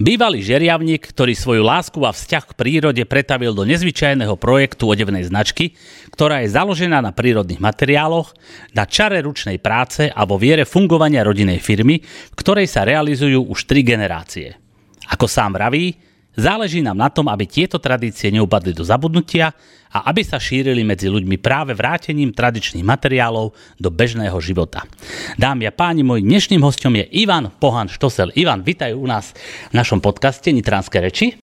Bývalý 0.00 0.40
žeriavnik, 0.40 1.12
ktorý 1.12 1.36
svoju 1.36 1.60
lásku 1.60 2.00
a 2.00 2.16
vzťah 2.16 2.44
k 2.48 2.56
prírode 2.56 3.04
pretavil 3.04 3.52
do 3.52 3.68
nezvyčajného 3.68 4.40
projektu 4.40 4.88
odevnej 4.88 5.28
značky, 5.28 5.76
ktorá 6.16 6.40
je 6.40 6.56
založená 6.56 7.04
na 7.04 7.12
prírodných 7.12 7.60
materiáloch, 7.60 8.32
na 8.72 8.88
čare 8.88 9.20
ručnej 9.20 9.60
práce 9.60 10.08
a 10.08 10.24
vo 10.24 10.40
viere 10.40 10.64
fungovania 10.64 11.20
rodinej 11.20 11.60
firmy, 11.60 12.00
v 12.00 12.34
ktorej 12.40 12.72
sa 12.72 12.88
realizujú 12.88 13.44
už 13.52 13.68
tri 13.68 13.84
generácie. 13.84 14.56
Ako 15.12 15.28
sám 15.28 15.60
vraví, 15.60 15.92
Záleží 16.32 16.80
nám 16.80 16.96
na 16.96 17.12
tom, 17.12 17.28
aby 17.28 17.44
tieto 17.44 17.76
tradície 17.76 18.32
neupadli 18.32 18.72
do 18.72 18.80
zabudnutia 18.80 19.52
a 19.92 20.08
aby 20.08 20.24
sa 20.24 20.40
šírili 20.40 20.80
medzi 20.80 21.12
ľuďmi 21.12 21.36
práve 21.36 21.76
vrátením 21.76 22.32
tradičných 22.32 22.80
materiálov 22.80 23.52
do 23.76 23.88
bežného 23.92 24.36
života. 24.40 24.88
Dámy 25.36 25.68
a 25.68 25.72
páni, 25.76 26.00
môj 26.00 26.24
dnešným 26.24 26.64
hostom 26.64 26.96
je 26.96 27.04
Ivan 27.12 27.52
Pohan 27.60 27.92
Štosel. 27.92 28.32
Ivan, 28.32 28.64
vitaj 28.64 28.96
u 28.96 29.04
nás 29.04 29.36
v 29.68 29.74
našom 29.76 30.00
podcaste 30.00 30.48
Nitranské 30.48 31.04
reči. 31.04 31.41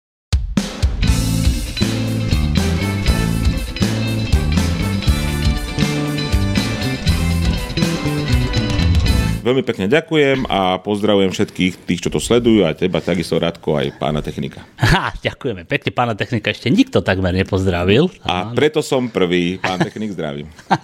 Veľmi 9.48 9.64
pekne 9.64 9.88
ďakujem 9.88 10.44
a 10.44 10.76
pozdravujem 10.76 11.32
všetkých 11.32 11.88
tých, 11.88 12.04
čo 12.04 12.12
to 12.12 12.20
sledujú 12.20 12.68
a 12.68 12.76
teba 12.76 13.00
takisto 13.00 13.40
Radko 13.40 13.80
aj 13.80 13.96
pána 13.96 14.20
technika. 14.20 14.60
Ha, 14.76 15.16
ďakujeme 15.24 15.64
pekne, 15.64 15.88
pána 15.88 16.12
technika 16.12 16.52
ešte 16.52 16.68
nikto 16.68 17.00
takmer 17.00 17.32
nepozdravil. 17.32 18.12
A 18.28 18.52
preto 18.52 18.84
som 18.84 19.08
prvý, 19.08 19.56
pán 19.56 19.80
technik, 19.80 20.12
zdravím. 20.12 20.52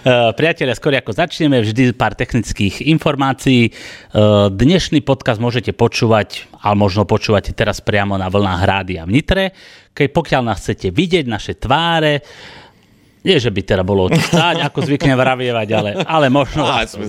Eh, 0.00 0.32
priatelia, 0.32 0.72
skôr 0.72 0.96
ako 0.96 1.12
začneme, 1.12 1.60
vždy 1.60 1.92
pár 1.92 2.16
technických 2.16 2.88
informácií. 2.88 3.68
Eh, 3.68 4.48
dnešný 4.48 5.04
podcast 5.04 5.36
môžete 5.36 5.76
počúvať, 5.76 6.48
ale 6.56 6.74
možno 6.80 7.04
počúvate 7.04 7.52
teraz 7.52 7.84
priamo 7.84 8.16
na 8.16 8.32
vlnách 8.32 8.62
Rádia 8.64 9.04
v 9.04 9.20
Nitre. 9.20 9.44
Keď 9.92 10.08
pokiaľ 10.10 10.42
nás 10.50 10.64
chcete 10.64 10.88
vidieť, 10.88 11.28
naše 11.28 11.52
tváre, 11.60 12.24
nie, 13.20 13.36
že 13.36 13.52
by 13.52 13.60
teda 13.60 13.82
bolo 13.84 14.08
stáť, 14.08 14.64
ako 14.64 14.80
zvykne 14.80 15.12
vravievať, 15.12 15.68
ale, 15.76 15.90
ale 16.08 16.26
možno 16.32 16.64
Á, 16.64 16.88
vás 16.88 16.96
to 16.96 17.04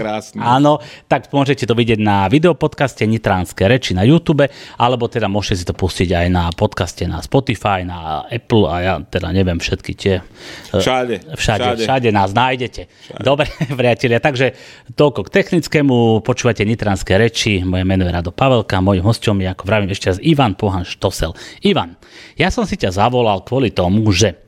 krásni. 0.00 0.40
Áno, 0.40 0.80
tak 1.06 1.28
môžete 1.28 1.68
to 1.68 1.76
vidieť 1.76 2.00
na 2.00 2.24
videopodcaste 2.32 3.04
Nitránske 3.04 3.68
reči 3.68 3.92
na 3.92 4.00
YouTube, 4.02 4.48
alebo 4.80 5.04
teda 5.12 5.28
môžete 5.28 5.56
si 5.60 5.64
to 5.68 5.76
pustiť 5.76 6.08
aj 6.08 6.26
na 6.32 6.48
podcaste 6.56 7.04
na 7.04 7.20
Spotify, 7.20 7.84
na 7.84 8.24
Apple 8.32 8.64
a 8.64 8.74
ja 8.80 8.94
teda 9.04 9.28
neviem 9.28 9.60
všetky 9.60 9.92
tie. 9.92 10.24
e, 10.72 10.80
Všade, 10.80 11.36
Všade, 11.36 11.36
všade. 11.36 11.82
všade 11.84 12.08
nás 12.16 12.32
nájdete. 12.32 12.88
Dobre, 13.20 13.52
priatelia, 13.80 14.24
takže 14.24 14.56
toľko 14.96 15.28
k 15.28 15.36
technickému. 15.36 16.24
Počúvate 16.24 16.64
Nitránske 16.64 17.12
reči. 17.20 17.60
Moje 17.60 17.84
meno 17.84 18.08
je 18.08 18.12
Rado 18.12 18.32
Pavelka, 18.32 18.80
mojim 18.80 19.04
hostom 19.04 19.36
je, 19.44 19.52
ako 19.52 19.68
vravím 19.68 19.92
ešte 19.92 20.08
raz, 20.08 20.18
Ivan 20.24 20.56
Pohan 20.56 20.88
Štosel. 20.88 21.36
Ivan, 21.60 22.00
ja 22.40 22.48
som 22.48 22.64
si 22.64 22.80
ťa 22.80 22.94
zavolal 22.96 23.44
kvôli 23.44 23.68
tomu, 23.68 24.00
že 24.16 24.40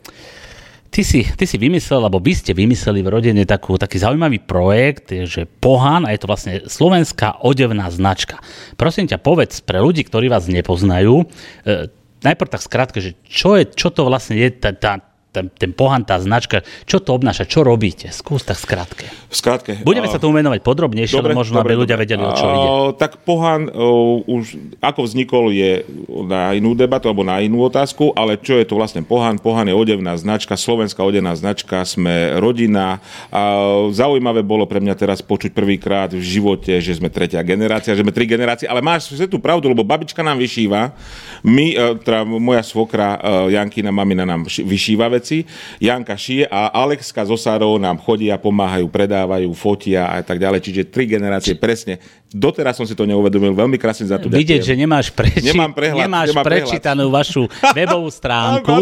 Ty 0.95 1.03
si, 1.03 1.27
ty 1.27 1.43
si 1.43 1.59
vymyslel, 1.59 2.07
alebo 2.07 2.23
vy 2.23 2.39
ste 2.39 2.55
vymysleli 2.55 3.03
v 3.03 3.11
rodine 3.11 3.43
takú, 3.43 3.75
taký 3.75 3.99
zaujímavý 3.99 4.39
projekt, 4.47 5.11
je, 5.11 5.27
že 5.27 5.43
Pohan, 5.43 6.07
a 6.07 6.15
je 6.15 6.23
to 6.23 6.31
vlastne 6.31 6.63
slovenská 6.71 7.43
odevná 7.43 7.91
značka. 7.91 8.39
Prosím 8.79 9.11
ťa, 9.11 9.19
povedz 9.19 9.59
pre 9.67 9.83
ľudí, 9.83 10.07
ktorí 10.07 10.31
vás 10.31 10.47
nepoznajú, 10.47 11.27
e, 11.67 11.91
najprv 12.23 12.47
tak 12.47 12.63
skrátke, 12.63 13.03
že 13.03 13.19
čo, 13.27 13.59
je, 13.59 13.67
čo 13.75 13.91
to 13.91 14.07
vlastne 14.07 14.39
je 14.39 14.55
tá, 14.55 14.71
tá, 14.71 15.03
ten, 15.35 15.51
ten 15.51 15.75
Pohan, 15.75 16.07
tá 16.07 16.23
značka, 16.23 16.63
čo 16.87 17.03
to 17.03 17.19
obnáša, 17.19 17.51
čo 17.51 17.67
robíte? 17.67 18.15
Skús 18.15 18.47
tak 18.47 18.55
skrátke. 18.55 19.11
V 19.27 19.35
skratke. 19.35 19.83
Budeme 19.83 20.07
sa 20.07 20.23
tomu 20.23 20.39
venovať 20.39 20.63
podrobnejšie, 20.63 21.19
ale 21.19 21.35
možno, 21.35 21.59
aby 21.59 21.75
ľudia 21.75 21.99
vedeli, 21.99 22.23
o 22.23 22.31
čo 22.31 22.47
ide. 22.47 22.69
Tak 23.03 23.27
Pohan 23.27 23.67
o, 23.67 24.23
už 24.23 24.79
ako 24.79 25.03
vznikol 25.03 25.51
je 25.51 25.83
na 26.31 26.55
inú 26.55 26.79
debatu 26.79 27.11
alebo 27.11 27.27
na 27.27 27.43
inú 27.43 27.67
otázku, 27.67 28.15
ale 28.15 28.39
čo 28.39 28.55
je 28.55 28.65
to 28.71 28.79
vlastne 28.79 29.03
Pohan? 29.03 29.43
Pohan 29.43 29.67
je 29.67 29.75
odevná 29.75 30.15
značka, 30.15 30.55
slovenská 30.55 31.03
odevná 31.03 31.35
značka, 31.35 31.83
sme 31.83 32.39
rodina. 32.39 33.03
A 33.35 33.43
zaujímavé 33.91 34.47
bolo 34.47 34.71
pre 34.71 34.79
mňa 34.79 34.95
teraz 34.95 35.19
počuť 35.19 35.51
prvýkrát 35.51 36.15
v 36.15 36.23
živote, 36.23 36.79
že 36.79 36.95
sme 36.95 37.11
tretia 37.11 37.43
generácia, 37.43 37.99
že 37.99 38.07
sme 38.07 38.15
tri 38.15 38.31
generácie, 38.31 38.71
ale 38.71 38.79
máš 38.79 39.11
tú 39.27 39.43
pravdu, 39.43 39.67
lebo 39.67 39.83
babička 39.83 40.23
nám 40.23 40.39
vyšíva, 40.39 40.95
my, 41.43 41.67
e, 41.75 41.99
teda 42.05 42.23
moja 42.25 42.63
svokra 42.63 43.19
e, 43.19 43.59
Jankina 43.59 43.91
mamina 43.91 44.23
nám 44.29 44.47
vyšíva 44.47 45.09
veci, 45.25 45.49
Janka 45.81 46.13
šije 46.13 46.45
a 46.47 46.69
Alexka 46.77 47.25
Sarou 47.35 47.81
nám 47.81 47.97
chodia, 47.97 48.37
pomáhajú, 48.37 48.85
predávajú, 48.87 49.49
fotia 49.51 50.05
a 50.07 50.21
tak 50.21 50.37
ďalej. 50.37 50.61
Čiže 50.61 50.83
tri 50.85 51.09
generácie 51.09 51.57
presne. 51.57 51.97
Doteraz 52.27 52.75
som 52.75 52.83
si 52.83 52.93
to 52.93 53.07
neuvedomil, 53.07 53.55
veľmi 53.55 53.79
krásne 53.79 54.05
za 54.05 54.19
to 54.19 54.27
Vidieť, 54.27 54.59
že 54.61 54.75
nemáš, 54.75 55.07
preči- 55.09 55.39
Nemám 55.45 55.71
prehľad, 55.71 56.03
nemáš 56.03 56.29
nemám 56.29 56.43
prehľad. 56.43 56.67
prečítanú 56.67 57.05
vašu 57.07 57.47
webovú 57.71 58.11
stránku, 58.19 58.75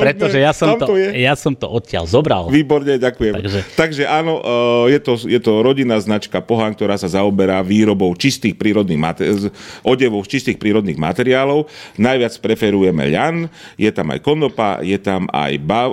pretože 0.00 0.40
ja 0.40 0.50
som 0.50 0.72
Tam 0.72 0.78
to, 0.80 0.86
to 0.86 0.94
je. 0.96 1.08
ja 1.20 1.34
som 1.34 1.52
to 1.52 1.68
odtiaľ 1.68 2.08
zobral. 2.08 2.48
Výborne, 2.48 2.96
ďakujem. 2.96 3.32
Takže- 3.36 3.62
Takže, 3.76 4.02
áno, 4.06 4.40
eh, 4.40 4.96
je 4.96 5.00
to, 5.00 5.12
je 5.22 5.36
to 5.36 5.60
rodinná 5.60 6.00
značka 6.00 6.40
Pohan, 6.40 6.72
ktorá 6.72 6.96
sa 6.96 7.04
zaoberá 7.06 7.60
výrobou 7.60 8.08
čistých 8.14 8.56
prírodných 8.56 8.96
mate- 8.98 9.28
z- 9.28 9.52
odevov 9.82 10.24
z 10.24 10.32
čistých 10.32 10.56
prírodných 10.56 10.96
materiálov. 10.96 11.68
Najviac 11.96 12.32
preferujeme 12.38 13.04
ľan, 13.06 13.36
je 13.76 13.90
tam 13.90 14.08
aj 14.08 14.20
konopa, 14.22 14.80
je 14.80 14.96
tam 14.96 15.28
aj 15.28 15.52
ba- 15.60 15.83
eh, 15.86 15.92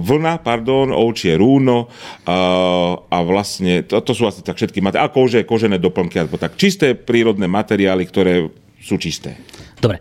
vlna, 0.00 0.40
pardon, 0.40 0.94
ovčie 0.94 1.34
rúno 1.38 1.86
eh, 1.86 2.32
a 3.00 3.18
vlastne 3.22 3.84
to, 3.84 4.00
to 4.00 4.12
sú 4.12 4.28
asi 4.28 4.40
tak 4.40 4.56
všetky 4.56 4.80
materiály. 4.80 5.06
A 5.06 5.14
kože, 5.14 5.40
kožené 5.46 5.76
doplnky, 5.78 6.20
alebo 6.20 6.38
tak 6.40 6.58
čisté 6.58 6.94
prírodné 6.94 7.50
materiály, 7.50 8.04
ktoré 8.08 8.48
sú 8.80 9.00
čisté. 9.00 9.40
Dobre, 9.80 10.00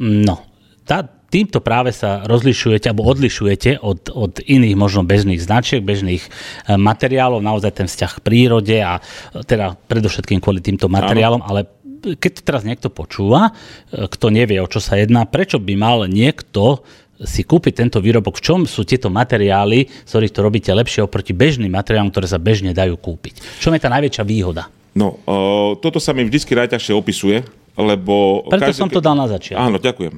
no, 0.00 0.40
tá, 0.86 1.04
týmto 1.28 1.58
práve 1.60 1.90
sa 1.90 2.24
rozlišujete, 2.24 2.88
alebo 2.88 3.06
odlišujete 3.10 3.82
od, 3.82 4.08
od 4.14 4.40
iných 4.40 4.76
možno 4.78 5.02
bežných 5.02 5.42
značiek, 5.42 5.82
bežných 5.82 6.22
e, 6.22 6.30
materiálov, 6.78 7.42
naozaj 7.42 7.72
ten 7.82 7.86
vzťah 7.90 8.10
k 8.16 8.24
prírode 8.24 8.76
a 8.80 8.98
e, 8.98 9.42
teda 9.42 9.74
predovšetkým 9.90 10.38
kvôli 10.38 10.62
týmto 10.62 10.86
materiálom, 10.86 11.42
ale 11.42 11.66
keď 11.96 12.30
to 12.38 12.42
teraz 12.46 12.62
niekto 12.62 12.88
počúva, 12.88 13.50
e, 13.90 14.06
kto 14.06 14.30
nevie, 14.30 14.62
o 14.62 14.70
čo 14.70 14.78
sa 14.78 14.96
jedná, 14.96 15.26
prečo 15.26 15.58
by 15.58 15.74
mal 15.74 16.06
niekto 16.06 16.86
si 17.24 17.46
kúpiť 17.46 17.84
tento 17.84 17.98
výrobok, 18.02 18.36
v 18.36 18.44
čom 18.44 18.60
sú 18.68 18.84
tieto 18.84 19.08
materiály, 19.08 19.88
z 19.88 20.10
ktorých 20.10 20.34
to 20.34 20.40
robíte 20.44 20.70
lepšie 20.72 21.00
oproti 21.00 21.32
bežným 21.32 21.72
materiálom, 21.72 22.12
ktoré 22.12 22.28
sa 22.28 22.36
bežne 22.36 22.76
dajú 22.76 23.00
kúpiť. 23.00 23.40
V 23.40 23.60
čom 23.62 23.72
je 23.72 23.80
tá 23.80 23.88
najväčšia 23.88 24.24
výhoda? 24.26 24.68
No, 24.96 25.20
uh, 25.28 25.76
toto 25.80 26.00
sa 26.00 26.16
mi 26.16 26.24
vždycky 26.24 26.56
najťažšie 26.56 26.92
opisuje, 26.96 27.44
lebo... 27.76 28.44
Preto 28.48 28.72
som 28.72 28.88
to 28.88 29.04
dal 29.04 29.12
na 29.12 29.28
začiatok. 29.28 29.60
Áno, 29.60 29.76
ďakujem. 29.76 30.14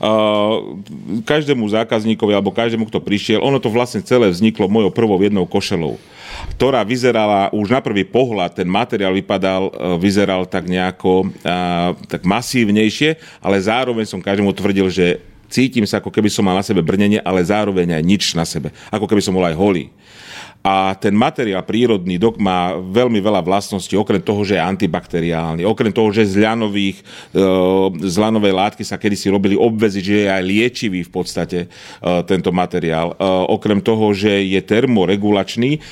Uh, 0.00 0.80
každému 1.28 1.68
zákazníkovi 1.68 2.32
alebo 2.32 2.48
každému, 2.48 2.88
kto 2.88 3.04
prišiel, 3.04 3.44
ono 3.44 3.60
to 3.60 3.68
vlastne 3.68 4.00
celé 4.00 4.32
vzniklo 4.32 4.72
mojou 4.72 4.92
prvou 4.92 5.20
jednou 5.20 5.44
košelou 5.44 6.00
ktorá 6.56 6.82
vyzerala 6.82 7.52
už 7.52 7.70
na 7.70 7.80
prvý 7.84 8.02
pohľad, 8.08 8.56
ten 8.56 8.66
materiál 8.66 9.14
vypadal, 9.14 9.68
e, 9.68 9.72
vyzeral 10.00 10.48
tak 10.48 10.66
nejako 10.66 11.28
a, 11.44 11.92
tak 12.08 12.24
masívnejšie, 12.26 13.20
ale 13.38 13.62
zároveň 13.62 14.08
som 14.08 14.18
každému 14.18 14.50
tvrdil, 14.56 14.88
že 14.90 15.20
cítim 15.52 15.84
sa, 15.84 16.00
ako 16.00 16.08
keby 16.08 16.32
som 16.32 16.48
mal 16.48 16.56
na 16.56 16.64
sebe 16.64 16.80
brnenie, 16.80 17.20
ale 17.20 17.44
zároveň 17.44 18.00
aj 18.00 18.02
nič 18.02 18.24
na 18.32 18.48
sebe. 18.48 18.72
Ako 18.88 19.04
keby 19.04 19.20
som 19.20 19.36
bol 19.36 19.44
aj 19.44 19.52
holý. 19.52 19.92
A 20.62 20.94
ten 20.94 21.10
materiál 21.10 21.66
prírodný 21.66 22.22
dok 22.22 22.38
má 22.38 22.78
veľmi 22.78 23.18
veľa 23.18 23.42
vlastností, 23.42 23.98
okrem 23.98 24.22
toho, 24.22 24.46
že 24.46 24.54
je 24.54 24.62
antibakteriálny, 24.62 25.66
okrem 25.66 25.90
toho, 25.90 26.14
že 26.14 26.22
z, 26.22 26.38
ľanových, 26.38 27.02
e, 27.34 27.44
z 28.06 28.14
ľanovej 28.14 28.54
látky 28.54 28.86
sa 28.86 28.94
kedysi 28.94 29.26
robili 29.26 29.58
obvezy, 29.58 29.98
že 29.98 30.14
je 30.22 30.28
aj 30.30 30.42
liečivý 30.46 31.02
v 31.02 31.10
podstate 31.10 31.58
e, 31.66 31.68
tento 32.30 32.54
materiál. 32.54 33.18
E, 33.18 33.26
Okrem 33.50 33.82
toho, 33.82 34.14
že 34.14 34.30
je 34.46 34.62
termoregulačný, 34.62 35.82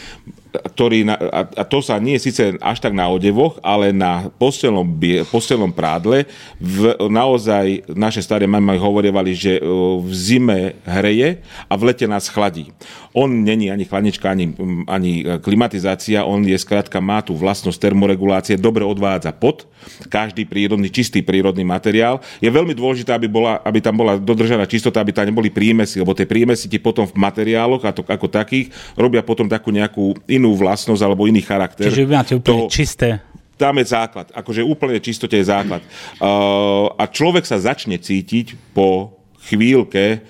ktorý 0.50 1.06
na, 1.06 1.14
a, 1.16 1.40
a 1.46 1.62
to 1.62 1.78
sa 1.78 2.02
nie 2.02 2.18
síce 2.18 2.58
až 2.58 2.78
tak 2.82 2.90
na 2.90 3.06
odevoch, 3.06 3.62
ale 3.62 3.94
na 3.94 4.28
postelnom, 4.38 4.86
postelnom 5.30 5.70
prádle. 5.70 6.26
V, 6.58 6.98
naozaj 7.06 7.86
naše 7.94 8.20
staré 8.20 8.50
mamy 8.50 8.76
hovorievali, 8.76 9.32
že 9.32 9.58
e, 9.58 9.62
v 10.02 10.12
zime 10.12 10.60
hreje 10.82 11.40
a 11.70 11.74
v 11.78 11.82
lete 11.90 12.06
nás 12.10 12.26
chladí. 12.26 12.74
On 13.10 13.26
není 13.26 13.70
ani 13.70 13.86
chladnička, 13.86 14.30
ani, 14.30 14.54
ani 14.86 15.26
klimatizácia, 15.42 16.22
on 16.22 16.46
je 16.46 16.54
skrátka, 16.54 17.02
má 17.02 17.22
tú 17.22 17.34
vlastnosť 17.34 17.90
termoregulácie, 17.90 18.54
dobre 18.54 18.86
odvádza 18.86 19.34
pot, 19.34 19.66
každý 20.06 20.46
prírodný, 20.46 20.92
čistý 20.92 21.24
prírodný 21.24 21.66
materiál. 21.66 22.22
Je 22.38 22.46
veľmi 22.46 22.76
dôležité, 22.76 23.10
aby, 23.10 23.26
bola, 23.26 23.58
aby 23.66 23.82
tam 23.82 23.98
bola 23.98 24.14
dodržaná 24.14 24.68
čistota, 24.68 25.02
aby 25.02 25.10
tam 25.10 25.26
neboli 25.26 25.50
prímesy, 25.50 25.98
lebo 25.98 26.14
tie 26.14 26.28
prímesy 26.28 26.70
ti 26.70 26.78
potom 26.78 27.02
v 27.08 27.18
materiáloch 27.18 27.82
a 27.82 27.90
to, 27.90 28.06
ako 28.06 28.30
takých 28.30 28.70
robia 28.94 29.26
potom 29.26 29.50
takú 29.50 29.74
nejakú 29.74 30.14
inú 30.40 30.56
vlastnosť 30.56 31.04
alebo 31.04 31.28
iný 31.28 31.44
charakter. 31.44 31.84
Čiže 31.84 32.08
vy 32.08 32.10
máte 32.16 32.32
úplne 32.40 32.72
čisté 32.72 33.20
tam 33.60 33.76
je 33.76 33.92
základ. 33.92 34.32
Akože 34.32 34.64
úplne 34.64 34.96
čistote 34.96 35.36
je 35.36 35.44
základ. 35.44 35.84
Uh, 36.16 36.88
a 36.96 37.04
človek 37.04 37.44
sa 37.44 37.60
začne 37.60 38.00
cítiť 38.00 38.56
po 38.72 39.20
chvíľke 39.44 40.24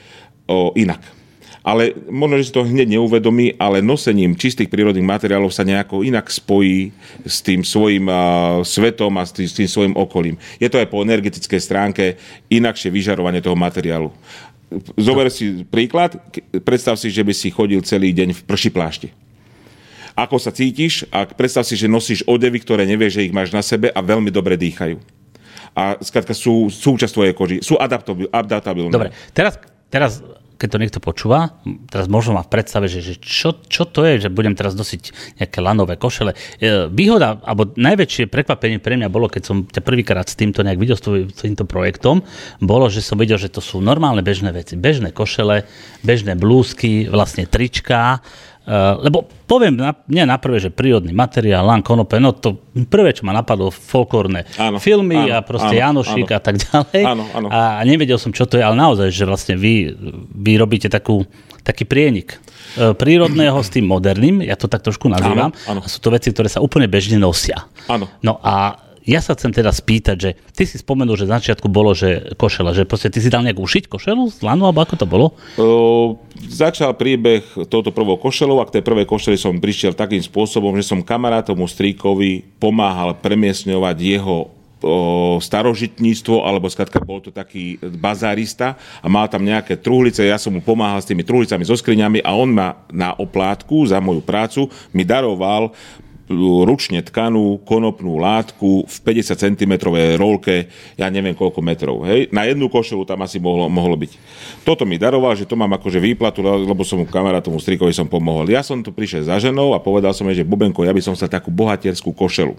uh, 0.51 0.75
inak. 0.75 0.99
Ale 1.61 1.93
možno, 2.09 2.41
že 2.41 2.51
si 2.51 2.57
to 2.57 2.67
hneď 2.67 2.99
neuvedomí, 2.99 3.55
ale 3.61 3.85
nosením 3.85 4.35
čistých 4.35 4.73
prírodných 4.73 5.05
materiálov 5.05 5.53
sa 5.53 5.63
nejako 5.63 6.03
inak 6.03 6.27
spojí 6.33 6.91
s 7.23 7.45
tým 7.45 7.63
svojim 7.63 8.11
uh, 8.11 8.65
svetom 8.67 9.15
a 9.15 9.23
s 9.23 9.31
tým, 9.31 9.47
s 9.47 9.55
tým 9.55 9.69
svojim 9.71 9.95
okolím. 9.95 10.35
Je 10.59 10.67
to 10.67 10.83
aj 10.83 10.91
po 10.91 11.05
energetickej 11.07 11.61
stránke 11.63 12.19
inakšie 12.51 12.91
vyžarovanie 12.91 13.39
toho 13.39 13.55
materiálu. 13.55 14.11
Zober 14.99 15.31
si 15.31 15.67
príklad, 15.67 16.19
predstav 16.63 16.95
si, 16.95 17.11
že 17.11 17.27
by 17.27 17.35
si 17.35 17.51
chodil 17.51 17.83
celý 17.83 18.11
deň 18.15 18.35
v 18.35 18.41
prši 18.47 18.71
plášti 18.75 19.30
ako 20.15 20.37
sa 20.39 20.51
cítiš 20.55 21.07
a 21.11 21.27
predstav 21.27 21.67
si, 21.67 21.75
že 21.79 21.91
nosíš 21.91 22.27
odevy, 22.27 22.63
ktoré 22.63 22.87
nevieš, 22.87 23.21
že 23.21 23.27
ich 23.31 23.35
máš 23.35 23.51
na 23.55 23.63
sebe 23.63 23.91
a 23.91 24.01
veľmi 24.01 24.31
dobre 24.33 24.59
dýchajú. 24.59 24.99
A 25.75 25.99
skrátka 26.03 26.35
sú 26.35 26.67
súčasť 26.67 27.13
tvojej 27.15 27.35
koži, 27.35 27.57
sú 27.63 27.79
adaptabilné. 27.79 28.91
Dobre, 28.91 29.15
teraz, 29.31 29.57
teraz 29.87 30.19
keď 30.61 30.69
to 30.69 30.83
niekto 30.85 31.01
počúva, 31.01 31.57
teraz 31.89 32.05
možno 32.05 32.37
má 32.37 32.45
v 32.45 32.53
predstave, 32.53 32.85
že, 32.85 33.01
že 33.01 33.17
čo, 33.17 33.57
čo 33.65 33.89
to 33.89 34.05
je, 34.05 34.29
že 34.29 34.29
budem 34.29 34.53
teraz 34.53 34.77
nosiť 34.77 35.33
nejaké 35.41 35.59
lanové 35.65 35.97
košele. 35.97 36.37
E, 36.61 36.93
výhoda, 36.93 37.41
alebo 37.49 37.73
najväčšie 37.73 38.29
prekvapenie 38.29 38.77
pre 38.77 39.01
mňa 39.01 39.09
bolo, 39.09 39.33
keď 39.33 39.43
som 39.49 39.65
ťa 39.65 39.81
prvýkrát 39.81 40.29
s 40.29 40.37
týmto 40.37 40.61
nejak 40.61 40.77
videl, 40.77 41.01
s 41.01 41.41
týmto 41.41 41.65
projektom, 41.65 42.21
bolo, 42.61 42.93
že 42.93 43.01
som 43.01 43.17
videl, 43.17 43.41
že 43.41 43.49
to 43.49 43.65
sú 43.65 43.81
normálne 43.81 44.21
bežné 44.21 44.53
veci. 44.53 44.77
Bežné 44.77 45.17
košele, 45.17 45.65
bežné 46.05 46.37
blúzky, 46.37 47.09
vlastne 47.09 47.49
tričká, 47.49 48.21
Uh, 48.21 48.50
lebo 49.03 49.27
poviem, 49.51 49.75
na, 49.75 49.99
nie 50.07 50.23
na 50.23 50.39
prvé, 50.39 50.63
že 50.63 50.71
prírodný 50.71 51.11
materiál, 51.11 51.67
lan 51.67 51.83
konope, 51.83 52.23
no 52.23 52.31
to 52.31 52.63
prvé, 52.87 53.11
čo 53.11 53.27
ma 53.27 53.35
napadlo, 53.35 53.75
folklórne 53.75 54.47
áno, 54.55 54.79
filmy 54.79 55.19
áno, 55.19 55.35
a 55.35 55.37
proste 55.43 55.75
áno, 55.83 56.07
Janošik 56.07 56.31
áno, 56.31 56.39
a 56.39 56.41
tak 56.41 56.55
ďalej. 56.63 57.03
Áno, 57.03 57.25
áno. 57.35 57.47
A 57.51 57.83
nevedel 57.83 58.15
som, 58.23 58.31
čo 58.31 58.47
to 58.47 58.55
je, 58.55 58.63
ale 58.63 58.79
naozaj, 58.79 59.11
že 59.11 59.27
vlastne 59.27 59.59
vy, 59.59 59.91
vy 60.31 60.53
robíte 60.55 60.87
takú, 60.87 61.27
taký 61.67 61.83
prienik 61.83 62.39
e, 62.79 62.95
prírodného 62.95 63.59
s 63.59 63.75
tým 63.75 63.91
moderným, 63.91 64.47
ja 64.47 64.55
to 64.55 64.71
tak 64.71 64.87
trošku 64.87 65.11
nazývam, 65.11 65.51
áno, 65.51 65.67
áno. 65.67 65.81
a 65.83 65.87
sú 65.91 65.99
to 65.99 66.15
veci, 66.15 66.31
ktoré 66.31 66.47
sa 66.47 66.63
úplne 66.63 66.87
bežne 66.87 67.19
nosia. 67.19 67.67
Áno. 67.91 68.07
No 68.23 68.39
a 68.39 68.79
ja 69.05 69.21
sa 69.25 69.33
chcem 69.33 69.53
teda 69.53 69.73
spýtať, 69.73 70.17
že 70.21 70.31
ty 70.53 70.69
si 70.69 70.77
spomenul, 70.77 71.17
že 71.17 71.31
na 71.31 71.41
začiatku 71.41 71.73
bolo, 71.73 71.97
že 71.97 72.37
košela, 72.37 72.77
že 72.77 72.85
proste 72.85 73.09
ty 73.09 73.19
si 73.21 73.33
dal 73.33 73.45
nejak 73.45 73.57
ušiť 73.57 73.89
košelu 73.89 74.23
z 74.29 74.39
lanu, 74.45 74.69
alebo 74.69 74.85
ako 74.85 74.95
to 75.01 75.07
bolo? 75.09 75.27
O, 75.57 76.21
začal 76.45 76.93
príbeh 76.97 77.43
touto 77.69 77.91
prvou 77.91 78.21
košelou 78.21 78.61
a 78.61 78.69
k 78.69 78.81
tej 78.81 78.83
prvej 78.85 79.09
košeli 79.09 79.41
som 79.41 79.57
prišiel 79.57 79.97
takým 79.97 80.21
spôsobom, 80.21 80.77
že 80.77 80.85
som 80.85 81.01
kamarátomu 81.01 81.65
stríkovi 81.65 82.45
pomáhal 82.61 83.17
premiesňovať 83.17 83.97
jeho 83.99 84.61
starožitníctvo, 85.45 86.41
alebo 86.41 86.73
skratka 86.73 87.05
bol 87.05 87.21
to 87.21 87.29
taký 87.29 87.77
bazárista 88.01 88.81
a 89.05 89.07
mal 89.13 89.29
tam 89.29 89.45
nejaké 89.45 89.77
truhlice, 89.77 90.25
ja 90.25 90.41
som 90.41 90.57
mu 90.57 90.65
pomáhal 90.65 91.05
s 91.05 91.09
tými 91.09 91.21
truhlicami, 91.21 91.69
so 91.69 91.77
skriňami 91.77 92.25
a 92.25 92.33
on 92.33 92.49
ma 92.49 92.89
na 92.89 93.13
oplátku 93.13 93.85
za 93.85 94.01
moju 94.01 94.25
prácu 94.25 94.73
mi 94.97 95.05
daroval 95.05 95.77
ručne 96.65 97.03
tkanú 97.03 97.59
konopnú 97.67 98.23
látku 98.23 98.87
v 98.87 98.97
50 99.03 99.35
cm 99.35 99.73
rolke, 100.15 100.71
ja 100.95 101.11
neviem 101.11 101.35
koľko 101.35 101.59
metrov. 101.59 102.07
Hej? 102.07 102.31
Na 102.31 102.47
jednu 102.47 102.71
košelu 102.71 103.03
tam 103.03 103.27
asi 103.27 103.43
mohlo, 103.43 103.67
mohlo 103.67 103.99
byť. 103.99 104.13
Toto 104.63 104.87
mi 104.87 104.95
daroval, 104.95 105.35
že 105.35 105.45
to 105.45 105.59
mám 105.59 105.75
akože 105.75 105.99
výplatu, 105.99 106.41
lebo 106.41 106.87
som 106.87 107.03
kamarátomu 107.03 107.59
strikovi 107.59 107.91
som 107.91 108.07
pomohol. 108.07 108.47
Ja 108.47 108.63
som 108.63 108.79
tu 108.81 108.95
prišiel 108.95 109.27
za 109.27 109.43
ženou 109.43 109.75
a 109.75 109.83
povedal 109.83 110.15
som 110.15 110.31
jej, 110.31 110.41
že 110.41 110.49
Bubenko, 110.49 110.87
ja 110.87 110.95
by 110.95 111.03
som 111.03 111.19
sa 111.19 111.27
takú 111.27 111.51
bohatierskú 111.51 112.15
košelu 112.15 112.55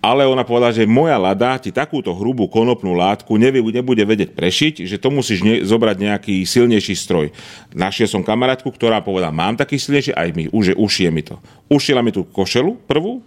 ale 0.00 0.24
ona 0.24 0.48
povedala, 0.48 0.72
že 0.72 0.88
moja 0.88 1.20
lada 1.20 1.60
ti 1.60 1.68
takúto 1.68 2.16
hrubú 2.16 2.48
konopnú 2.48 2.96
látku 2.96 3.36
nebude 3.36 4.00
vedieť 4.04 4.32
prešiť, 4.32 4.74
že 4.88 4.96
to 4.96 5.12
musíš 5.12 5.44
ne, 5.44 5.60
zobrať 5.60 5.96
nejaký 6.00 6.34
silnejší 6.48 6.96
stroj. 6.96 7.28
Našiel 7.76 8.08
som 8.08 8.24
kamarátku, 8.24 8.72
ktorá 8.72 9.04
povedala, 9.04 9.30
mám 9.30 9.60
taký 9.60 9.76
silnejší, 9.76 10.16
aj 10.16 10.28
mi, 10.32 10.44
už, 10.48 10.72
ušie 10.80 11.12
mi 11.12 11.20
to. 11.20 11.36
Ušila 11.68 12.00
mi 12.00 12.16
tú 12.16 12.24
košelu 12.24 12.80
prvú 12.88 13.20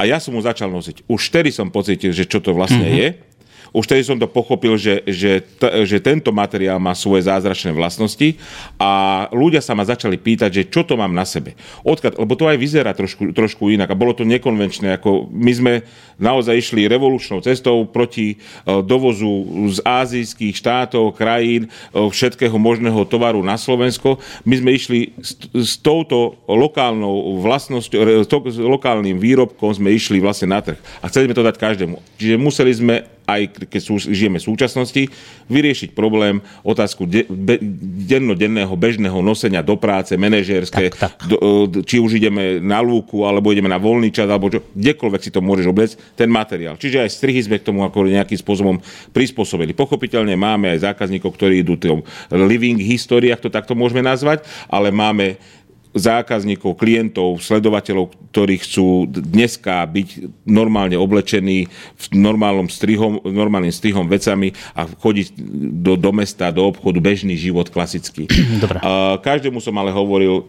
a 0.00 0.08
ja 0.08 0.16
som 0.16 0.32
mu 0.32 0.40
začal 0.40 0.72
nosiť. 0.72 1.04
Už 1.04 1.20
vtedy 1.28 1.52
som 1.52 1.68
pocítil, 1.68 2.16
že 2.16 2.24
čo 2.24 2.40
to 2.40 2.56
vlastne 2.56 2.82
mm-hmm. 2.82 3.00
je 3.00 3.35
už 3.76 3.84
tedy 3.84 4.00
som 4.00 4.16
to 4.16 4.24
pochopil, 4.24 4.80
že, 4.80 5.04
že, 5.04 5.44
t- 5.44 5.74
že 5.84 6.00
tento 6.00 6.32
materiál 6.32 6.80
má 6.80 6.96
svoje 6.96 7.28
zázračné 7.28 7.76
vlastnosti 7.76 8.40
a 8.80 9.24
ľudia 9.36 9.60
sa 9.60 9.76
ma 9.76 9.84
začali 9.84 10.16
pýtať, 10.16 10.48
že 10.48 10.62
čo 10.72 10.80
to 10.88 10.96
mám 10.96 11.12
na 11.12 11.28
sebe. 11.28 11.52
Odkiaľ, 11.84 12.16
lebo 12.24 12.32
to 12.40 12.48
aj 12.48 12.56
vyzerá 12.56 12.96
trošku, 12.96 13.36
trošku 13.36 13.68
inak 13.68 13.92
a 13.92 13.98
bolo 13.98 14.16
to 14.16 14.24
nekonvenčné. 14.24 14.96
Ako 14.96 15.28
my 15.28 15.52
sme 15.52 15.72
naozaj 16.16 16.56
išli 16.56 16.88
revolučnou 16.88 17.44
cestou 17.44 17.84
proti 17.84 18.40
uh, 18.40 18.80
dovozu 18.80 19.44
z 19.68 19.84
azijských 19.84 20.56
štátov, 20.56 21.12
krajín, 21.12 21.68
uh, 21.68 22.08
všetkého 22.08 22.56
možného 22.56 23.04
tovaru 23.04 23.44
na 23.44 23.60
Slovensko. 23.60 24.16
My 24.48 24.56
sme 24.56 24.72
išli 24.72 25.12
s, 25.20 25.36
s 25.52 25.76
touto 25.76 26.40
lokálnou 26.48 27.44
vlastnosťou, 27.44 28.24
s 28.24 28.56
lokálnym 28.56 29.20
výrobkom 29.20 29.68
sme 29.76 29.92
išli 29.92 30.16
vlastne 30.16 30.48
na 30.56 30.64
trh. 30.64 30.80
A 31.04 31.12
chceli 31.12 31.28
sme 31.28 31.36
to 31.36 31.44
dať 31.44 31.60
každému. 31.60 32.00
Čiže 32.16 32.40
museli 32.40 32.72
sme 32.72 33.15
aj 33.26 33.66
keď 33.66 33.80
sú, 33.82 33.98
žijeme 33.98 34.38
v 34.38 34.46
súčasnosti, 34.46 35.02
vyriešiť 35.50 35.92
problém, 35.92 36.38
otázku 36.62 37.10
de, 37.10 37.26
be, 37.26 37.58
dennodenného 38.06 38.70
bežného 38.78 39.18
nosenia 39.18 39.66
do 39.66 39.74
práce, 39.74 40.14
manažérske, 40.14 40.94
tak, 40.94 41.18
tak. 41.18 41.26
Do, 41.26 41.66
či 41.82 41.98
už 41.98 42.22
ideme 42.22 42.62
na 42.62 42.78
lúku, 42.78 43.26
alebo 43.26 43.50
ideme 43.50 43.66
na 43.66 43.82
voľný 43.82 44.14
čas, 44.14 44.30
alebo 44.30 44.46
čo, 44.46 44.62
kdekoľvek 44.72 45.20
si 45.22 45.34
to 45.34 45.42
môžeš 45.42 45.66
obliecť, 45.66 45.94
ten 46.14 46.30
materiál. 46.30 46.78
Čiže 46.78 47.02
aj 47.02 47.10
strihy 47.10 47.40
sme 47.42 47.58
k 47.58 47.66
tomu 47.66 47.82
ako 47.82 48.06
nejakým 48.06 48.38
spôsobom 48.38 48.78
prispôsobili. 49.10 49.74
Pochopiteľne 49.74 50.38
máme 50.38 50.70
aj 50.72 50.86
zákazníkov, 50.94 51.34
ktorí 51.34 51.66
idú 51.66 51.74
tým 51.74 52.00
living 52.30 52.78
history, 52.78 53.34
ak 53.34 53.42
to 53.42 53.50
takto 53.50 53.74
môžeme 53.74 54.06
nazvať, 54.06 54.46
ale 54.70 54.94
máme 54.94 55.36
zákazníkov, 55.96 56.76
klientov, 56.76 57.40
sledovateľov, 57.40 58.12
ktorí 58.30 58.60
chcú 58.60 59.08
dneska 59.08 59.80
byť 59.88 60.44
normálne 60.44 61.00
oblečení 61.00 61.66
v 61.96 62.04
normálnom 62.12 62.68
strihom, 62.68 63.24
normálnym 63.24 63.72
strihom 63.72 64.04
vecami 64.04 64.52
a 64.76 64.84
chodiť 64.84 65.32
do, 65.80 65.96
do 65.96 66.10
mesta, 66.12 66.52
do 66.52 66.68
obchodu, 66.68 67.00
bežný 67.00 67.34
život 67.40 67.72
klasický. 67.72 68.28
Dobre. 68.62 68.78
každému 69.24 69.58
som 69.64 69.72
ale 69.80 69.88
hovoril, 69.88 70.44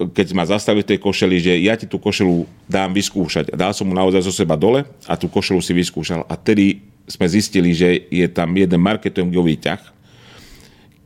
keď 0.00 0.26
ma 0.36 0.44
zastavil 0.44 0.84
tej 0.84 1.00
košeli, 1.00 1.36
že 1.40 1.52
ja 1.64 1.76
ti 1.76 1.88
tú 1.88 1.96
košelu 2.00 2.44
dám 2.68 2.92
vyskúšať. 2.92 3.52
Dal 3.52 3.72
som 3.72 3.88
mu 3.88 3.96
naozaj 3.96 4.24
zo 4.24 4.32
seba 4.32 4.56
dole 4.56 4.84
a 5.04 5.16
tú 5.16 5.28
košelu 5.28 5.60
si 5.60 5.72
vyskúšal. 5.76 6.24
A 6.28 6.36
tedy 6.36 6.84
sme 7.08 7.26
zistili, 7.28 7.72
že 7.72 8.08
je 8.08 8.24
tam 8.28 8.52
jeden 8.54 8.80
marketingový 8.80 9.60
ťah, 9.60 9.82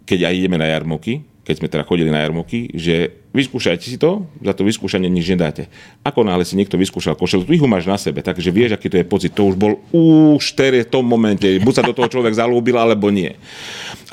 keď 0.04 0.30
aj 0.30 0.34
ideme 0.36 0.60
na 0.60 0.68
jarmoky, 0.68 1.24
keď 1.42 1.54
sme 1.58 1.68
teda 1.72 1.82
chodili 1.88 2.12
na 2.12 2.22
jarmoky, 2.22 2.70
že 2.76 3.23
vyskúšajte 3.34 3.84
si 3.90 3.98
to, 3.98 4.30
za 4.40 4.54
to 4.54 4.62
vyskúšanie 4.62 5.10
nič 5.10 5.34
nedáte. 5.34 5.66
Ako 6.06 6.22
náhle 6.22 6.46
si 6.46 6.54
niekto 6.54 6.78
vyskúšal 6.78 7.18
košelu, 7.18 7.42
ty 7.44 7.58
ho 7.58 7.66
máš 7.66 7.84
na 7.90 7.98
sebe, 7.98 8.22
takže 8.22 8.54
vieš, 8.54 8.78
aký 8.78 8.86
to 8.86 9.02
je 9.02 9.04
pocit. 9.04 9.34
To 9.34 9.50
už 9.50 9.58
bol 9.58 9.82
už 9.90 10.54
v 10.54 10.86
tom 10.86 11.02
momente, 11.02 11.44
buď 11.58 11.74
sa 11.74 11.82
do 11.82 11.90
toho 11.90 12.06
človek 12.06 12.38
zalúbil, 12.38 12.78
alebo 12.78 13.10
nie. 13.10 13.34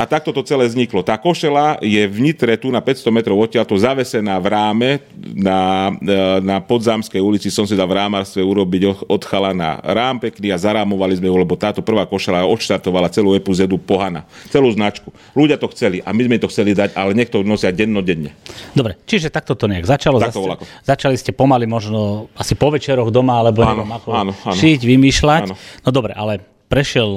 A 0.02 0.10
takto 0.10 0.34
to 0.34 0.42
celé 0.42 0.66
vzniklo. 0.66 1.06
Tá 1.06 1.22
košela 1.22 1.78
je 1.86 2.02
v 2.10 2.18
Nitre, 2.18 2.58
tu 2.58 2.74
na 2.74 2.82
500 2.82 3.14
metrov 3.14 3.38
odtiaľto, 3.38 3.78
zavesená 3.78 4.42
v 4.42 4.48
ráme 4.50 4.90
na, 5.38 5.94
na 6.42 6.58
Podzámskej 6.58 7.22
ulici. 7.22 7.54
Som 7.54 7.70
si 7.70 7.78
dal 7.78 7.86
v 7.86 8.02
rámarstve 8.02 8.42
urobiť 8.42 9.06
od 9.06 9.22
chala 9.22 9.54
rám 9.86 10.18
pekný 10.18 10.50
a 10.50 10.58
zarámovali 10.58 11.22
sme 11.22 11.30
ho, 11.30 11.38
lebo 11.38 11.54
táto 11.54 11.86
prvá 11.86 12.10
košela 12.10 12.50
odštartovala 12.50 13.14
celú 13.14 13.38
epizódu 13.38 13.78
Pohana, 13.78 14.26
celú 14.50 14.72
značku. 14.74 15.14
Ľudia 15.38 15.62
to 15.62 15.70
chceli 15.76 16.02
a 16.02 16.10
my 16.16 16.22
sme 16.26 16.42
to 16.42 16.50
chceli 16.50 16.74
dať, 16.74 16.98
ale 16.98 17.14
niekto 17.14 17.46
nosia 17.46 17.70
dennodenne. 17.70 18.34
Dobre, 18.74 18.98
čiže 19.12 19.28
takto 19.28 19.60
to 19.60 19.68
nejak 19.68 19.84
začalo. 19.84 20.24
Takto 20.24 20.40
Zaste, 20.40 20.64
začali 20.88 21.16
ste 21.20 21.36
pomaly 21.36 21.68
možno 21.68 22.32
asi 22.40 22.56
po 22.56 22.72
večeroch 22.72 23.12
doma, 23.12 23.44
alebo 23.44 23.68
áno, 23.68 23.84
neviem, 23.84 23.92
ako 23.92 24.10
áno, 24.16 24.32
áno. 24.32 24.56
šiť, 24.56 24.80
vymýšľať. 24.88 25.44
Áno. 25.52 25.56
No 25.60 25.90
dobre, 25.92 26.16
ale 26.16 26.40
prešiel 26.72 27.12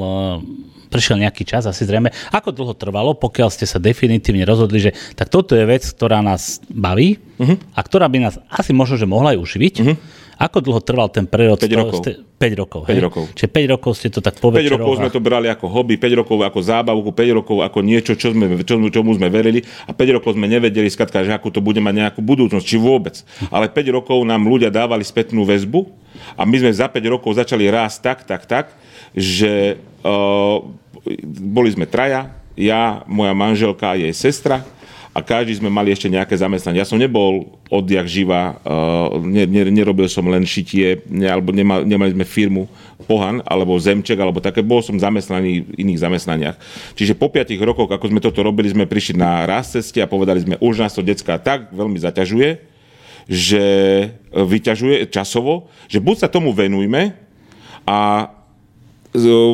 prešiel 0.95 1.19
nejaký 1.27 1.43
čas, 1.43 1.67
asi 1.67 1.83
zrejme. 1.83 2.15
Ako 2.31 2.55
dlho 2.55 2.71
trvalo, 2.79 3.19
pokiaľ 3.19 3.51
ste 3.51 3.67
sa 3.67 3.83
definitívne 3.83 4.47
rozhodli, 4.47 4.79
že 4.79 4.91
tak 5.19 5.27
toto 5.27 5.59
je 5.59 5.67
vec, 5.67 5.83
ktorá 5.83 6.23
nás 6.23 6.63
baví 6.71 7.19
uh-huh. 7.19 7.59
a 7.75 7.81
ktorá 7.83 8.07
by 8.07 8.31
nás 8.31 8.39
asi 8.47 8.71
možno, 8.71 8.95
že 8.95 9.11
mohla 9.11 9.35
aj 9.35 9.43
uživiť. 9.43 9.75
Uh-huh. 9.83 9.99
Ako 10.39 10.63
dlho 10.63 10.79
trval 10.79 11.11
ten 11.11 11.27
prerod? 11.27 11.59
5 11.59 11.67
rokov. 11.75 11.99
Ste, 12.07 12.23
5 12.45 12.61
rokov, 12.61 12.81
5 12.85 12.93
hej? 12.93 13.01
rokov. 13.01 13.25
Čiže 13.33 13.49
5 13.49 13.73
rokov 13.73 13.93
ste 13.97 14.09
to 14.13 14.21
tak 14.21 14.37
po 14.37 14.53
5 14.53 14.75
rokov 14.77 14.93
sme 15.01 15.09
to 15.09 15.21
brali 15.25 15.49
ako 15.49 15.67
hobby, 15.73 15.97
5 15.97 16.21
rokov 16.21 16.37
ako 16.45 16.61
zábavku, 16.61 17.11
5 17.17 17.39
rokov 17.41 17.57
ako 17.65 17.79
niečo, 17.81 18.13
čo 18.13 18.37
sme, 18.37 18.61
čo, 18.61 18.77
čomu 18.77 19.11
sme 19.17 19.33
verili 19.33 19.65
a 19.89 19.97
5 19.97 20.17
rokov 20.21 20.37
sme 20.37 20.45
nevedeli, 20.45 20.93
skatka, 20.93 21.25
že 21.25 21.33
ako 21.33 21.49
to 21.49 21.61
bude 21.65 21.81
mať 21.81 21.95
nejakú 21.97 22.21
budúcnosť, 22.21 22.67
či 22.69 22.77
vôbec. 22.77 23.17
Ale 23.49 23.73
5 23.73 23.97
rokov 23.97 24.21
nám 24.29 24.45
ľudia 24.45 24.69
dávali 24.69 25.03
spätnú 25.03 25.49
väzbu 25.49 25.89
a 26.37 26.45
my 26.45 26.57
sme 26.61 26.73
za 26.77 26.93
5 26.93 27.01
rokov 27.09 27.41
začali 27.41 27.65
rásť 27.73 27.97
tak, 28.05 28.19
tak, 28.29 28.43
tak, 28.45 28.67
že 29.17 29.81
uh, 30.05 30.61
boli 31.25 31.73
sme 31.73 31.89
traja, 31.89 32.29
ja, 32.55 33.03
moja 33.09 33.33
manželka 33.33 33.97
a 33.97 33.99
jej 33.99 34.13
sestra 34.13 34.63
a 35.15 35.23
každý 35.23 35.55
sme 35.55 35.71
mali 35.71 35.95
ešte 35.95 36.11
nejaké 36.11 36.35
zamestnanie. 36.35 36.83
Ja 36.83 36.89
som 36.91 36.99
nebol 36.99 37.55
odjak 37.71 38.11
živa, 38.11 38.59
uh, 38.67 39.15
ne, 39.23 39.47
ne, 39.47 39.71
nerobil 39.71 40.11
som 40.11 40.27
len 40.27 40.43
šitie, 40.43 41.07
ne, 41.07 41.31
alebo 41.31 41.55
nemal, 41.55 41.87
nemali 41.87 42.19
sme 42.19 42.27
firmu 42.27 42.67
Pohan, 43.07 43.39
alebo 43.47 43.79
Zemček, 43.79 44.19
alebo 44.19 44.43
také, 44.43 44.67
bol 44.67 44.83
som 44.83 44.99
zamestnaný 44.99 45.63
v 45.63 45.87
iných 45.87 46.03
zamestnaniach. 46.03 46.57
Čiže 46.99 47.15
po 47.15 47.31
piatich 47.31 47.63
rokoch, 47.63 47.87
ako 47.87 48.11
sme 48.11 48.19
toto 48.19 48.43
robili, 48.43 48.75
sme 48.75 48.91
prišli 48.91 49.15
na 49.15 49.47
raz 49.47 49.71
ceste 49.71 50.03
a 50.03 50.11
povedali 50.11 50.43
sme, 50.43 50.59
už 50.59 50.83
nás 50.83 50.91
to 50.91 51.07
decka 51.07 51.39
tak 51.39 51.71
veľmi 51.71 51.97
zaťažuje, 52.03 52.75
že 53.31 53.65
vyťažuje 54.35 55.09
časovo, 55.15 55.71
že 55.87 56.03
buď 56.03 56.27
sa 56.27 56.29
tomu 56.29 56.51
venujme 56.51 57.15
a 57.87 58.29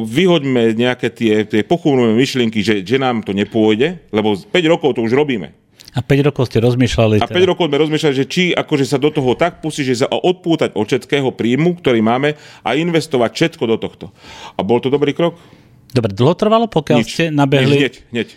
vyhoďme 0.09 0.73
nejaké 0.73 1.13
tie, 1.13 1.45
tie 1.45 1.61
pochúvnuté 1.61 2.17
myšlienky, 2.17 2.65
že, 2.65 2.81
že 2.81 2.97
nám 2.97 3.21
to 3.21 3.37
nepôjde, 3.37 4.09
lebo 4.09 4.33
5 4.33 4.73
rokov 4.73 4.97
to 4.97 5.05
už 5.05 5.13
robíme. 5.13 5.53
A 5.91 6.01
5 6.07 6.29
rokov 6.31 6.47
ste 6.49 6.63
rozmýšľali. 6.63 7.19
A 7.19 7.27
5 7.27 7.35
teda... 7.35 7.51
rokov 7.51 7.67
sme 7.67 7.83
rozmýšľali, 7.83 8.15
že 8.15 8.27
či 8.31 8.43
akože 8.55 8.87
sa 8.87 8.97
do 8.97 9.11
toho 9.11 9.35
tak 9.35 9.59
pustí, 9.59 9.83
že 9.83 10.07
sa 10.07 10.09
odpútať 10.09 10.79
od 10.79 10.87
všetkého 10.87 11.35
príjmu, 11.35 11.83
ktorý 11.83 11.99
máme 11.99 12.39
a 12.63 12.69
investovať 12.79 13.31
všetko 13.35 13.65
do 13.69 13.77
tohto. 13.77 14.07
A 14.55 14.63
bol 14.63 14.79
to 14.79 14.89
dobrý 14.89 15.13
krok? 15.13 15.37
Dobre, 15.91 16.15
dlho 16.15 16.35
trvalo, 16.39 16.71
pokiaľ 16.71 16.99
nič, 17.03 17.11
ste 17.11 17.25
nabehli? 17.35 17.75
Nič, 17.75 17.83
hneď, 17.83 17.95
hneď. 18.15 18.29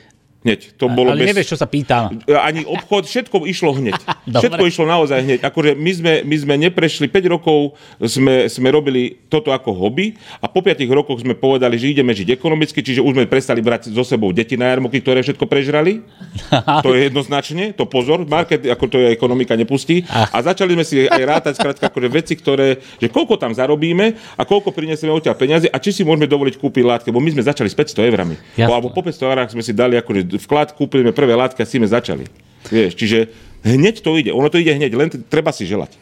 Hneď. 0.43 0.75
To 0.75 0.91
bolo 0.91 1.15
ale 1.15 1.23
bez... 1.23 1.31
nevieš, 1.31 1.55
čo 1.55 1.57
sa 1.57 1.71
pýtam. 1.71 2.19
Ani 2.27 2.67
obchod, 2.67 3.07
všetko 3.07 3.47
išlo 3.47 3.79
hneď. 3.79 3.95
všetko 4.43 4.63
išlo 4.67 4.83
naozaj 4.83 5.23
hneď. 5.23 5.39
Akože 5.47 5.71
my 5.71 5.91
sme, 5.95 6.13
my 6.27 6.35
sme 6.35 6.53
neprešli, 6.67 7.07
5 7.07 7.33
rokov 7.39 7.79
sme, 8.03 8.51
sme 8.51 8.67
robili 8.75 9.23
toto 9.31 9.55
ako 9.55 9.71
hobby 9.71 10.19
a 10.43 10.51
po 10.51 10.59
5 10.59 10.83
rokoch 10.91 11.23
sme 11.23 11.39
povedali, 11.39 11.79
že 11.79 11.95
ideme 11.95 12.11
žiť 12.11 12.35
ekonomicky, 12.35 12.83
čiže 12.83 12.99
už 12.99 13.15
sme 13.15 13.25
prestali 13.31 13.63
brať 13.63 13.95
so 13.95 14.03
sebou 14.03 14.35
deti 14.35 14.59
na 14.59 14.67
jarmoky, 14.67 14.99
ktoré 14.99 15.23
všetko 15.23 15.47
prežrali. 15.47 16.03
to 16.85 16.91
je 16.91 17.07
jednoznačne, 17.07 17.71
to 17.71 17.87
pozor, 17.87 18.27
market, 18.27 18.67
ako 18.67 18.85
to 18.91 18.97
je 18.99 19.15
ekonomika, 19.15 19.55
nepustí. 19.55 20.03
A 20.11 20.43
začali 20.43 20.75
sme 20.75 20.83
si 20.83 21.07
aj 21.07 21.23
rátať, 21.23 21.53
skrátka, 21.55 21.87
akože 21.87 22.09
veci, 22.11 22.35
ktoré, 22.35 22.83
že 22.99 23.07
koľko 23.07 23.39
tam 23.39 23.55
zarobíme 23.55 24.19
a 24.35 24.43
koľko 24.43 24.75
prinesieme 24.75 25.15
odtiaľ 25.15 25.39
peniaze 25.39 25.71
a 25.71 25.79
či 25.79 25.95
si 25.95 26.03
môžeme 26.03 26.27
dovoliť 26.27 26.59
kúpiť 26.59 26.83
látky, 26.83 27.09
bo 27.15 27.23
my 27.23 27.31
sme 27.31 27.47
začali 27.47 27.71
s 27.71 27.75
500 27.79 28.11
eurami. 28.11 28.35
Alebo 28.59 28.91
po 28.91 28.99
500 28.99 29.23
eurách 29.23 29.49
sme 29.55 29.63
si 29.63 29.71
dali 29.71 29.95
akože 29.95 30.32
vklad, 30.37 30.73
kúpili 30.77 31.05
sme 31.05 31.13
prvé 31.13 31.33
látky 31.37 31.59
a 31.61 31.65
s 31.67 31.73
tým 31.73 31.85
začali. 31.85 32.25
Vieš, 32.69 32.95
čiže 32.95 33.31
hneď 33.67 33.99
to 34.03 34.15
ide. 34.15 34.31
Ono 34.31 34.47
to 34.47 34.59
ide 34.59 34.75
hneď, 34.75 34.91
len 34.95 35.09
treba 35.27 35.51
si 35.51 35.67
želať. 35.67 35.95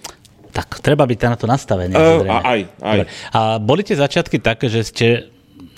Tak 0.51 0.83
treba 0.83 1.07
byť 1.07 1.19
na 1.31 1.37
to 1.39 1.47
nastavený. 1.47 1.95
Uh, 1.95 2.27
aj, 2.27 2.59
aj. 2.83 2.97
A 3.31 3.39
boli 3.57 3.87
tie 3.87 3.95
začiatky 3.95 4.43
také, 4.43 4.67
že 4.67 4.83
ste 4.83 5.07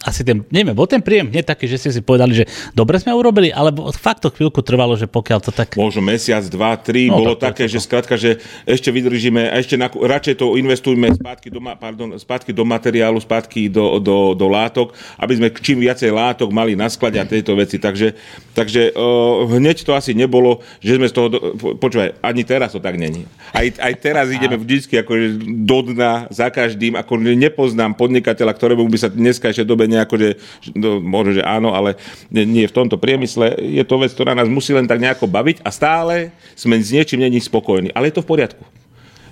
asi 0.04 0.28
ten, 0.28 0.44
neviem, 0.52 0.76
bol 0.76 0.86
ten 0.86 1.00
príjem 1.00 1.32
hneď 1.32 1.56
taký, 1.56 1.72
že 1.72 1.80
ste 1.80 1.90
si 1.96 2.04
povedali, 2.04 2.44
že 2.44 2.46
dobre 2.76 3.00
sme 3.00 3.16
urobili, 3.16 3.56
alebo 3.56 3.88
fakt 3.96 4.28
to 4.28 4.30
chvíľku 4.30 4.60
trvalo, 4.60 5.00
že 5.00 5.08
pokiaľ 5.08 5.40
to 5.40 5.56
tak... 5.56 5.80
Možno 5.80 6.04
mesiac, 6.04 6.44
dva, 6.52 6.76
tri, 6.76 7.08
no, 7.08 7.24
bolo 7.24 7.40
tak 7.40 7.56
také, 7.56 7.70
že 7.70 7.80
skrátka, 7.80 8.18
že 8.18 8.42
ešte 8.66 8.90
vydržíme 8.90 9.54
a 9.54 9.62
ešte 9.62 9.78
na, 9.78 9.88
radšej 9.88 10.42
to 10.42 10.58
investujme 10.58 11.14
spátky 11.14 11.54
do, 11.54 11.62
pardon, 11.62 12.18
spátky 12.18 12.50
do 12.50 12.66
materiálu, 12.66 13.22
spátky 13.22 13.70
do, 13.70 14.02
do, 14.02 14.34
do 14.34 14.48
látok, 14.50 14.98
aby 15.22 15.34
sme 15.38 15.48
čím 15.54 15.86
viacej 15.86 16.10
látok 16.10 16.50
mali 16.50 16.74
na 16.74 16.90
sklade 16.90 17.22
a 17.22 17.30
tejto 17.30 17.54
veci. 17.54 17.78
Takže, 17.78 18.18
takže 18.58 18.92
uh, 18.98 19.46
hneď 19.54 19.86
to 19.86 19.94
asi 19.94 20.18
nebolo, 20.18 20.66
že 20.82 20.98
sme 20.98 21.06
z 21.06 21.14
toho... 21.14 21.28
Do, 21.30 21.38
počúvaj, 21.78 22.18
ani 22.26 22.42
teraz 22.42 22.74
to 22.74 22.82
tak 22.82 22.98
není. 22.98 23.30
Aj, 23.54 23.70
aj 23.70 23.94
teraz 24.02 24.34
ideme 24.34 24.58
vždycky 24.58 24.98
akože 25.00 25.46
do 25.64 25.80
dna 25.94 26.34
za 26.34 26.50
každým, 26.50 26.98
ako 26.98 27.22
nepoznám 27.22 27.94
podnikateľa, 27.94 28.58
ktorému 28.58 28.90
by 28.90 28.98
sa 28.98 29.14
dneska 29.14 29.54
ešte 29.54 29.62
dobe 29.62 29.86
nejako, 29.94 30.16
že 30.18 30.30
no, 30.74 30.98
možno, 30.98 31.38
že 31.38 31.44
áno, 31.46 31.78
ale 31.78 31.96
nie 32.34 32.66
v 32.66 32.74
tomto 32.74 32.98
priemysle. 32.98 33.62
Je 33.62 33.84
to 33.86 34.02
vec, 34.02 34.12
ktorá 34.12 34.34
nás 34.34 34.50
musí 34.50 34.74
len 34.74 34.90
tak 34.90 34.98
nejako 34.98 35.30
baviť 35.30 35.62
a 35.62 35.70
stále 35.70 36.34
sme 36.58 36.82
s 36.82 36.90
niečím 36.90 37.22
není 37.22 37.38
spokojní. 37.38 37.94
Ale 37.94 38.10
je 38.10 38.18
to 38.18 38.26
v 38.26 38.30
poriadku. 38.34 38.64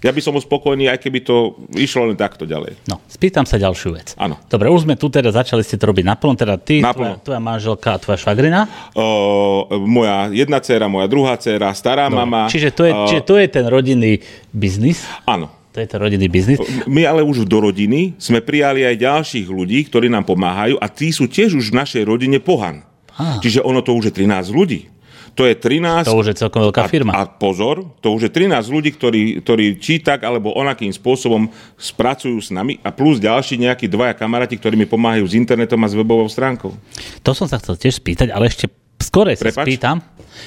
Ja 0.02 0.10
by 0.10 0.18
som 0.18 0.34
spokojný, 0.34 0.90
aj 0.90 0.98
keby 0.98 1.22
to 1.22 1.62
išlo 1.78 2.10
len 2.10 2.18
takto 2.18 2.50
ďalej. 2.50 2.74
No, 2.90 2.98
spýtam 3.06 3.46
sa 3.46 3.62
ďalšiu 3.62 3.90
vec. 3.94 4.18
Áno. 4.18 4.42
Dobre, 4.50 4.74
už 4.74 4.90
sme 4.90 4.98
tu 4.98 5.14
teda 5.14 5.30
začali 5.30 5.62
ste 5.62 5.78
to 5.78 5.94
robiť 5.94 6.02
naplno, 6.02 6.34
teda 6.34 6.58
ty, 6.58 6.82
naplno. 6.82 7.22
Tvoja, 7.22 7.38
tvoja 7.38 7.42
manželka 7.42 7.90
a 7.94 7.98
tvoja 8.02 8.18
švagrina? 8.18 8.66
O, 8.98 9.70
moja 9.86 10.34
jedna 10.34 10.58
dcéra, 10.58 10.90
moja 10.90 11.06
druhá 11.06 11.38
dcéra, 11.38 11.70
stará 11.78 12.10
Dobre. 12.10 12.18
mama. 12.18 12.50
Čiže 12.50 12.74
to 12.74 12.84
je, 12.90 12.94
o, 12.98 13.06
čiže 13.14 13.24
to 13.30 13.36
je 13.38 13.46
ten 13.46 13.66
rodinný 13.70 14.26
biznis? 14.50 15.06
Áno. 15.30 15.61
To 15.72 15.80
je 15.80 15.88
to 15.88 15.98
rodinný 16.04 16.28
biznis. 16.28 16.60
My 16.84 17.08
ale 17.08 17.24
už 17.24 17.48
do 17.48 17.64
rodiny 17.64 18.20
sme 18.20 18.44
prijali 18.44 18.84
aj 18.84 18.96
ďalších 19.00 19.48
ľudí, 19.48 19.88
ktorí 19.88 20.12
nám 20.12 20.28
pomáhajú 20.28 20.76
a 20.76 20.88
tí 20.92 21.16
sú 21.16 21.32
tiež 21.32 21.56
už 21.56 21.72
v 21.72 21.80
našej 21.80 22.04
rodine 22.04 22.44
pohan. 22.44 22.84
Ah. 23.16 23.40
Čiže 23.40 23.64
ono 23.64 23.80
to 23.80 23.96
už 23.96 24.12
je 24.12 24.14
13 24.20 24.52
ľudí. 24.52 24.92
To 25.40 25.48
je 25.48 25.56
13... 25.56 26.12
To 26.12 26.20
už 26.20 26.36
je 26.36 26.44
celkom 26.44 26.68
veľká 26.68 26.92
firma. 26.92 27.16
A, 27.16 27.24
a 27.24 27.30
pozor, 27.32 27.88
to 28.04 28.12
už 28.12 28.28
je 28.28 28.32
13 28.36 28.68
ľudí, 28.68 28.92
ktorí, 28.92 29.40
ktorí 29.40 29.80
či 29.80 30.04
tak 30.04 30.28
alebo 30.28 30.52
onakým 30.52 30.92
spôsobom 30.92 31.48
spracujú 31.80 32.36
s 32.36 32.52
nami 32.52 32.84
a 32.84 32.92
plus 32.92 33.24
ďalší 33.24 33.56
nejakí 33.56 33.88
dvaja 33.88 34.12
kamaráti, 34.12 34.60
ktorí 34.60 34.76
mi 34.76 34.84
pomáhajú 34.84 35.24
s 35.24 35.34
internetom 35.40 35.80
a 35.80 35.88
s 35.88 35.96
webovou 35.96 36.28
stránkou. 36.28 36.76
To 37.24 37.32
som 37.32 37.48
sa 37.48 37.64
chcel 37.64 37.80
tiež 37.80 38.04
spýtať, 38.04 38.28
ale 38.36 38.52
ešte 38.52 38.68
skore 39.02 39.34
sa 39.36 39.50
spýtam, 39.52 40.00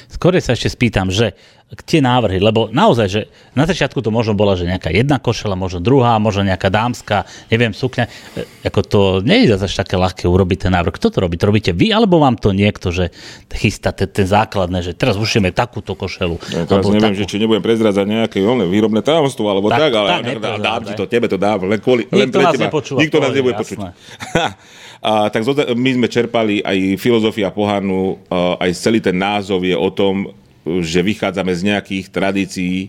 skore 0.08 0.38
sa 0.40 0.54
ešte 0.54 0.72
spýtam, 0.72 1.10
že 1.10 1.34
tie 1.82 1.98
návrhy, 1.98 2.38
lebo 2.38 2.70
naozaj, 2.70 3.08
že 3.10 3.20
na 3.58 3.66
začiatku 3.66 3.98
to 3.98 4.14
možno 4.14 4.38
bola, 4.38 4.54
že 4.54 4.68
nejaká 4.68 4.94
jedna 4.94 5.18
košela, 5.18 5.58
možno 5.58 5.82
druhá, 5.82 6.22
možno 6.22 6.46
nejaká 6.46 6.70
dámska, 6.70 7.26
neviem, 7.50 7.74
sukňa. 7.74 8.06
E, 8.38 8.46
ako 8.68 8.80
to 8.86 9.00
nie 9.26 9.42
je 9.42 9.58
zase 9.58 9.74
také 9.74 9.98
ľahké 9.98 10.30
urobiť 10.30 10.68
ten 10.68 10.72
návrh. 10.76 10.94
Kto 10.94 11.10
to 11.10 11.18
robí? 11.26 11.34
To 11.40 11.50
robíte 11.50 11.74
vy, 11.74 11.90
alebo 11.90 12.22
vám 12.22 12.38
to 12.38 12.54
niekto, 12.54 12.94
že 12.94 13.10
chystá 13.50 13.90
ten, 13.90 14.06
základné, 14.06 14.86
že 14.86 14.92
teraz 14.94 15.18
ušíme 15.18 15.50
takúto 15.50 15.98
košelu. 15.98 16.38
Ja 16.54 16.62
teraz 16.68 16.84
neviem, 16.86 17.10
takú... 17.10 17.26
že 17.26 17.26
či 17.26 17.36
nebudem 17.42 17.64
prezradzať 17.64 18.06
nejaké 18.06 18.38
oné, 18.46 18.70
výrobné 18.70 19.02
tajomstvo, 19.02 19.50
alebo 19.50 19.66
tak, 19.66 19.90
tak 19.90 19.92
ale 19.98 20.08
tak, 20.22 20.38
dá, 20.38 20.52
dám 20.60 20.82
ti 20.86 20.92
to, 20.94 21.04
tebe 21.10 21.26
to 21.26 21.40
dám, 21.40 21.66
len 21.66 21.82
kvôli, 21.82 22.06
len 22.14 22.30
pre 22.30 22.44
nás 22.44 22.54
teba. 22.54 22.70
Nikto 22.70 23.18
nás 23.18 23.32
nebude 23.34 23.54
počuť. 23.58 23.78
A, 25.04 25.28
tak 25.28 25.44
my 25.76 25.90
sme 26.00 26.08
čerpali 26.08 26.64
aj 26.64 26.96
filozofia 26.96 27.52
pohanu, 27.52 28.16
aj 28.32 28.72
celý 28.72 29.04
ten 29.04 29.20
názov 29.20 29.60
je 29.60 29.76
o 29.76 29.92
tom, 29.92 30.32
že 30.64 31.04
vychádzame 31.04 31.52
z 31.52 31.62
nejakých 31.68 32.06
tradícií. 32.08 32.88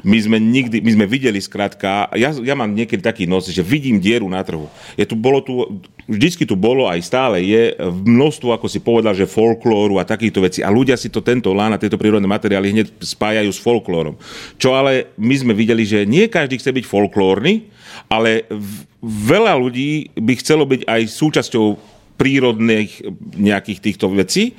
My 0.00 0.16
sme 0.24 0.40
nikdy, 0.40 0.80
my 0.80 0.90
sme 0.96 1.04
videli 1.04 1.36
skrátka, 1.36 2.08
ja, 2.16 2.32
ja 2.32 2.56
mám 2.56 2.72
niekedy 2.72 3.04
taký 3.04 3.28
nos, 3.28 3.44
že 3.44 3.60
vidím 3.60 4.00
dieru 4.00 4.24
na 4.24 4.40
trhu. 4.40 4.72
Je 4.96 5.04
tu, 5.04 5.20
bolo 5.20 5.44
tu, 5.44 5.84
vždycky 6.08 6.48
tu 6.48 6.56
bolo, 6.56 6.88
aj 6.88 7.04
stále 7.04 7.44
je 7.44 7.76
množstvo, 7.84 8.56
ako 8.56 8.72
si 8.72 8.80
povedal, 8.80 9.12
že 9.12 9.28
folklóru 9.28 10.00
a 10.00 10.08
takýchto 10.08 10.40
vecí. 10.40 10.64
A 10.64 10.72
ľudia 10.72 10.96
si 10.96 11.12
to 11.12 11.20
tento 11.20 11.52
lán 11.52 11.76
a 11.76 11.80
tieto 11.80 12.00
prírodné 12.00 12.24
materiály 12.24 12.72
hneď 12.72 12.88
spájajú 13.04 13.52
s 13.52 13.60
folklórom. 13.60 14.16
Čo 14.56 14.72
ale 14.72 15.12
my 15.20 15.36
sme 15.36 15.52
videli, 15.52 15.84
že 15.84 16.08
nie 16.08 16.24
každý 16.24 16.56
chce 16.56 16.72
byť 16.72 16.88
folklórny, 16.88 17.68
ale 18.10 18.50
veľa 19.00 19.54
ľudí 19.54 20.10
by 20.18 20.34
chcelo 20.42 20.66
byť 20.66 20.82
aj 20.82 21.02
súčasťou 21.06 21.66
prírodných 22.18 23.06
nejakých 23.38 23.78
týchto 23.80 24.10
vecí. 24.10 24.58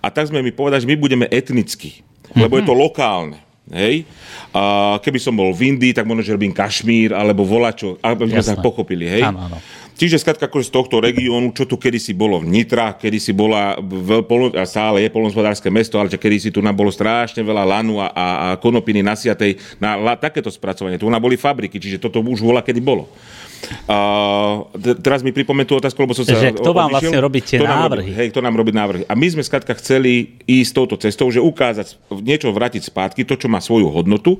A 0.00 0.08
tak 0.10 0.32
sme 0.32 0.40
mi 0.42 0.50
povedali, 0.50 0.82
že 0.82 0.90
my 0.90 0.98
budeme 0.98 1.26
etnicky, 1.28 2.02
lebo 2.34 2.56
je 2.58 2.64
to 2.66 2.74
mhm. 2.74 2.80
lokálne. 2.82 3.38
Hej? 3.70 4.06
A 4.54 4.96
keby 5.02 5.18
som 5.18 5.34
bol 5.34 5.50
v 5.50 5.74
Indii, 5.74 5.92
tak 5.94 6.06
možno, 6.06 6.22
že 6.22 6.34
robím 6.34 6.54
Kašmír 6.54 7.10
alebo 7.10 7.42
volačo, 7.42 7.98
aby 7.98 8.30
sme 8.30 8.42
sa 8.42 8.58
pochopili. 8.58 9.06
Hej? 9.06 9.22
Áno, 9.26 9.50
áno. 9.50 9.58
Čiže 9.96 10.20
skladka 10.20 10.52
akože 10.52 10.68
z 10.68 10.76
tohto 10.76 11.00
regiónu, 11.00 11.56
čo 11.56 11.64
tu 11.64 11.80
kedysi 11.80 12.12
bolo 12.12 12.36
v 12.44 12.52
Nitra, 12.52 13.00
kedysi 13.00 13.32
bola, 13.32 13.80
veľ, 13.80 14.52
a 14.52 14.68
stále 14.68 15.00
je 15.00 15.08
polnospodárske 15.08 15.72
mesto, 15.72 15.96
ale 15.96 16.12
kedysi 16.12 16.52
tu 16.52 16.60
nám 16.60 16.76
bolo 16.76 16.92
strašne 16.92 17.40
veľa 17.40 17.64
lanu 17.64 18.04
a, 18.04 18.12
a, 18.12 18.26
a 18.28 18.46
konopiny 18.60 19.00
nasiatej 19.00 19.80
na 19.80 19.96
la, 19.96 20.12
takéto 20.20 20.52
spracovanie. 20.52 21.00
Tu 21.00 21.08
nám 21.08 21.24
boli 21.24 21.40
fabriky, 21.40 21.80
čiže 21.80 21.96
toto 21.96 22.20
už 22.20 22.44
vola 22.44 22.60
kedy 22.60 22.76
bolo. 22.84 23.08
Uh, 23.86 24.66
teraz 25.02 25.22
mi 25.22 25.34
pripomenú 25.34 25.66
tú 25.66 25.74
otázku, 25.78 25.98
lebo 26.02 26.14
som 26.14 26.22
sa... 26.22 26.36
Že 26.36 26.58
kto 26.58 26.70
vám 26.74 26.90
vlastne 26.92 27.18
robí 27.18 27.40
tie 27.42 27.58
návrhy? 27.62 28.10
Robí, 28.10 28.18
hej, 28.18 28.26
kto 28.30 28.40
nám 28.42 28.54
robí 28.54 28.72
návrhy. 28.74 29.02
A 29.06 29.14
my 29.14 29.26
sme 29.30 29.42
skladka 29.42 29.74
chceli 29.78 30.38
ísť 30.46 30.70
touto 30.74 30.94
cestou, 30.98 31.30
že 31.30 31.42
ukázať, 31.42 31.98
niečo 32.22 32.50
vrátiť 32.50 32.90
spátky, 32.90 33.22
to, 33.26 33.38
čo 33.38 33.46
má 33.46 33.62
svoju 33.62 33.90
hodnotu. 33.90 34.38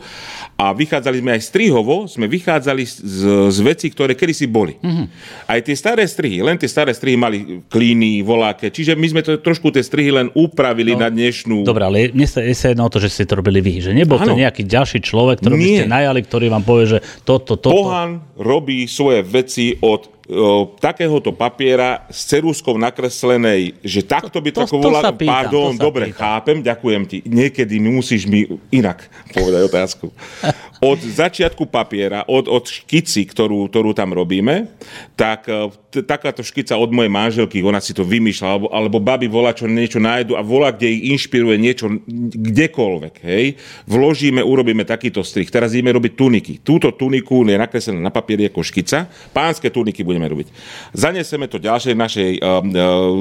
A 0.58 0.74
vychádzali 0.74 1.22
sme 1.22 1.30
aj 1.38 1.42
strihovo, 1.42 2.10
sme 2.10 2.26
vychádzali 2.26 2.82
z, 2.86 3.22
z 3.50 3.58
vecí, 3.62 3.86
ktoré 3.90 4.18
kedysi 4.18 4.46
boli. 4.50 4.78
Mm-hmm. 4.82 5.06
Aj 5.46 5.58
tie 5.62 5.76
staré 5.78 6.02
strihy, 6.06 6.42
len 6.42 6.58
tie 6.58 6.68
staré 6.70 6.90
strihy 6.90 7.18
mali 7.18 7.62
klíny, 7.70 8.26
voláke, 8.26 8.70
čiže 8.70 8.98
my 8.98 9.06
sme 9.10 9.20
to, 9.22 9.38
trošku 9.38 9.70
tie 9.70 9.82
strihy 9.82 10.10
len 10.10 10.28
upravili 10.34 10.98
no, 10.98 11.06
na 11.06 11.08
dnešnú... 11.08 11.62
Dobre, 11.62 11.82
ale 11.86 11.96
mne 12.10 12.26
sa, 12.26 12.42
sa 12.50 12.74
jedno 12.74 12.86
o 12.86 12.90
to, 12.90 12.98
že 12.98 13.08
ste 13.14 13.24
to 13.24 13.38
robili 13.38 13.62
vy, 13.62 13.78
že 13.78 13.94
nebol 13.94 14.18
ano. 14.18 14.34
to 14.34 14.42
nejaký 14.42 14.66
ďalší 14.66 14.98
človek, 15.00 15.38
ktorý 15.40 15.54
by 15.54 15.66
ste 15.70 15.86
najali, 15.86 16.20
ktorý 16.26 16.46
vám 16.50 16.64
povie, 16.66 16.84
že 16.96 16.98
toto, 17.22 17.54
toto... 17.54 17.70
Pohan 17.70 18.18
robí 18.34 18.84
svoje 18.90 19.05
svoje 19.06 19.22
veci 19.22 19.78
od 19.82 20.15
o, 20.26 20.74
takéhoto 20.78 21.30
papiera 21.30 22.04
s 22.10 22.26
cerúskou 22.26 22.74
nakreslenej, 22.76 23.78
že 23.82 24.02
takto 24.02 24.42
by 24.42 24.50
to, 24.50 24.62
to, 24.66 24.74
to 24.74 24.76
volá, 24.82 25.00
pardon, 25.14 25.78
dobre, 25.78 26.10
pýtam. 26.10 26.18
chápem, 26.18 26.58
ďakujem 26.62 27.02
ti. 27.06 27.18
Niekedy 27.26 27.78
mi 27.78 27.90
musíš 27.94 28.26
mi 28.26 28.46
inak 28.74 29.06
povedať 29.30 29.62
otázku. 29.70 30.10
od 30.80 31.00
začiatku 31.00 31.68
papiera, 31.68 32.24
od, 32.28 32.48
od 32.48 32.64
škici, 32.68 33.24
ktorú, 33.24 33.68
ktorú 33.72 33.96
tam 33.96 34.12
robíme, 34.12 34.76
tak 35.16 35.48
e, 35.48 35.72
t- 35.88 36.04
takáto 36.04 36.44
škica 36.44 36.76
od 36.76 36.92
mojej 36.92 37.08
manželky, 37.08 37.64
ona 37.64 37.80
si 37.80 37.96
to 37.96 38.04
vymýšľa, 38.04 38.46
alebo, 38.46 38.66
alebo 38.68 38.98
baby 39.00 39.28
volá, 39.30 39.56
čo 39.56 39.64
niečo 39.64 39.96
nájdu 39.96 40.36
a 40.36 40.44
volá, 40.44 40.72
kde 40.72 40.92
ich 40.92 41.16
inšpiruje 41.16 41.56
niečo 41.56 41.88
kdekoľvek, 42.36 43.14
hej. 43.24 43.56
Vložíme, 43.88 44.44
urobíme 44.44 44.84
takýto 44.84 45.24
strich. 45.24 45.48
Teraz 45.48 45.72
ideme 45.72 45.96
robiť 45.96 46.12
tuniky. 46.12 46.52
Túto 46.60 46.92
tuniku 46.92 47.40
je 47.46 47.56
nakreslená 47.56 48.00
na 48.00 48.12
papieri 48.12 48.48
ako 48.52 48.60
škica. 48.60 49.08
Pánske 49.32 49.72
tuniky 49.72 50.04
budeme 50.16 50.32
robiť. 50.32 50.48
Zaneseme 50.96 51.44
to 51.52 51.60
ďalšej 51.60 51.92
našej, 51.92 52.30
uh, 52.40 52.64
uh, 52.64 53.12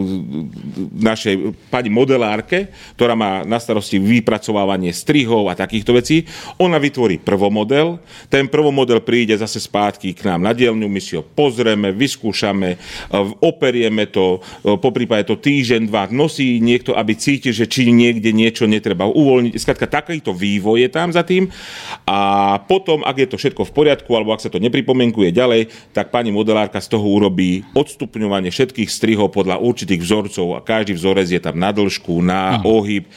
našej 0.96 1.36
pani 1.68 1.92
modelárke, 1.92 2.72
ktorá 2.96 3.20
má 3.20 3.44
na 3.44 3.60
starosti 3.60 4.00
vypracovávanie 4.00 4.96
strihov 4.96 5.52
a 5.52 5.60
takýchto 5.60 5.92
vecí. 5.92 6.24
Ona 6.64 6.80
vytvorí 6.80 7.20
prvomodel. 7.20 8.00
Ten 8.32 8.48
prvomodel 8.48 9.04
príde 9.04 9.36
zase 9.36 9.60
spátky 9.60 10.16
k 10.16 10.32
nám 10.32 10.48
na 10.48 10.56
dielňu, 10.56 10.88
my 10.88 11.02
si 11.04 11.20
ho 11.20 11.24
pozrieme, 11.26 11.92
vyskúšame, 11.92 12.80
operieme 13.44 14.08
to, 14.08 14.40
po 14.64 14.90
prípade 14.96 15.28
to 15.28 15.36
týždeň, 15.36 15.92
dva 15.92 16.08
nosí 16.08 16.64
niekto, 16.64 16.96
aby 16.96 17.18
cítil, 17.20 17.52
že 17.52 17.68
či 17.68 17.92
niekde 17.92 18.32
niečo 18.32 18.64
netreba 18.70 19.10
uvoľniť. 19.10 19.58
Skladka, 19.60 19.90
takýto 19.90 20.32
vývoj 20.32 20.86
je 20.86 20.90
tam 20.94 21.10
za 21.12 21.26
tým. 21.26 21.50
A 22.06 22.56
potom, 22.70 23.02
ak 23.02 23.18
je 23.20 23.28
to 23.28 23.42
všetko 23.42 23.68
v 23.68 23.76
poriadku, 23.76 24.10
alebo 24.14 24.32
ak 24.32 24.46
sa 24.46 24.54
to 24.54 24.62
nepripomienkuje 24.62 25.34
ďalej, 25.34 25.68
tak 25.92 26.14
pani 26.14 26.30
modelárka 26.30 26.78
z 26.86 26.94
toho 26.94 27.02
urobí 27.02 27.66
odstupňovanie 27.74 28.54
všetkých 28.54 28.86
strihov 28.86 29.34
podľa 29.34 29.58
určitých 29.58 30.06
vzorcov 30.06 30.48
a 30.54 30.60
každý 30.62 30.94
vzorec 30.94 31.34
je 31.34 31.42
tam 31.42 31.58
na 31.58 31.74
dĺžku, 31.74 32.22
na 32.22 32.62
uh-huh. 32.62 32.86
ohyb, 32.86 33.10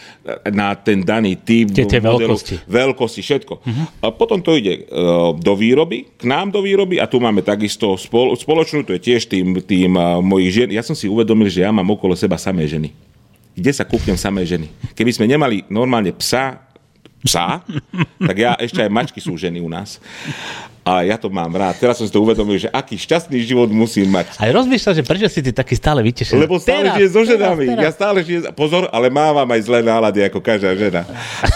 na 0.48 0.72
ten 0.72 1.04
daný 1.04 1.36
typ 1.36 1.68
Tie, 1.68 1.84
tie 1.84 2.00
modelu, 2.00 2.32
veľkosti. 2.32 2.64
veľkosti, 2.64 3.20
všetko. 3.20 3.54
Uh-huh. 3.60 3.84
A 4.00 4.08
potom 4.08 4.40
to 4.40 4.56
ide 4.56 4.88
uh, 4.88 5.36
do 5.36 5.52
výroby, 5.52 6.08
k 6.16 6.24
nám 6.24 6.48
do 6.48 6.64
výroby 6.64 6.96
a 6.96 7.04
tu 7.04 7.20
máme 7.20 7.44
takisto 7.44 7.92
spol, 8.00 8.32
spoločnú, 8.32 8.88
to 8.88 8.96
je 8.96 9.00
tiež 9.04 9.28
tým, 9.28 9.60
tým 9.60 9.92
uh, 9.92 10.24
mojich 10.24 10.64
žien. 10.64 10.68
Ja 10.72 10.80
som 10.80 10.96
si 10.96 11.04
uvedomil, 11.04 11.52
že 11.52 11.62
ja 11.62 11.70
mám 11.70 11.86
okolo 11.92 12.16
seba 12.16 12.40
samé 12.40 12.64
ženy. 12.64 12.90
Kde 13.58 13.74
sa 13.74 13.82
kúpnem 13.82 14.14
samé 14.14 14.46
ženy? 14.46 14.70
Keby 14.94 15.10
sme 15.10 15.26
nemali 15.26 15.66
normálne 15.66 16.14
psa, 16.14 16.67
psa, 17.24 17.62
tak 18.18 18.36
ja 18.38 18.54
ešte 18.58 18.82
aj 18.82 18.90
mačky 18.90 19.18
sú 19.18 19.34
ženy 19.34 19.58
u 19.58 19.70
nás. 19.70 19.98
A 20.88 21.04
ja 21.04 21.20
to 21.20 21.28
mám 21.28 21.52
rád. 21.52 21.76
Teraz 21.76 22.00
som 22.00 22.08
si 22.08 22.12
to 22.12 22.24
uvedomil, 22.24 22.56
že 22.56 22.72
aký 22.72 22.96
šťastný 22.96 23.36
život 23.44 23.68
musím 23.68 24.08
mať. 24.08 24.40
Aj 24.40 24.48
rozmýšľam, 24.48 24.96
že 24.96 25.04
prečo 25.04 25.28
si 25.28 25.44
ty 25.44 25.52
taký 25.52 25.76
stále 25.76 26.00
vytešený. 26.00 26.48
Lebo 26.48 26.56
stále 26.56 26.88
žije 26.96 27.08
so 27.12 27.28
ženami. 27.28 27.68
Teraz, 27.68 27.76
teraz. 27.76 27.84
Ja 27.84 27.90
stále 27.92 28.18
žijem, 28.24 28.48
pozor, 28.56 28.88
ale 28.88 29.12
mávam 29.12 29.44
aj 29.44 29.60
zlé 29.68 29.84
nálady, 29.84 30.24
ako 30.24 30.40
každá 30.40 30.72
žena. 30.72 31.04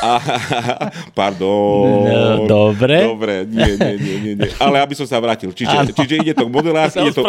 A, 0.05 0.21
pardon. 1.19 2.13
No, 2.13 2.45
dobre. 2.45 3.09
Dobre, 3.09 3.35
nie, 3.49 3.73
nie, 3.81 3.95
nie, 3.97 4.17
nie, 4.21 4.33
nie. 4.37 4.51
Ale 4.61 4.85
aby 4.85 4.93
som 4.93 5.09
sa 5.09 5.17
vrátil. 5.17 5.49
Čiže, 5.49 5.97
čiže 5.97 6.21
ide 6.21 6.37
to 6.37 6.45
k 6.45 6.53
modelárstvu. 6.53 7.01
Ide 7.09 7.17
to, 7.17 7.25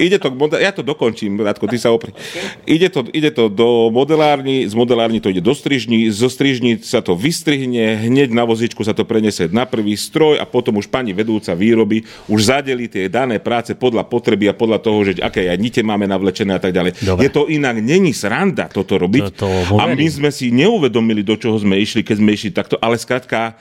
ide 0.00 0.16
to 0.18 0.28
ja 0.56 0.72
to 0.72 0.82
dokončím, 0.82 1.40
Radko, 1.40 1.68
ty 1.68 1.76
sa 1.76 1.92
opri. 1.92 2.12
Ide 2.64 2.88
to, 2.88 3.04
ide 3.12 3.30
to 3.32 3.52
do 3.52 3.92
modelárny, 3.92 4.64
z 4.66 4.74
modelárny 4.74 5.20
to 5.20 5.28
ide 5.28 5.44
do 5.44 5.52
strižní, 5.52 6.08
zo 6.10 6.28
strižní 6.32 6.80
sa 6.80 7.04
to 7.04 7.14
vystrihne, 7.16 8.00
hneď 8.08 8.32
na 8.32 8.44
vozičku 8.48 8.80
sa 8.82 8.96
to 8.96 9.04
preniesie 9.04 9.48
na 9.52 9.68
prvý 9.68 9.94
stroj 9.94 10.40
a 10.40 10.44
potom 10.48 10.80
už 10.80 10.88
pani 10.88 11.12
vedúca 11.12 11.52
výroby 11.52 12.04
už 12.28 12.40
zadeli 12.52 12.88
tie 12.88 13.06
dané 13.10 13.38
práce 13.38 13.76
podľa 13.76 14.06
potreby 14.06 14.50
a 14.50 14.54
podľa 14.56 14.78
toho, 14.80 14.98
že 15.04 15.12
aké 15.20 15.48
aj 15.48 15.58
nite 15.60 15.80
máme 15.84 16.08
navlečené 16.08 16.56
a 16.56 16.60
tak 16.62 16.72
ďalej. 16.72 17.00
Dobre. 17.02 17.22
Je 17.26 17.30
to 17.30 17.46
inak, 17.50 17.78
není 17.80 18.16
sranda 18.16 18.68
toto 18.70 18.96
robiť. 18.96 19.22
To, 19.36 19.48
to 19.74 19.76
a 19.76 19.84
my 19.90 20.06
sme 20.08 20.30
si 20.32 20.48
neuvedomili, 20.54 21.20
do 21.26 21.36
čoho 21.36 21.56
sme 21.60 21.76
išli, 21.78 22.00
keď 22.06 22.16
sme 22.18 22.30
išli 22.32 22.50
takto, 22.54 22.76
ale 22.80 22.96
skrátka, 22.96 23.58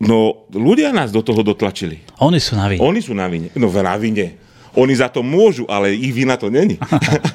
no 0.00 0.48
ľudia 0.52 0.92
nás 0.92 1.12
do 1.12 1.20
toho 1.20 1.44
dotlačili. 1.44 2.00
Oni 2.20 2.40
sú 2.40 2.56
na 2.56 2.66
vine. 2.68 2.80
Oni 2.80 3.00
sú 3.00 3.12
na 3.12 3.26
vine. 3.28 3.48
No 3.56 3.68
na 3.68 3.96
vine. 3.96 4.45
Oni 4.76 4.92
za 4.92 5.08
to 5.08 5.24
môžu, 5.24 5.64
ale 5.66 5.96
ich 5.96 6.12
vina 6.12 6.36
to 6.36 6.52
není. 6.52 6.76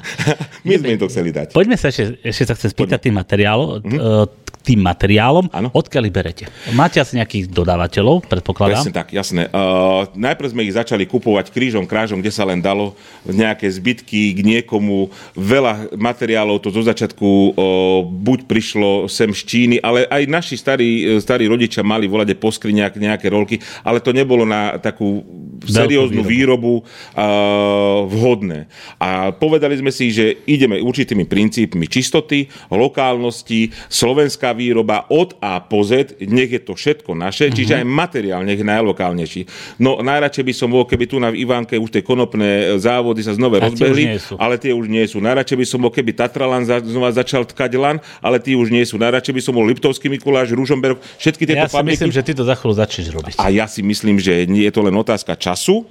My 0.66 0.78
sme 0.78 0.94
im 0.94 1.00
to 1.02 1.10
chceli 1.10 1.34
dať. 1.34 1.50
Poďme 1.50 1.74
sa 1.74 1.90
ešte, 1.90 2.22
ešte 2.22 2.44
sa 2.46 2.54
chcem 2.54 2.70
spýtať 2.70 3.10
tým 3.10 3.18
materiálom. 3.18 3.82
Mm-hmm 3.82 4.41
tým 4.62 4.80
materiálom. 4.80 5.50
Ano. 5.50 5.68
Odkiaľ 5.74 6.04
berete? 6.08 6.46
Máte 6.72 7.02
asi 7.02 7.18
nejakých 7.18 7.50
dodávateľov, 7.50 8.30
predpokladám? 8.30 8.86
Presne 8.86 8.94
tak, 8.94 9.10
jasné. 9.10 9.50
Uh, 9.50 10.06
najprv 10.14 10.54
sme 10.54 10.62
ich 10.62 10.78
začali 10.78 11.04
kupovať 11.04 11.50
krížom, 11.50 11.84
krážom, 11.84 12.22
kde 12.22 12.30
sa 12.30 12.46
len 12.46 12.62
dalo 12.62 12.94
nejaké 13.26 13.66
zbytky 13.66 14.32
k 14.32 14.40
niekomu. 14.46 15.10
Veľa 15.34 15.90
materiálov 15.98 16.62
to 16.62 16.70
zo 16.70 16.86
začiatku 16.86 17.26
uh, 17.26 17.50
buď 18.06 18.46
prišlo 18.46 19.10
sem 19.10 19.34
z 19.34 19.42
Číny, 19.42 19.76
ale 19.82 20.06
aj 20.06 20.22
naši 20.30 20.54
starí, 20.54 21.18
starí 21.18 21.50
rodičia 21.50 21.82
mali 21.82 22.06
volať 22.06 22.38
po 22.38 22.54
skriniach 22.54 22.94
nejaké 22.94 23.26
rolky, 23.26 23.58
ale 23.82 23.98
to 23.98 24.14
nebolo 24.14 24.46
na 24.46 24.78
takú 24.78 25.26
serióznu 25.66 26.22
výrobu, 26.22 26.86
výrobu 26.86 26.86
uh, 27.18 28.06
vhodné. 28.06 28.70
A 29.02 29.34
povedali 29.34 29.74
sme 29.78 29.90
si, 29.90 30.14
že 30.14 30.42
ideme 30.46 30.78
určitými 30.78 31.26
princípmi 31.26 31.86
čistoty, 31.90 32.46
lokálnosti, 32.70 33.74
slovenská 33.90 34.51
výroba 34.52 35.08
od 35.10 35.36
A 35.40 35.60
po 35.60 35.82
Z, 35.84 36.16
nech 36.22 36.52
je 36.52 36.60
to 36.62 36.76
všetko 36.76 37.16
naše, 37.16 37.48
uh-huh. 37.48 37.56
čiže 37.56 37.82
aj 37.82 37.86
materiál 37.88 38.46
nech 38.46 38.60
je 38.60 38.66
najlokálnejší. 38.68 39.42
No 39.80 39.98
najradšej 40.00 40.44
by 40.46 40.54
som 40.54 40.68
bol, 40.70 40.86
keby 40.86 41.04
tu 41.08 41.16
na 41.18 41.32
Ivánke 41.32 41.76
už 41.76 41.90
tie 41.90 42.04
konopné 42.04 42.78
závody 42.78 43.24
sa 43.24 43.34
znova 43.34 43.58
rozbehli, 43.64 44.16
ale 44.36 44.60
tie 44.60 44.72
už 44.72 44.86
nie 44.88 45.04
sú. 45.08 45.18
Najradšej 45.18 45.58
by 45.58 45.66
som 45.66 45.78
bol, 45.82 45.90
keby 45.90 46.12
Tatralan 46.14 46.64
za, 46.64 46.78
znova 46.84 47.10
začal 47.10 47.48
tkať 47.48 47.72
lan, 47.80 47.96
ale 48.20 48.38
tie 48.38 48.54
už 48.54 48.70
nie 48.70 48.84
sú. 48.84 49.00
Najradšej 49.00 49.34
by 49.34 49.42
som 49.42 49.52
bol 49.56 49.64
Liptovský 49.66 50.12
Mikuláš, 50.12 50.52
Ružomberok, 50.52 51.00
všetky 51.18 51.48
tieto 51.48 51.66
ja 51.66 51.72
fabriky. 51.72 51.96
Ja 51.96 52.06
si 52.06 52.08
myslím, 52.08 52.12
že 52.12 52.22
ty 52.22 52.32
to 52.36 52.44
za 52.44 52.54
chvíľu 52.54 52.74
začneš 52.76 53.06
robiť. 53.10 53.34
A 53.40 53.48
ja 53.48 53.66
si 53.66 53.80
myslím, 53.80 54.20
že 54.20 54.44
je 54.44 54.70
to 54.70 54.80
len 54.84 54.94
otázka 54.94 55.34
času. 55.34 55.88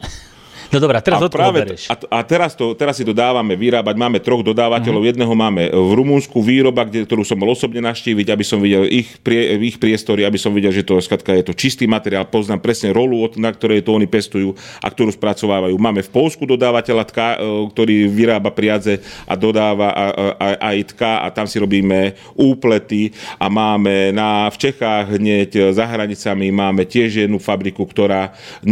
No 0.71 0.79
dobrá, 0.79 1.03
teraz 1.03 1.19
a, 1.19 1.27
práve, 1.27 1.67
a, 1.91 1.95
a 1.95 2.19
teraz, 2.23 2.55
to, 2.55 2.71
teraz 2.73 2.95
si 2.95 3.03
to 3.03 3.11
dávame 3.11 3.59
vyrábať. 3.59 3.95
Máme 3.99 4.23
troch 4.23 4.39
dodávateľov. 4.39 5.03
Uh-huh. 5.03 5.11
Jedného 5.11 5.33
máme 5.35 5.67
v 5.67 5.91
Rumúnsku, 5.99 6.39
výroba, 6.39 6.87
kde, 6.87 7.03
ktorú 7.03 7.27
som 7.27 7.35
bol 7.35 7.51
osobne 7.51 7.83
naštíviť, 7.83 8.27
aby 8.31 8.43
som 8.47 8.63
videl 8.63 8.87
ich, 8.87 9.19
prie, 9.19 9.59
ich 9.67 9.75
priestory, 9.75 10.23
aby 10.23 10.39
som 10.39 10.55
videl, 10.55 10.71
že 10.71 10.87
to 10.87 11.03
skatka, 11.03 11.35
je 11.35 11.51
to 11.51 11.53
čistý 11.53 11.85
materiál. 11.91 12.23
Poznám 12.23 12.63
presne 12.63 12.95
rolu, 12.95 13.27
na 13.35 13.51
ktorej 13.51 13.83
to 13.83 13.99
oni 13.99 14.07
pestujú 14.07 14.55
a 14.79 14.87
ktorú 14.87 15.11
spracovávajú. 15.11 15.75
Máme 15.75 16.01
v 16.07 16.11
Polsku 16.11 16.47
dodávateľa, 16.47 17.03
tká, 17.03 17.27
e, 17.35 17.67
ktorý 17.75 18.07
vyrába 18.07 18.55
priadze 18.55 19.03
a 19.27 19.35
dodáva 19.35 19.91
aj 20.39 20.95
tká 20.95 21.25
a 21.25 21.27
tam 21.33 21.45
si 21.45 21.59
robíme 21.59 22.15
úplety 22.37 23.11
a 23.37 23.51
máme 23.51 24.15
na, 24.15 24.47
v 24.49 24.57
Čechách 24.69 25.17
hneď 25.17 25.73
za 25.75 25.85
hranicami 25.85 26.49
máme 26.53 26.85
tiež 26.85 27.25
jednu 27.25 27.37
fabriku, 27.41 27.83
ktorá 27.85 28.31
uh, 28.31 28.71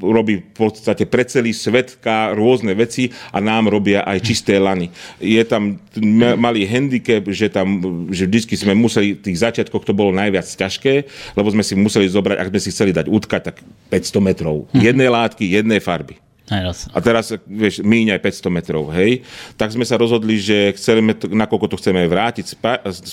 robí 0.00 0.40
v 0.40 0.52
podstate 0.54 1.03
podstate 1.04 1.12
pre 1.12 1.22
celý 1.28 1.52
svet 1.52 2.00
rôzne 2.34 2.72
veci 2.74 3.12
a 3.32 3.38
nám 3.40 3.68
robia 3.68 4.02
aj 4.04 4.18
čisté 4.24 4.56
lany. 4.56 4.90
Je 5.20 5.40
tam 5.44 5.78
malý 6.36 6.64
handicap, 6.64 7.22
že 7.28 7.52
tam, 7.52 7.80
že 8.10 8.26
vždy 8.26 8.56
sme 8.56 8.74
museli, 8.74 9.14
v 9.14 9.22
tých 9.30 9.38
začiatkoch 9.40 9.84
to 9.84 9.92
bolo 9.92 10.10
najviac 10.10 10.44
ťažké, 10.48 10.94
lebo 11.36 11.48
sme 11.52 11.62
si 11.62 11.74
museli 11.76 12.08
zobrať, 12.08 12.36
ak 12.40 12.50
sme 12.50 12.60
si 12.60 12.72
chceli 12.72 12.90
dať 12.96 13.06
utkať, 13.08 13.42
tak 13.52 13.56
500 13.92 14.20
metrov. 14.24 14.66
Mhm. 14.72 14.80
Jednej 14.80 15.08
látky, 15.12 15.44
jednej 15.44 15.80
farby. 15.80 16.18
A 16.92 17.00
teraz, 17.00 17.32
vieš, 17.48 17.80
míň 17.80 18.16
aj 18.16 18.20
500 18.20 18.52
metrov, 18.52 18.92
hej. 18.92 19.24
Tak 19.56 19.72
sme 19.72 19.88
sa 19.88 19.96
rozhodli, 19.96 20.36
že 20.36 20.76
chceme, 20.76 21.16
nakoľko 21.16 21.72
to 21.72 21.80
chceme 21.80 22.04
vrátiť 22.04 22.60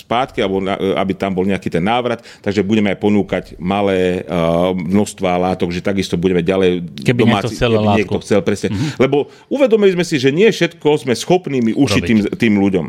spátky, 0.04 0.44
alebo 0.44 0.60
na, 0.60 0.76
aby 1.00 1.16
tam 1.16 1.32
bol 1.32 1.48
nejaký 1.48 1.72
ten 1.72 1.80
návrat, 1.80 2.20
takže 2.44 2.60
budeme 2.60 2.92
aj 2.92 2.98
ponúkať 3.00 3.44
malé 3.56 4.28
uh, 4.28 4.76
množstva 4.76 5.48
látok, 5.48 5.72
že 5.72 5.80
takisto 5.80 6.20
budeme 6.20 6.44
ďalej 6.44 6.84
keby 7.00 7.24
domáci, 7.24 7.56
niekto 7.56 7.56
chcel 7.56 7.70
keby 7.72 7.88
niekto 7.96 8.18
chcel, 8.20 8.40
presne. 8.44 8.68
Mm-hmm. 8.68 9.00
Lebo 9.00 9.32
uvedomili 9.48 9.96
sme 9.96 10.04
si, 10.04 10.20
že 10.20 10.28
nie 10.28 10.52
všetko 10.52 10.88
sme 11.00 11.16
schopnými 11.16 11.72
ušiť 11.72 12.02
tým, 12.04 12.18
tým 12.36 12.54
ľuďom. 12.60 12.86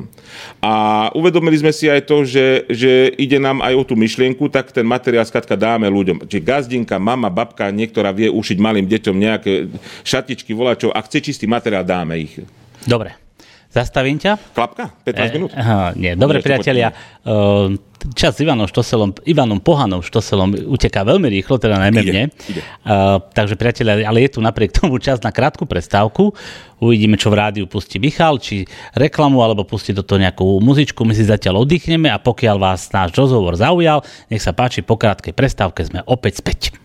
A 0.59 1.07
uvedomili 1.15 1.55
sme 1.55 1.71
si 1.71 1.87
aj 1.87 2.03
to, 2.03 2.27
že, 2.27 2.67
že 2.67 3.15
ide 3.15 3.39
nám 3.39 3.63
aj 3.63 3.73
o 3.79 3.83
tú 3.87 3.95
myšlienku, 3.95 4.51
tak 4.51 4.75
ten 4.75 4.83
materiál 4.83 5.23
skratka 5.23 5.55
dáme 5.55 5.87
ľuďom. 5.87 6.27
Čiže 6.27 6.43
gazdinka, 6.43 6.99
mama, 6.99 7.31
babka, 7.31 7.71
niektorá 7.71 8.11
vie 8.11 8.27
ušiť 8.27 8.57
malým 8.59 8.91
deťom 8.91 9.15
nejaké 9.15 9.71
šaty 10.03 10.32
kartičky, 10.33 10.57
volačov. 10.57 10.89
Ak 10.89 11.05
chce 11.05 11.21
čistý 11.21 11.45
materiál, 11.45 11.85
dáme 11.85 12.17
ich. 12.17 12.41
Dobre. 12.89 13.13
Zastavím 13.69 14.21
ťa. 14.21 14.37
Klapka? 14.53 14.93
15 15.01 15.13
e, 15.17 15.33
minút? 15.33 15.49
Aha, 15.53 15.97
nie. 15.97 16.13
Dobre, 16.13 16.45
priatelia. 16.45 16.93
Uh, 17.25 17.73
čas 18.13 18.37
s 18.37 18.45
Ivanom 18.45 18.69
Štoselom, 18.69 19.17
Ivanom 19.25 19.57
Pohanom 19.57 20.05
Štoselom 20.05 20.53
uteká 20.69 21.01
veľmi 21.01 21.25
rýchlo, 21.25 21.57
teda 21.57 21.81
najmä 21.81 22.01
mne. 22.05 22.23
Ide. 22.29 22.61
Uh, 22.85 23.17
takže 23.33 23.57
priatelia, 23.57 24.05
ale 24.05 24.29
je 24.29 24.37
tu 24.37 24.45
napriek 24.45 24.77
tomu 24.77 25.01
čas 25.01 25.25
na 25.25 25.33
krátku 25.33 25.65
prestávku. 25.65 26.37
Uvidíme, 26.77 27.17
čo 27.17 27.33
v 27.33 27.41
rádiu 27.41 27.65
pustí 27.65 27.97
Michal, 27.97 28.37
či 28.37 28.69
reklamu, 28.93 29.41
alebo 29.41 29.65
pustí 29.65 29.89
do 29.89 30.05
toho 30.05 30.21
nejakú 30.21 30.45
muzičku. 30.61 31.01
My 31.01 31.17
si 31.17 31.25
zatiaľ 31.25 31.65
oddychneme 31.65 32.13
a 32.13 32.21
pokiaľ 32.21 32.57
vás 32.61 32.93
náš 32.93 33.17
rozhovor 33.17 33.57
zaujal, 33.57 34.05
nech 34.29 34.41
sa 34.45 34.53
páči, 34.53 34.85
po 34.85 35.01
krátkej 35.01 35.33
prestávke 35.33 35.81
sme 35.81 36.05
opäť 36.05 36.45
späť. 36.45 36.82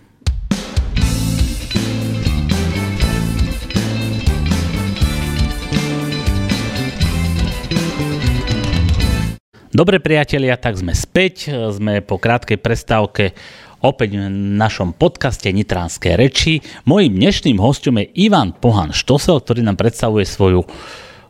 Dobre 9.79 10.03
priatelia, 10.03 10.59
tak 10.59 10.75
sme 10.75 10.91
späť, 10.91 11.55
sme 11.71 12.03
po 12.03 12.19
krátkej 12.19 12.59
prestávke 12.59 13.31
opäť 13.79 14.19
v 14.19 14.27
našom 14.59 14.91
podcaste 14.91 15.47
Nitránske 15.55 16.19
reči. 16.19 16.67
Mojím 16.83 17.15
dnešným 17.15 17.63
hostom 17.63 18.03
je 18.03 18.11
Ivan 18.27 18.59
Pohan 18.59 18.91
Štosel, 18.91 19.39
ktorý 19.39 19.63
nám 19.63 19.79
predstavuje 19.79 20.27
svoju 20.27 20.67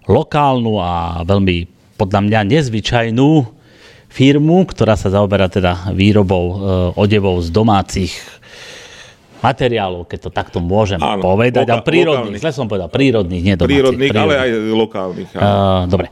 lokálnu 0.09 0.81
a 0.81 1.21
veľmi 1.29 1.69
podľa 2.01 2.21
mňa 2.25 2.41
nezvyčajnú 2.49 3.31
firmu, 4.09 4.65
ktorá 4.65 4.97
sa 4.97 5.13
zaoberá 5.13 5.53
teda 5.53 5.93
výrobou 5.93 6.45
e, 6.49 6.57
odevov 6.97 7.45
z 7.45 7.53
domácich 7.53 8.17
materiálov, 9.45 10.09
keď 10.09 10.19
to 10.25 10.31
takto 10.33 10.59
môžem 10.65 10.97
áno, 11.05 11.21
povedať. 11.21 11.69
Loka- 11.69 11.85
a 11.85 11.85
prírodných, 11.85 12.41
zle 12.41 12.57
som 12.57 12.65
povedal, 12.65 12.89
prírodných, 12.89 13.43
nie 13.45 13.55
domácich. 13.61 13.77
Prírodných, 13.77 14.09
prírodných. 14.09 14.41
ale 14.41 14.41
aj 14.41 14.51
lokálnych. 14.73 15.29
Áno. 15.37 15.45
Uh, 15.45 15.85
dobre. 15.85 16.09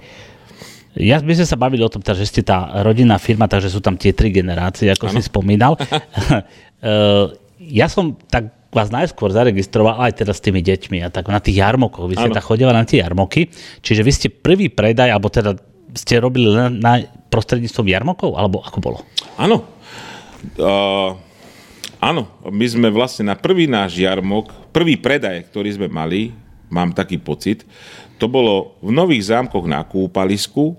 Ja 0.96 1.20
by 1.20 1.32
sme 1.36 1.46
sa 1.46 1.60
bavili 1.60 1.84
o 1.84 1.92
tom, 1.92 2.00
teda, 2.00 2.16
že 2.16 2.28
ste 2.28 2.40
tá 2.40 2.80
rodinná 2.80 3.20
firma, 3.20 3.44
takže 3.44 3.68
sú 3.68 3.84
tam 3.84 4.00
tie 4.00 4.16
tri 4.16 4.32
generácie, 4.32 4.88
ako 4.88 5.12
ano. 5.12 5.14
si 5.14 5.20
spomínal. 5.28 5.76
ja 7.80 7.86
som 7.92 8.16
tak 8.32 8.56
vás 8.72 8.92
najskôr 8.92 9.32
zaregistroval 9.32 10.04
aj 10.04 10.24
teda 10.24 10.32
s 10.36 10.40
tými 10.44 10.60
deťmi 10.60 11.00
a 11.04 11.08
tak 11.08 11.28
na 11.32 11.40
tých 11.40 11.60
jarmokoch. 11.60 12.08
Vy 12.08 12.16
ste 12.16 12.32
tak 12.32 12.44
chodili 12.44 12.68
na 12.72 12.84
tie 12.84 13.00
jarmoky, 13.00 13.48
čiže 13.80 14.04
vy 14.04 14.12
ste 14.12 14.28
prvý 14.28 14.68
predaj, 14.72 15.12
alebo 15.12 15.32
teda 15.32 15.56
ste 15.96 16.20
robili 16.20 16.52
len 16.52 16.80
na 16.80 17.00
prostredníctvom 17.32 17.88
jarmokov, 17.88 18.36
alebo 18.36 18.60
ako 18.60 18.78
bolo? 18.80 18.98
Áno. 19.40 19.64
Uh, 20.60 21.16
áno, 22.00 22.28
my 22.44 22.66
sme 22.68 22.88
vlastne 22.92 23.32
na 23.32 23.36
prvý 23.36 23.64
náš 23.64 23.96
jarmok, 23.96 24.52
prvý 24.72 25.00
predaj, 25.00 25.48
ktorý 25.48 25.72
sme 25.72 25.88
mali, 25.88 26.36
mám 26.68 26.92
taký 26.92 27.16
pocit, 27.16 27.64
to 28.20 28.28
bolo 28.28 28.76
v 28.84 28.92
Nových 28.92 29.32
zámkoch 29.32 29.64
na 29.64 29.80
kúpalisku, 29.84 30.76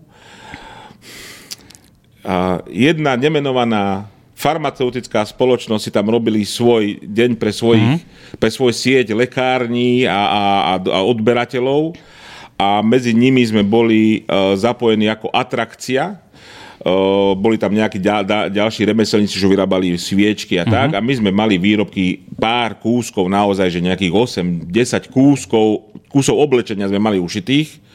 jedna 2.67 3.15
nemenovaná 3.15 4.11
farmaceutická 4.37 5.25
spoločnosť 5.25 5.81
si 5.81 5.91
tam 5.91 6.13
robili 6.13 6.45
svoj 6.45 7.01
deň 7.01 7.41
pre, 7.41 7.49
svojich, 7.49 7.81
mm-hmm. 7.81 8.37
pre 8.37 8.49
svoj 8.53 8.69
sieť 8.69 9.17
lekární 9.17 10.05
a, 10.05 10.13
a, 10.13 10.41
a 10.77 10.99
odberateľov 11.01 11.97
a 12.57 12.85
medzi 12.85 13.17
nimi 13.17 13.41
sme 13.41 13.65
boli 13.65 14.25
uh, 14.25 14.53
zapojení 14.53 15.09
ako 15.09 15.33
atrakcia. 15.33 16.21
Uh, 16.77 17.33
boli 17.33 17.57
tam 17.57 17.73
nejakí 17.73 17.97
ďal, 17.97 18.53
ďalší 18.53 18.85
remeselníci, 18.85 19.41
čo 19.41 19.49
vyrábali 19.49 19.97
sviečky 19.97 20.61
a 20.61 20.65
tak. 20.65 20.93
Mm-hmm. 20.93 21.01
A 21.01 21.05
my 21.05 21.13
sme 21.17 21.31
mali 21.33 21.57
výrobky, 21.57 22.21
pár 22.37 22.77
kúskov, 22.77 23.25
naozaj, 23.25 23.73
že 23.73 23.81
nejakých 23.81 24.13
8-10 24.69 25.09
kúskov, 25.09 25.89
kúsov 26.05 26.37
oblečenia 26.37 26.85
sme 26.85 27.01
mali 27.01 27.17
ušitých 27.17 27.86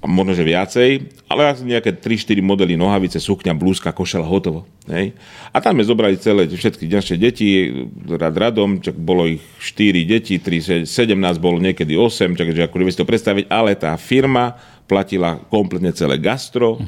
možno, 0.00 0.32
že 0.32 0.48
viacej, 0.48 0.88
ale 1.28 1.52
asi 1.52 1.68
nejaké 1.68 1.92
3-4 1.92 2.40
modely 2.40 2.72
nohavice, 2.72 3.20
sukňa, 3.20 3.52
blúzka, 3.52 3.92
košela, 3.92 4.24
hotovo. 4.24 4.64
Hej. 4.88 5.12
A 5.52 5.60
tam 5.60 5.76
sme 5.76 5.84
zobrali 5.84 6.16
celé 6.16 6.48
všetky 6.48 6.88
ďalšie 6.88 7.16
deti, 7.20 7.68
rad 8.08 8.32
radom, 8.32 8.80
čak 8.80 8.96
bolo 8.96 9.28
ich 9.28 9.44
4 9.60 10.00
deti, 10.08 10.40
3, 10.40 10.88
17 10.88 10.88
bolo 11.36 11.60
niekedy 11.60 12.00
8, 12.00 12.32
takže 12.32 12.64
ako 12.64 12.88
si 12.88 13.00
to 13.00 13.04
predstaviť, 13.04 13.44
ale 13.52 13.76
tá 13.76 13.92
firma 14.00 14.56
platila 14.88 15.36
kompletne 15.52 15.92
celé 15.92 16.16
gastro 16.16 16.80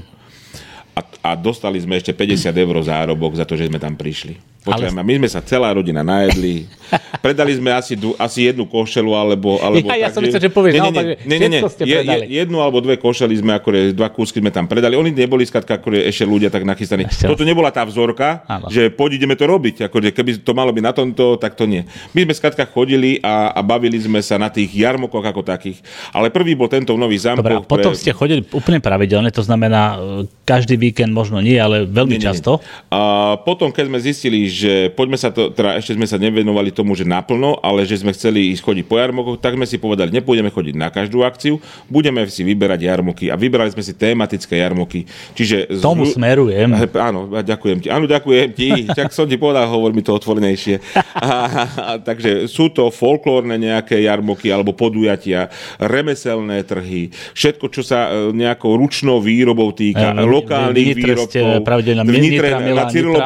a, 0.97 1.01
a 1.25 1.31
dostali 1.37 1.81
sme 1.81 2.01
ešte 2.01 2.17
50 2.17 2.49
eur 2.49 2.77
zárobok 2.81 3.37
za 3.37 3.45
to, 3.45 3.57
že 3.61 3.69
sme 3.69 3.77
tam 3.77 3.97
prišli. 3.97 4.52
Počujem, 4.63 4.95
ale... 4.95 5.03
my 5.03 5.13
sme 5.19 5.29
sa 5.29 5.43
celá 5.43 5.75
rodina 5.75 6.07
najedli. 6.07 6.71
Predali 7.25 7.59
sme 7.59 7.75
asi, 7.75 7.99
asi 8.15 8.47
jednu 8.47 8.63
košelu, 8.71 9.11
alebo... 9.11 9.59
alebo 9.59 9.91
ja, 9.91 10.07
ja 10.07 10.09
tak, 10.11 10.15
som 10.15 10.21
myslel, 10.23 10.43
že 10.47 10.51
povieš, 10.55 10.73
nie, 10.79 10.83
nie, 10.83 11.05
nie, 11.27 11.37
nie, 11.43 11.49
nie, 11.59 11.61
ste 11.67 11.83
je, 11.83 11.99
je, 11.99 12.17
jednu 12.31 12.63
alebo 12.63 12.79
dve 12.79 12.95
košely 12.95 13.35
sme, 13.43 13.59
akože, 13.59 13.91
dva 13.91 14.07
kúsky 14.15 14.39
sme 14.39 14.55
tam 14.55 14.71
predali. 14.71 14.95
Oni 14.95 15.11
neboli 15.11 15.43
skratka, 15.43 15.83
akože, 15.83 15.99
ešte 16.07 16.25
ľudia 16.29 16.47
tak 16.47 16.63
nachystaní. 16.63 17.11
Ešte. 17.11 17.27
Toto 17.27 17.43
nebola 17.43 17.75
tá 17.75 17.83
vzorka, 17.83 18.47
Áno. 18.47 18.71
že 18.71 18.87
poď 18.93 19.19
ideme 19.19 19.35
to 19.35 19.51
robiť. 19.51 19.91
Akože, 19.91 20.15
keby 20.15 20.47
to 20.47 20.55
malo 20.55 20.71
byť 20.71 20.85
na 20.85 20.93
tomto, 20.95 21.43
tak 21.43 21.59
to 21.59 21.67
nie. 21.67 21.83
My 22.15 22.23
sme 22.23 22.35
skratka 22.39 22.63
chodili 22.71 23.19
a, 23.19 23.51
a 23.51 23.61
bavili 23.67 23.99
sme 23.99 24.23
sa 24.23 24.39
na 24.39 24.47
tých 24.47 24.71
jarmokoch 24.71 25.27
ako 25.27 25.43
takých. 25.43 25.83
Ale 26.15 26.31
prvý 26.31 26.55
bol 26.55 26.71
tento 26.71 26.95
nový 26.95 27.19
zámok. 27.19 27.43
Dobre, 27.43 27.57
a 27.59 27.67
potom 27.67 27.91
pre... 27.91 27.99
ste 27.99 28.15
chodili 28.15 28.47
úplne 28.55 28.79
pravidelne, 28.79 29.35
to 29.35 29.43
znamená 29.43 29.99
e, 29.99 30.31
každý 30.47 30.79
víkend 30.79 31.11
možno 31.11 31.43
nie, 31.43 31.59
ale 31.59 31.89
veľmi 31.89 32.15
nie, 32.15 32.23
nie, 32.23 32.29
často. 32.31 32.61
Nie. 32.61 32.95
A 32.95 33.01
potom, 33.43 33.73
keď 33.75 33.91
sme 33.91 33.99
zistili, 33.99 34.52
že 34.53 34.93
poďme 34.93 35.17
sa 35.17 35.33
to, 35.33 35.49
teda 35.49 35.81
ešte 35.81 35.97
sme 35.97 36.05
sa 36.05 36.21
nevenovali 36.21 36.69
tomu, 36.69 36.93
že 36.93 37.09
naplno, 37.09 37.57
ale 37.65 37.89
že 37.89 37.97
sme 37.97 38.13
chceli 38.13 38.53
ísť 38.53 38.63
chodiť 38.63 38.85
po 38.85 39.01
jarmokoch, 39.01 39.41
tak 39.41 39.57
sme 39.57 39.65
si 39.65 39.81
povedali, 39.81 40.13
nepôjdeme 40.13 40.53
chodiť 40.53 40.75
na 40.77 40.93
každú 40.93 41.25
akciu, 41.25 41.57
budeme 41.89 42.29
si 42.29 42.45
vyberať 42.45 42.81
jarmoky 42.85 43.33
a 43.33 43.35
vybrali 43.41 43.73
sme 43.73 43.81
si 43.81 43.97
tematické 43.97 44.61
jarmoky. 44.61 45.09
Čiže 45.33 45.81
Tomu 45.81 46.05
z... 46.05 46.21
smerujem. 46.21 46.69
Áno, 46.99 47.33
ďakujem 47.33 47.79
ti. 47.81 47.89
Áno, 47.89 48.05
ďakujem 48.05 48.49
ti. 48.53 48.69
Čak 48.99 49.15
som 49.15 49.25
ti 49.25 49.41
povedal, 49.41 49.71
hovor 49.71 49.97
mi 49.97 50.05
to 50.05 50.13
otvorenejšie. 50.13 50.83
A, 51.17 51.29
a, 51.29 51.63
a, 51.63 51.93
takže 52.03 52.51
sú 52.51 52.69
to 52.69 52.93
folklórne 52.93 53.57
nejaké 53.57 54.05
jarmoky 54.05 54.51
alebo 54.51 54.77
podujatia, 54.77 55.49
remeselné 55.79 56.67
trhy, 56.67 57.15
všetko, 57.33 57.67
čo 57.71 57.83
sa 57.87 58.11
e, 58.11 58.35
nejakou 58.35 58.75
ručnou 58.75 59.23
výrobou 59.23 59.71
týka, 59.71 60.13
e, 60.13 60.25
lokálnych 60.27 60.99
výrobkov. 60.99 61.63
V 62.03 62.19
Nitre, 62.19 62.49
na 62.59 62.85
Cyrilo 62.91 63.23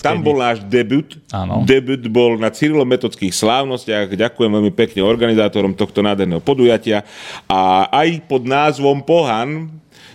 tam 0.00 0.24
bol 0.24 0.31
náš 0.36 0.64
debut. 0.66 1.18
Áno. 1.32 1.64
Debut 1.64 2.00
bol 2.08 2.36
na 2.38 2.52
Cyrilometodských 2.52 3.32
slávnostiach. 3.32 4.12
Ďakujem 4.12 4.50
veľmi 4.50 4.72
pekne 4.72 5.04
organizátorom 5.04 5.76
tohto 5.76 6.00
nádherného 6.00 6.40
podujatia. 6.40 7.04
A 7.48 7.88
aj 7.90 8.24
pod 8.28 8.44
názvom 8.44 9.00
Pohan 9.02 9.68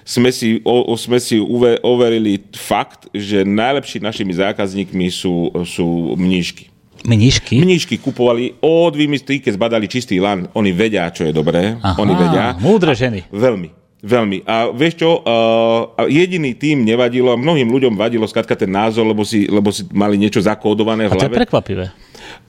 sme 0.08 0.32
si, 0.32 0.64
o, 0.64 0.96
sme 0.96 1.20
si 1.20 1.36
uve, 1.36 1.84
overili 1.84 2.40
fakt, 2.56 3.12
že 3.12 3.44
najlepší 3.44 4.00
našimi 4.00 4.32
zákazníkmi 4.32 5.12
sú, 5.12 5.52
sú 5.68 6.16
mníšky. 6.16 6.72
Mníšky? 7.08 7.62
Mníšky 7.62 7.96
kupovali 8.02 8.58
od 8.64 8.96
vymyslí, 8.96 9.44
keď 9.44 9.52
zbadali 9.56 9.86
čistý 9.86 10.18
lan. 10.18 10.50
Oni 10.58 10.74
vedia, 10.74 11.08
čo 11.14 11.28
je 11.28 11.36
dobré. 11.36 11.78
Aha, 11.78 12.00
Oni 12.02 12.16
vedia. 12.16 12.56
Múdre 12.58 12.98
ženy. 12.98 13.28
Veľmi. 13.30 13.70
Veľmi. 14.08 14.48
A 14.48 14.72
vieš 14.72 15.04
čo, 15.04 15.20
uh, 15.20 16.08
jediný 16.08 16.56
tým 16.56 16.88
nevadilo, 16.88 17.36
a 17.36 17.38
mnohým 17.38 17.68
ľuďom 17.68 18.00
vadilo 18.00 18.24
skratka 18.24 18.56
ten 18.56 18.72
názor, 18.72 19.04
lebo 19.04 19.28
si, 19.28 19.52
lebo 19.52 19.68
si 19.68 19.84
mali 19.92 20.16
niečo 20.16 20.40
zakódované 20.40 21.12
v 21.12 21.20
hlave. 21.20 21.20
A 21.20 21.24
to 21.28 21.30
je 21.36 21.40
prekvapivé. 21.44 21.86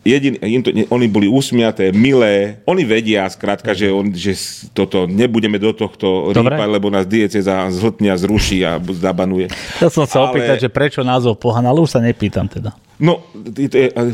Jedin, 0.06 0.38
im 0.38 0.62
to, 0.62 0.70
oni 0.70 1.06
boli 1.10 1.26
usmiaté, 1.26 1.90
milé, 1.90 2.62
oni 2.66 2.82
vedia 2.86 3.26
skrátka, 3.26 3.74
že, 3.74 3.90
on, 3.90 4.14
že 4.14 4.34
toto 4.70 5.10
nebudeme 5.10 5.58
do 5.58 5.74
tohto 5.74 6.30
Dobre. 6.30 6.54
rýpať, 6.54 6.68
lebo 6.70 6.86
nás 6.90 7.04
dieceza 7.06 7.66
zhltnia, 7.74 8.14
zruší 8.14 8.62
a 8.62 8.78
zabanuje. 8.78 9.50
Ja 9.82 9.90
som 9.90 10.06
sa 10.06 10.24
ale... 10.24 10.38
opýtať, 10.38 10.66
že 10.66 10.68
prečo 10.70 11.02
názov 11.02 11.42
Pohan, 11.42 11.66
ale 11.66 11.82
už 11.82 11.98
sa 11.98 12.00
nepýtam 12.02 12.46
teda. 12.46 12.74
No, 12.98 13.22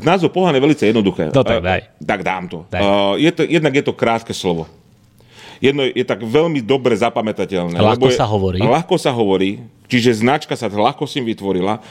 názov 0.04 0.32
Pohan 0.32 0.52
je 0.56 0.60
veľmi 0.60 0.76
jednoduché. 0.76 1.32
No 1.32 1.44
tak 1.44 1.64
daj. 1.64 1.80
Tak 2.00 2.20
dám 2.20 2.44
to. 2.48 2.58
Daj. 2.68 2.80
Uh, 2.80 3.14
je 3.16 3.30
to. 3.32 3.40
Jednak 3.48 3.72
je 3.72 3.84
to 3.84 3.92
krátke 3.96 4.36
slovo 4.36 4.68
jedno 5.58 5.86
je 5.86 6.04
tak 6.06 6.22
veľmi 6.22 6.62
dobre 6.64 6.94
zapamätateľné. 6.96 7.78
Ľahko 7.78 8.08
sa 8.10 8.26
hovorí. 8.26 8.58
Ľahko 8.62 8.94
sa 8.96 9.10
hovorí, 9.14 9.62
čiže 9.90 10.24
značka 10.24 10.54
sa 10.54 10.66
ľahko 10.70 11.04
si 11.04 11.20
vytvorila. 11.20 11.82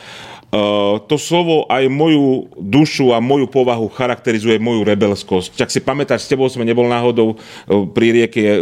Uh, 0.54 1.02
to 1.10 1.18
slovo 1.18 1.66
aj 1.66 1.90
moju 1.90 2.46
dušu 2.62 3.10
a 3.10 3.18
moju 3.18 3.50
povahu 3.50 3.90
charakterizuje 3.90 4.62
moju 4.62 4.86
rebelskosť. 4.86 5.58
Ak 5.66 5.74
si 5.74 5.82
pamätáš, 5.82 6.22
s 6.22 6.30
tebou 6.30 6.46
sme 6.46 6.62
nebol 6.62 6.86
náhodou 6.86 7.34
uh, 7.34 7.90
pri 7.90 8.22
rieke 8.22 8.62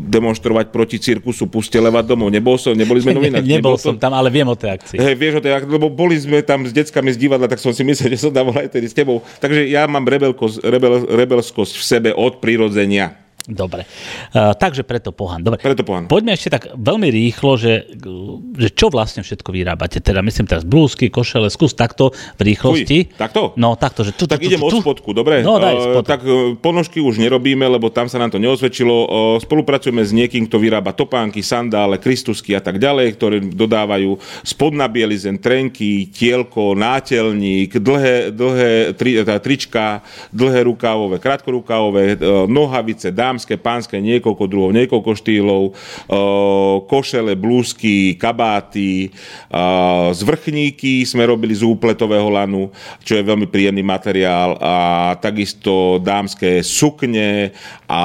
demonstrovať 0.00 0.72
proti 0.72 0.96
cirkusu 0.96 1.44
Puste 1.44 1.76
leva 1.76 2.00
domov. 2.00 2.32
Nebol 2.32 2.56
som, 2.56 2.72
neboli 2.72 3.04
sme 3.04 3.12
novinári. 3.20 3.44
Ne, 3.44 3.60
nebol, 3.60 3.76
nebol 3.76 3.76
som 3.76 4.00
tam, 4.00 4.16
ale 4.16 4.32
viem 4.32 4.48
o 4.48 4.56
tej 4.56 4.80
akcii. 4.80 4.96
Hey, 4.96 5.12
vieš 5.12 5.36
o 5.36 5.44
tej 5.44 5.60
akcii, 5.60 5.76
lebo 5.76 5.92
boli 5.92 6.16
sme 6.16 6.40
tam 6.40 6.64
s 6.64 6.72
deckami 6.72 7.12
z 7.12 7.20
divadla, 7.20 7.52
tak 7.52 7.60
som 7.60 7.76
si 7.76 7.84
myslel, 7.84 8.08
že 8.16 8.24
som 8.24 8.32
tam 8.32 8.48
bol 8.48 8.56
aj 8.56 8.72
tedy 8.72 8.88
s 8.88 8.96
tebou. 8.96 9.20
Takže 9.36 9.68
ja 9.68 9.84
mám 9.84 10.08
rebelkosť, 10.08 10.64
rebel, 10.64 11.04
rebelskosť 11.04 11.72
v 11.76 11.84
sebe 11.84 12.10
od 12.16 12.40
prirodzenia. 12.40 13.25
Dobre. 13.46 13.86
Uh, 14.34 14.50
takže 14.58 14.82
preto 14.82 15.14
pohan. 15.14 15.38
Dobre. 15.38 15.62
Preto 15.62 15.86
pohan. 15.86 16.10
Poďme 16.10 16.34
ešte 16.34 16.50
tak 16.50 16.74
veľmi 16.74 17.06
rýchlo, 17.14 17.54
že, 17.54 17.86
že 18.58 18.68
čo 18.74 18.90
vlastne 18.90 19.22
všetko 19.22 19.54
vyrábate. 19.54 20.02
Teda 20.02 20.18
myslím 20.18 20.50
teraz 20.50 20.66
blúzky, 20.66 21.14
košele, 21.14 21.46
skús 21.46 21.78
takto 21.78 22.10
v 22.42 22.42
rýchlosti. 22.42 22.98
Uj, 23.06 23.14
takto? 23.14 23.54
No, 23.54 23.78
takto. 23.78 24.02
Že 24.02 24.12
tu, 24.18 24.24
tak 24.26 24.42
tu, 24.42 24.50
idem 24.50 24.58
tu, 24.58 24.66
od 24.66 24.82
spodku, 24.82 25.14
dobre? 25.14 25.46
No, 25.46 25.62
daj 25.62 25.78
uh, 25.78 26.02
tak 26.02 26.26
uh, 26.26 26.58
ponožky 26.58 26.98
už 26.98 27.22
nerobíme, 27.22 27.62
lebo 27.70 27.86
tam 27.86 28.10
sa 28.10 28.18
nám 28.18 28.34
to 28.34 28.42
neosvedčilo. 28.42 28.94
Uh, 29.06 29.06
spolupracujeme 29.38 30.02
s 30.02 30.10
niekým, 30.10 30.50
kto 30.50 30.58
vyrába 30.58 30.90
topánky, 30.90 31.38
sandále, 31.38 32.02
kristusky 32.02 32.50
a 32.50 32.60
tak 32.60 32.82
ďalej, 32.82 33.14
ktoré 33.14 33.38
dodávajú 33.46 34.18
spodná 34.42 34.90
bielizen, 34.90 35.38
trenky, 35.38 36.10
tielko, 36.10 36.74
nátelník, 36.74 37.78
dlhé, 37.78 38.34
dlhé 38.34 38.72
tri, 38.98 39.22
trička, 39.22 40.02
dlhé 40.34 40.66
rukávové, 40.66 41.22
krátkorukávové, 41.22 42.18
nohavice, 42.50 43.14
dám 43.14 43.35
dámske, 43.36 43.60
pánske, 43.60 44.00
niekoľko 44.00 44.44
druhov, 44.48 44.72
niekoľko 44.72 45.12
štýlov, 45.12 45.62
košele, 46.88 47.36
blúzky, 47.36 48.16
kabáty, 48.16 49.12
zvrchníky 50.16 51.04
sme 51.04 51.28
robili 51.28 51.52
z 51.52 51.68
úpletového 51.68 52.32
lanu, 52.32 52.72
čo 53.04 53.20
je 53.20 53.28
veľmi 53.28 53.44
príjemný 53.52 53.84
materiál 53.84 54.56
a 54.56 54.74
takisto 55.20 56.00
dámske 56.00 56.64
sukne 56.64 57.52
a 57.84 58.02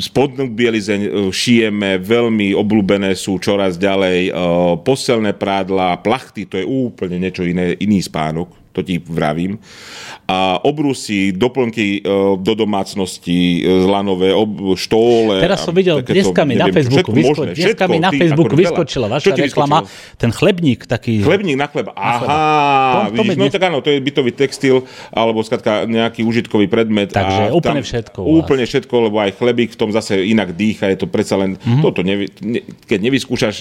spodnú 0.00 0.48
bielizeň 0.48 1.00
e, 1.04 1.10
šijeme, 1.28 2.00
veľmi 2.00 2.56
obľúbené 2.56 3.12
sú 3.12 3.36
čoraz 3.36 3.76
ďalej 3.76 4.20
e, 4.24 4.40
postelné 4.80 5.36
prádla, 5.36 6.00
plachty, 6.00 6.48
to 6.48 6.56
je 6.56 6.64
úplne 6.64 7.20
niečo 7.20 7.44
iné, 7.44 7.76
iný 7.76 8.00
spánok, 8.00 8.63
to 8.74 8.82
ti 8.82 8.98
vravím. 8.98 9.62
A 10.24 10.58
obrusy, 10.58 11.30
doplnky 11.30 11.86
e, 11.96 12.10
do 12.36 12.52
domácnosti, 12.54 13.38
e, 13.56 13.80
zlanové, 13.80 14.32
ob, 14.32 14.50
štóle. 14.74 15.38
Teraz 15.38 15.62
som 15.62 15.70
videl, 15.70 16.00
dneska 16.00 16.42
mi 16.42 16.54
na 16.54 16.66
Facebooku, 16.66 16.90
všetko 17.06 17.12
vysko, 17.12 17.30
možné, 17.30 17.44
dneska 17.52 17.62
všetko, 17.70 17.84
mi 17.86 17.98
na 17.98 18.10
Facebooku 18.10 18.48
akože 18.48 18.62
vyskočila 18.64 19.06
vaša 19.06 19.30
reklama, 19.30 19.78
vyskočilo? 19.80 20.16
ten 20.16 20.30
chlebník 20.30 20.80
taký... 20.84 21.12
Chlebník 21.20 21.54
na 21.54 21.66
chleba. 21.66 21.90
Aha, 21.94 22.26
To- 23.06 23.12
to 23.12 23.22
vidíš, 23.22 23.36
no 23.36 23.44
dnes- 23.44 23.54
tak 23.54 23.62
áno, 23.64 23.78
to 23.78 23.88
je 23.88 23.98
bytový 24.00 24.32
textil, 24.32 24.76
alebo 25.08 25.38
skratka 25.40 25.84
nejaký 25.84 26.20
užitkový 26.22 26.66
predmet. 26.66 27.08
Takže 27.08 27.42
a 27.44 27.54
úplne 27.54 27.80
všetko 27.80 28.18
u 28.18 28.32
vás. 28.34 28.38
Úplne 28.42 28.64
všetko, 28.64 28.94
lebo 29.02 29.16
aj 29.18 29.30
chlebík 29.34 29.70
v 29.70 29.78
tom 29.78 29.90
zase 29.90 30.18
inak 30.20 30.50
dýcha, 30.50 30.88
je 30.88 30.98
to 30.98 31.06
predsa 31.06 31.36
len, 31.36 31.54
Mhm. 31.56 31.80
toto 31.80 32.00
nevy, 32.00 32.32
ne, 32.40 32.58
keď 32.82 32.98
nevyskúšaš, 33.02 33.54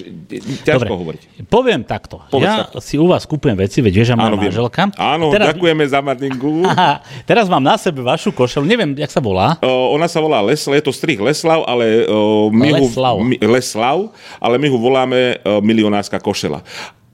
ťažko 0.63 0.83
Dobre, 0.85 0.89
hovoriť. 0.95 1.21
poviem 1.45 1.83
takto. 1.83 2.23
Povedz 2.25 2.43
ja 2.43 2.55
takto. 2.65 2.79
si 2.79 2.95
u 2.95 3.05
vás 3.05 3.23
kúpujem 3.23 3.53
veci, 3.55 3.79
veď 3.79 3.93
vieš, 3.93 4.07
že 4.07 4.15
moja 4.15 4.31
manželka. 4.33 4.83
Áno, 5.03 5.27
teraz, 5.35 5.51
ďakujeme 5.51 5.83
za 5.83 5.99
Martinku. 5.99 6.63
Aha, 6.71 7.03
teraz 7.27 7.51
mám 7.51 7.59
na 7.59 7.75
sebe 7.75 7.99
vašu 7.99 8.31
košelu, 8.31 8.63
neviem, 8.63 8.95
jak 8.95 9.11
sa 9.11 9.19
volá. 9.19 9.59
O, 9.59 9.91
ona 9.91 10.07
sa 10.07 10.23
volá 10.23 10.39
Lesla, 10.39 10.79
je 10.79 10.85
to 10.87 10.93
strih 10.95 11.19
Leslav, 11.19 11.67
ale 11.67 12.07
o, 12.07 12.47
my 12.47 12.79
Leslav. 12.79 13.15
Ho, 13.19 13.27
my, 13.27 13.35
Leslav, 13.43 13.97
ale 14.39 14.55
my 14.55 14.67
ho 14.71 14.77
voláme 14.79 15.19
o, 15.43 15.59
milionárska 15.59 16.23
košela. 16.23 16.63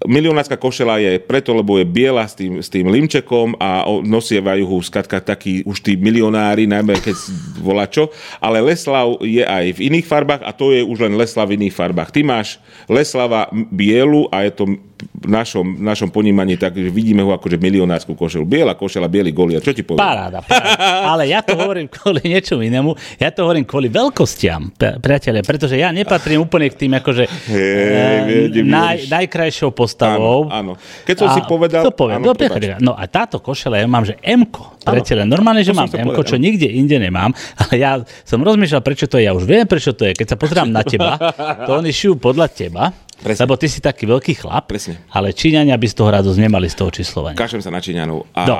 Milionárska 0.07 0.55
košela 0.55 0.95
je 1.03 1.19
preto, 1.19 1.51
lebo 1.51 1.75
je 1.75 1.83
biela 1.83 2.23
s 2.23 2.31
tým, 2.31 2.63
s 2.63 2.71
tým 2.71 2.87
limčekom 2.87 3.59
a 3.59 3.83
nosievajú 3.83 4.63
ho 4.63 4.77
skatka 4.79 5.19
takí 5.19 5.59
už 5.67 5.83
tí 5.83 5.99
milionári, 5.99 6.63
najmä 6.63 6.95
keď 7.03 7.15
volá 7.59 7.83
čo. 7.83 8.07
Ale 8.39 8.63
Leslav 8.63 9.19
je 9.19 9.43
aj 9.43 9.75
v 9.75 9.79
iných 9.91 10.07
farbách 10.07 10.41
a 10.47 10.55
to 10.55 10.71
je 10.71 10.79
už 10.87 11.03
len 11.03 11.19
Leslav 11.19 11.51
v 11.51 11.59
iných 11.59 11.75
farbách. 11.75 12.15
Ty 12.15 12.23
máš 12.23 12.63
Leslava 12.87 13.51
bielu 13.51 14.31
a 14.31 14.47
je 14.47 14.51
to 14.55 14.63
v 14.99 15.27
našom, 15.31 15.79
v 15.79 15.83
našom 15.83 16.09
ponímaní 16.11 16.59
tak, 16.59 16.75
že 16.75 16.91
vidíme 16.91 17.23
ho 17.23 17.31
akože 17.31 17.55
milionárskú 17.55 18.15
košelu. 18.15 18.43
Biela 18.43 18.75
košela, 18.75 19.07
biely 19.07 19.31
goliat. 19.31 19.63
Čo 19.63 19.71
ti 19.71 19.83
poviem? 19.83 20.03
Paráda, 20.03 20.43
paráda. 20.43 21.07
Ale 21.11 21.23
ja 21.31 21.39
to 21.39 21.55
hovorím 21.55 21.87
kvôli 21.87 22.23
niečomu 22.27 22.67
inému. 22.67 22.95
Ja 23.15 23.31
to 23.31 23.47
hovorím 23.47 23.63
kvôli 23.63 23.87
veľkostiam, 23.87 24.75
pri- 24.75 24.99
priatelia, 24.99 25.43
pretože 25.43 25.79
ja 25.79 25.91
nepatrím 25.95 26.43
úplne 26.43 26.67
k 26.67 26.75
tým 26.87 26.91
akože 26.99 27.23
Hej, 27.47 28.15
eh, 28.19 28.47
vidím, 28.51 28.71
naj, 28.71 29.07
najkrajšou 29.07 29.71
postavou. 29.89 30.45
Áno, 30.45 30.77
áno. 30.77 31.03
Keď 31.03 31.15
som 31.17 31.27
si 31.31 31.41
povedal- 31.43 31.81
To 31.81 31.91
poviem, 31.91 32.21
áno, 32.21 32.29
no, 32.29 32.33
prepáč, 32.33 32.61
prepáč. 32.61 32.79
no 32.79 32.93
a 32.93 33.03
táto 33.03 33.37
košela, 33.37 33.75
ja 33.75 33.85
mám, 33.85 34.05
že 34.05 34.21
M-ko. 34.21 34.77
Priatelia, 34.79 35.25
normálne, 35.25 35.59
že 35.59 35.73
to 35.73 35.77
mám 35.77 35.89
povedať, 35.89 36.25
čo 36.27 36.37
nikde 36.37 36.65
inde 36.65 36.95
nemám, 36.95 37.33
ale 37.59 37.73
ja 37.75 37.91
som 38.21 38.39
rozmýšľal, 38.39 38.79
prečo 38.79 39.05
to 39.05 39.17
je. 39.17 39.25
Ja 39.25 39.33
už 39.33 39.43
viem, 39.43 39.65
prečo 39.65 39.91
to 39.91 40.05
je. 40.05 40.13
Keď 40.13 40.27
sa 40.27 40.37
pozerám 40.37 40.69
na 40.69 40.81
teba, 40.81 41.17
to 41.65 41.75
oni 41.75 41.89
šijú 41.89 42.15
podľa 42.15 42.47
teba. 42.47 42.93
Presne. 43.17 43.43
Lebo 43.43 43.53
ty 43.53 43.67
si 43.67 43.79
taký 43.79 44.07
veľký 44.07 44.31
chlap, 44.37 44.63
Presne. 44.65 45.03
ale 45.09 45.35
Číňania 45.35 45.75
by 45.75 45.83
z 45.83 45.93
toho 45.93 46.07
radosť 46.09 46.39
nemali 46.39 46.65
z 46.65 46.75
toho 46.77 46.87
číslovania. 46.87 47.35
Kašlem 47.35 47.59
sa 47.59 47.67
na 47.67 47.83
Číňanov. 47.83 48.31
A, 48.31 48.41
No. 48.45 48.55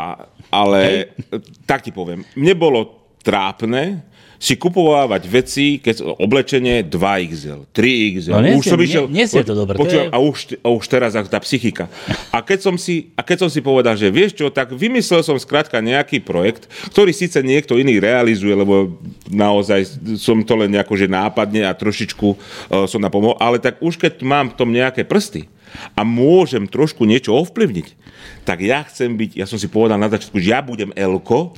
Ale 0.50 1.13
tak 1.63 1.80
ti 1.80 1.92
poviem, 1.92 2.26
mne 2.34 2.54
bolo 2.54 2.80
trápne 3.24 4.04
si 4.39 4.56
kupovávať 4.56 5.28
veci, 5.28 5.84
keď 5.84 6.15
oblečenie 6.15 6.88
2XL, 6.88 7.67
3XL. 7.75 8.39
No, 8.39 8.56
už 8.56 8.65
som 8.71 8.80
išiel, 8.80 9.06
nie 9.12 9.28
si 9.28 9.36
je 9.36 9.43
to 9.43 9.67
Počujem, 9.67 10.08
je- 10.08 10.15
a, 10.15 10.17
už, 10.23 10.38
a 10.63 10.67
už 10.71 10.84
teraz 10.88 11.12
tá 11.28 11.39
psychika. 11.43 11.91
A 12.32 12.39
keď, 12.39 12.60
som 12.63 12.75
si, 12.80 13.12
a 13.19 13.21
keď 13.21 13.45
som 13.45 13.49
si 13.52 13.60
povedal, 13.60 13.99
že 13.99 14.08
vieš 14.08 14.39
čo, 14.39 14.47
tak 14.47 14.71
vymyslel 14.71 15.28
som 15.28 15.36
skrátka 15.36 15.84
nejaký 15.84 16.23
projekt, 16.23 16.71
ktorý 16.88 17.12
síce 17.12 17.43
niekto 17.43 17.75
iný 17.75 17.99
realizuje, 17.99 18.56
lebo 18.56 18.95
naozaj 19.28 19.99
som 20.15 20.39
to 20.47 20.56
len 20.56 20.71
nejako, 20.71 20.95
že 20.95 21.12
nápadne 21.12 21.67
a 21.67 21.75
trošičku 21.75 22.28
uh, 22.32 22.88
som 22.88 23.04
napomohol, 23.04 23.36
ale 23.43 23.60
tak 23.60 23.84
už 23.84 23.99
keď 23.99 24.23
mám 24.23 24.56
v 24.56 24.58
tom 24.58 24.71
nejaké 24.71 25.04
prsty 25.04 25.52
a 25.99 26.08
môžem 26.08 26.63
trošku 26.63 27.04
niečo 27.04 27.36
ovplyvniť, 27.36 27.88
tak 28.47 28.63
ja 28.63 28.82
chcem 28.88 29.19
byť, 29.19 29.36
ja 29.36 29.45
som 29.45 29.60
si 29.60 29.67
povedal 29.67 29.99
na 29.99 30.08
začiatku, 30.08 30.39
že 30.39 30.56
ja 30.56 30.63
budem 30.63 30.95
Elko, 30.95 31.54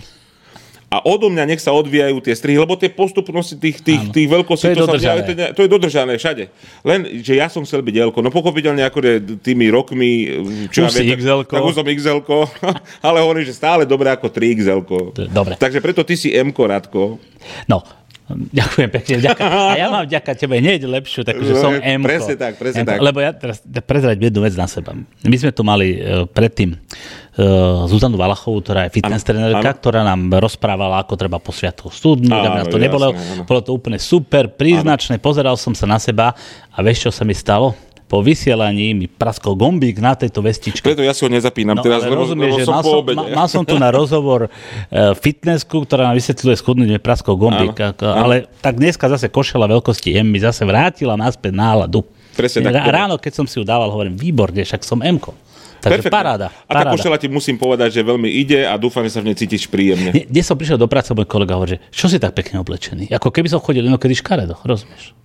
a 0.91 0.99
odo 1.07 1.31
mňa 1.31 1.47
nech 1.47 1.63
sa 1.63 1.71
odvíjajú 1.71 2.19
tie 2.19 2.35
strihy, 2.35 2.59
lebo 2.59 2.75
tie 2.75 2.91
postupnosti 2.91 3.55
tých, 3.55 3.79
tých, 3.79 4.11
tých 4.11 4.27
To 4.27 4.27
je 4.27 4.35
veľkostí, 4.35 4.75
to, 4.75 4.83
sa, 4.83 4.91
dodržané. 4.91 5.19
to, 5.23 5.31
je- 5.31 5.51
to 5.55 5.61
je 5.63 5.69
dodržané 5.71 6.13
všade. 6.19 6.43
Len, 6.83 6.99
že 7.23 7.33
ja 7.33 7.47
som 7.47 7.63
chcel 7.63 7.79
byť 7.79 7.95
Elko. 7.95 8.19
No 8.19 8.27
pochopiteľne 8.27 8.83
ako 8.83 8.99
tými 9.39 9.71
rokmi, 9.71 10.27
čo 10.67 10.83
Už 10.83 10.91
ja 10.91 10.99
si 10.99 11.07
viem, 11.07 11.15
XL-ko. 11.15 11.47
tak 11.47 11.63
už 11.63 11.75
som 11.79 11.87
XL, 11.87 12.19
ale 13.07 13.17
hovorím, 13.23 13.47
že 13.47 13.55
stále 13.55 13.87
dobré 13.87 14.11
ako 14.11 14.27
3 14.27 14.59
XL. 14.59 14.81
Dobre. 15.31 15.55
Takže 15.55 15.79
preto 15.79 16.03
ty 16.03 16.19
si 16.19 16.35
M, 16.35 16.51
Radko. 16.51 17.15
No, 17.71 17.87
ďakujem 18.51 18.89
pekne. 18.91 19.15
Ďakujem. 19.21 19.49
A 19.49 19.73
ja 19.75 19.87
mám 19.87 20.03
vďaka 20.05 20.31
tebe 20.35 20.57
hneď 20.57 20.85
lepšiu, 20.85 21.21
takže 21.23 21.51
som 21.57 21.71
M. 21.77 22.01
presne 22.03 22.35
tak, 22.35 22.55
presne 22.55 22.83
tak. 22.83 22.97
Lebo 22.99 23.19
ja 23.19 23.31
teraz 23.31 23.59
prezrať 23.63 24.17
jednu 24.19 24.41
vec 24.41 24.53
na 24.55 24.65
seba. 24.65 24.95
My 25.23 25.35
sme 25.35 25.51
tu 25.51 25.61
mali 25.61 25.97
uh, 25.97 26.25
predtým 26.25 26.73
uh, 26.73 27.85
Zuzanu 27.85 28.15
Valachovú, 28.15 28.59
ktorá 28.61 28.87
je 28.87 28.97
fitness 28.97 29.23
Áno, 29.23 29.29
trénerka, 29.31 29.69
áno. 29.71 29.79
ktorá 29.79 30.01
nám 30.03 30.21
rozprávala, 30.39 31.03
ako 31.03 31.13
treba 31.15 31.37
po 31.37 31.51
sviatku 31.51 31.91
studnúť, 31.91 32.31
aby 32.31 32.57
Áno, 32.57 32.59
nás 32.63 32.69
to 32.71 32.79
nebolo. 32.81 33.13
áno. 33.13 33.43
Bolo 33.43 33.61
to 33.61 33.71
úplne 33.75 33.99
super, 34.01 34.49
príznačné, 34.49 35.19
pozeral 35.19 35.55
som 35.55 35.75
sa 35.75 35.85
na 35.85 35.99
seba 36.01 36.33
a 36.71 36.77
vieš, 36.81 37.07
čo 37.07 37.11
sa 37.11 37.23
mi 37.23 37.35
stalo? 37.35 37.75
Po 38.11 38.19
vysielaní 38.19 38.91
mi 38.91 39.07
praskol 39.07 39.55
gombík 39.55 40.03
na 40.03 40.19
tejto 40.19 40.43
vestičke. 40.43 40.83
Preto 40.83 40.99
ja 40.99 41.15
si 41.15 41.23
ho 41.23 41.31
nezapínam 41.31 41.79
No, 41.79 41.83
teraz, 41.87 42.03
lebo, 42.03 42.27
rozumieš, 42.27 42.59
lebo 42.59 42.67
som 42.67 42.75
mal, 42.75 42.83
som, 42.83 42.99
ma- 43.07 43.29
mal 43.31 43.47
som 43.47 43.63
tu 43.63 43.79
na 43.79 43.87
rozhovor 43.87 44.51
uh, 44.51 45.15
fitnessku, 45.15 45.87
ktorá 45.87 46.11
nám 46.11 46.19
vysvetľuje 46.19 46.55
schudnúť 46.59 46.99
praskol 46.99 47.39
gombík. 47.39 47.71
Áno, 47.79 47.95
Ako, 47.95 48.03
ale 48.11 48.51
tak 48.59 48.83
dneska 48.83 49.07
zase 49.07 49.31
košela 49.31 49.63
veľkosti 49.71 50.11
M 50.19 50.27
mi 50.27 50.43
zase 50.43 50.67
vrátila 50.67 51.15
naspäť 51.15 51.55
náladu. 51.55 52.03
Presne 52.35 52.67
tak. 52.67 52.83
Rá- 52.83 53.07
Ráno, 53.07 53.15
keď 53.15 53.31
som 53.31 53.45
si 53.47 53.55
ju 53.55 53.63
dával, 53.63 53.87
hovorím, 53.87 54.19
výborne, 54.19 54.59
však 54.59 54.83
som 54.83 54.99
m 54.99 55.15
Takže 55.81 56.03
Perfektne. 56.05 56.13
paráda. 56.13 56.47
A 56.69 56.71
tá 56.77 56.85
paráda. 56.85 56.93
košela 56.93 57.17
ti 57.17 57.25
musím 57.25 57.57
povedať, 57.57 57.89
že 57.95 58.01
veľmi 58.05 58.29
ide 58.29 58.69
a 58.69 58.77
dúfam, 58.77 59.01
že 59.01 59.17
sa 59.17 59.19
v 59.25 59.33
nej 59.33 59.37
cítiš 59.39 59.65
príjemne. 59.65 60.13
Dnes 60.13 60.45
som 60.45 60.53
prišiel 60.53 60.77
do 60.77 60.85
práce, 60.85 61.09
môj 61.09 61.25
kolega 61.25 61.57
hovorí, 61.57 61.79
že 61.79 61.89
čo 61.89 62.05
si 62.05 62.21
tak 62.21 62.37
pekne 62.37 62.61
oblečený? 62.61 63.09
Ako 63.09 63.33
keby 63.33 63.49
som 63.49 63.57
chodil 63.57 63.89
inokedy 63.89 64.13
škaredo, 64.13 64.61
rozumieš? 64.61 65.17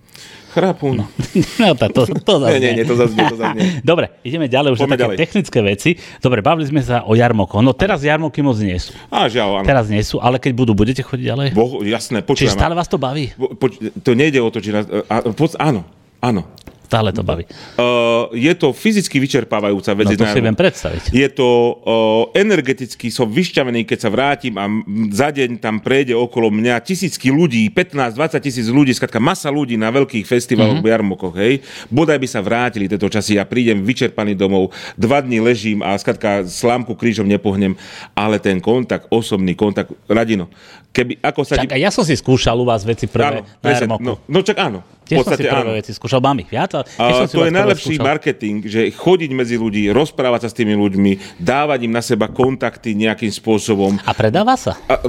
Chrápu. 0.57 0.89
No. 0.91 1.05
No, 1.61 1.73
tak 1.73 1.93
to, 1.93 2.09
to 2.09 2.33
zase 2.39 2.57
Nie, 2.57 2.73
nie, 2.73 2.81
nie, 2.81 2.85
to 2.85 2.97
zase 2.97 3.13
nie, 3.13 3.25
to 3.25 3.37
zase 3.37 3.53
nie. 3.53 3.65
Dobre, 3.93 4.09
ideme 4.21 4.49
ďalej, 4.49 4.73
už 4.73 4.79
Poďme 4.79 4.89
také 4.91 5.03
ďalej. 5.05 5.17
technické 5.17 5.59
veci. 5.61 5.89
Dobre, 6.17 6.41
bavili 6.41 6.65
sme 6.65 6.81
sa 6.81 7.05
o 7.05 7.13
jarmokoch. 7.13 7.61
No 7.61 7.71
teraz 7.71 8.01
jarmoky 8.01 8.41
moc 8.41 8.57
nie 8.57 8.77
sú. 8.77 8.97
Á, 9.07 9.29
žiaľ, 9.29 9.61
áno. 9.61 9.65
Teraz 9.65 9.85
nie 9.85 10.01
sú, 10.01 10.17
ale 10.17 10.37
keď 10.37 10.51
budú, 10.55 10.73
budete 10.73 11.05
chodiť 11.05 11.25
ďalej? 11.25 11.47
Boh, 11.53 11.81
jasné, 11.81 12.19
Čiže 12.19 12.29
počujem. 12.49 12.53
stále 12.53 12.73
vás 12.73 12.89
to 12.89 12.97
baví? 12.97 13.29
Po, 13.33 13.53
poč- 13.53 13.77
to 14.01 14.11
nejde 14.11 14.41
o 14.41 14.49
to, 14.49 14.57
či 14.57 14.73
nás... 14.73 14.89
A, 14.89 15.21
poc, 15.29 15.53
áno, 15.55 15.85
áno. 16.17 16.49
Stále 16.87 17.11
to 17.11 17.19
baví. 17.19 17.43
Uh, 17.75 18.31
je 18.31 18.47
to 18.55 18.71
fyzicky 18.71 19.19
vyčerpávajúca 19.19 19.91
vec. 19.91 20.07
No 20.07 20.23
to 20.23 20.31
si 20.31 20.39
viem 20.39 20.55
predstaviť. 20.55 21.11
Je 21.11 21.27
to 21.27 21.47
uh, 21.83 22.31
energeticky, 22.31 23.11
som 23.11 23.27
vyšťavený, 23.27 23.83
keď 23.83 24.07
sa 24.07 24.09
vrátim 24.09 24.55
a 24.55 24.71
za 25.11 25.35
deň 25.35 25.59
tam 25.59 25.83
prejde 25.83 26.15
okolo 26.15 26.47
mňa 26.47 26.79
tisícky 26.79 27.27
ľudí, 27.27 27.67
15-20 27.75 28.39
tisíc 28.39 28.67
ľudí, 28.71 28.95
skratka 28.95 29.19
masa 29.19 29.51
ľudí 29.51 29.75
na 29.75 29.91
veľkých 29.91 30.23
festivaloch, 30.23 30.79
mm-hmm. 30.79 30.95
jarmokoch, 30.95 31.35
hej. 31.35 31.59
Bodaj 31.91 32.23
by 32.23 32.27
sa 32.31 32.39
vrátili 32.39 32.87
tieto 32.87 33.11
časy, 33.11 33.35
ja 33.35 33.43
prídem 33.43 33.83
vyčerpaný 33.83 34.39
domov, 34.39 34.71
dva 34.95 35.19
dní 35.19 35.43
ležím 35.43 35.83
a 35.83 35.91
skratka 35.99 36.47
slámku 36.47 36.95
krížom 36.95 37.27
nepohnem, 37.27 37.75
ale 38.15 38.39
ten 38.39 38.63
kontakt, 38.63 39.11
osobný 39.11 39.59
kontakt, 39.59 39.91
radino, 40.07 40.47
keby, 40.95 41.19
ako 41.19 41.43
sa... 41.43 41.59
Čak, 41.59 41.75
a 41.75 41.79
ja 41.83 41.91
som 41.91 42.07
si 42.07 42.15
skúšal 42.15 42.55
u 42.57 42.63
vás 42.63 42.87
veci 42.87 43.11
prvé 43.11 43.27
áno, 43.27 43.41
na 43.43 43.59
presne, 43.59 43.87
no, 43.99 44.23
no 44.23 44.39
čak 44.39 44.55
áno. 44.55 44.95
Tiež 45.07 45.23
som 45.23 45.33
si 45.33 45.39
podstate 45.39 45.47
prvé 45.47 45.71
áno. 45.71 45.79
veci 45.79 45.91
skúšal, 45.95 46.19
mám 46.19 46.37
ich 46.43 46.49
viac, 46.51 46.71
A 46.75 46.83
to 47.25 47.41
je 47.47 47.51
najlepší 47.51 47.95
skúšal. 47.95 48.05
marketing, 48.05 48.55
že 48.67 48.79
chodiť 48.91 49.31
medzi 49.31 49.55
ľudí, 49.55 49.87
rozprávať 49.89 50.45
sa 50.45 50.49
s 50.51 50.55
tými 50.55 50.75
ľuďmi, 50.75 51.39
dávať 51.39 51.79
im 51.87 51.93
na 51.95 52.03
seba 52.03 52.27
kontakty 52.27 52.91
nejakým 52.93 53.31
spôsobom. 53.31 53.95
A 54.03 54.11
predáva 54.11 54.59
sa? 54.59 54.75
A, 54.91 54.99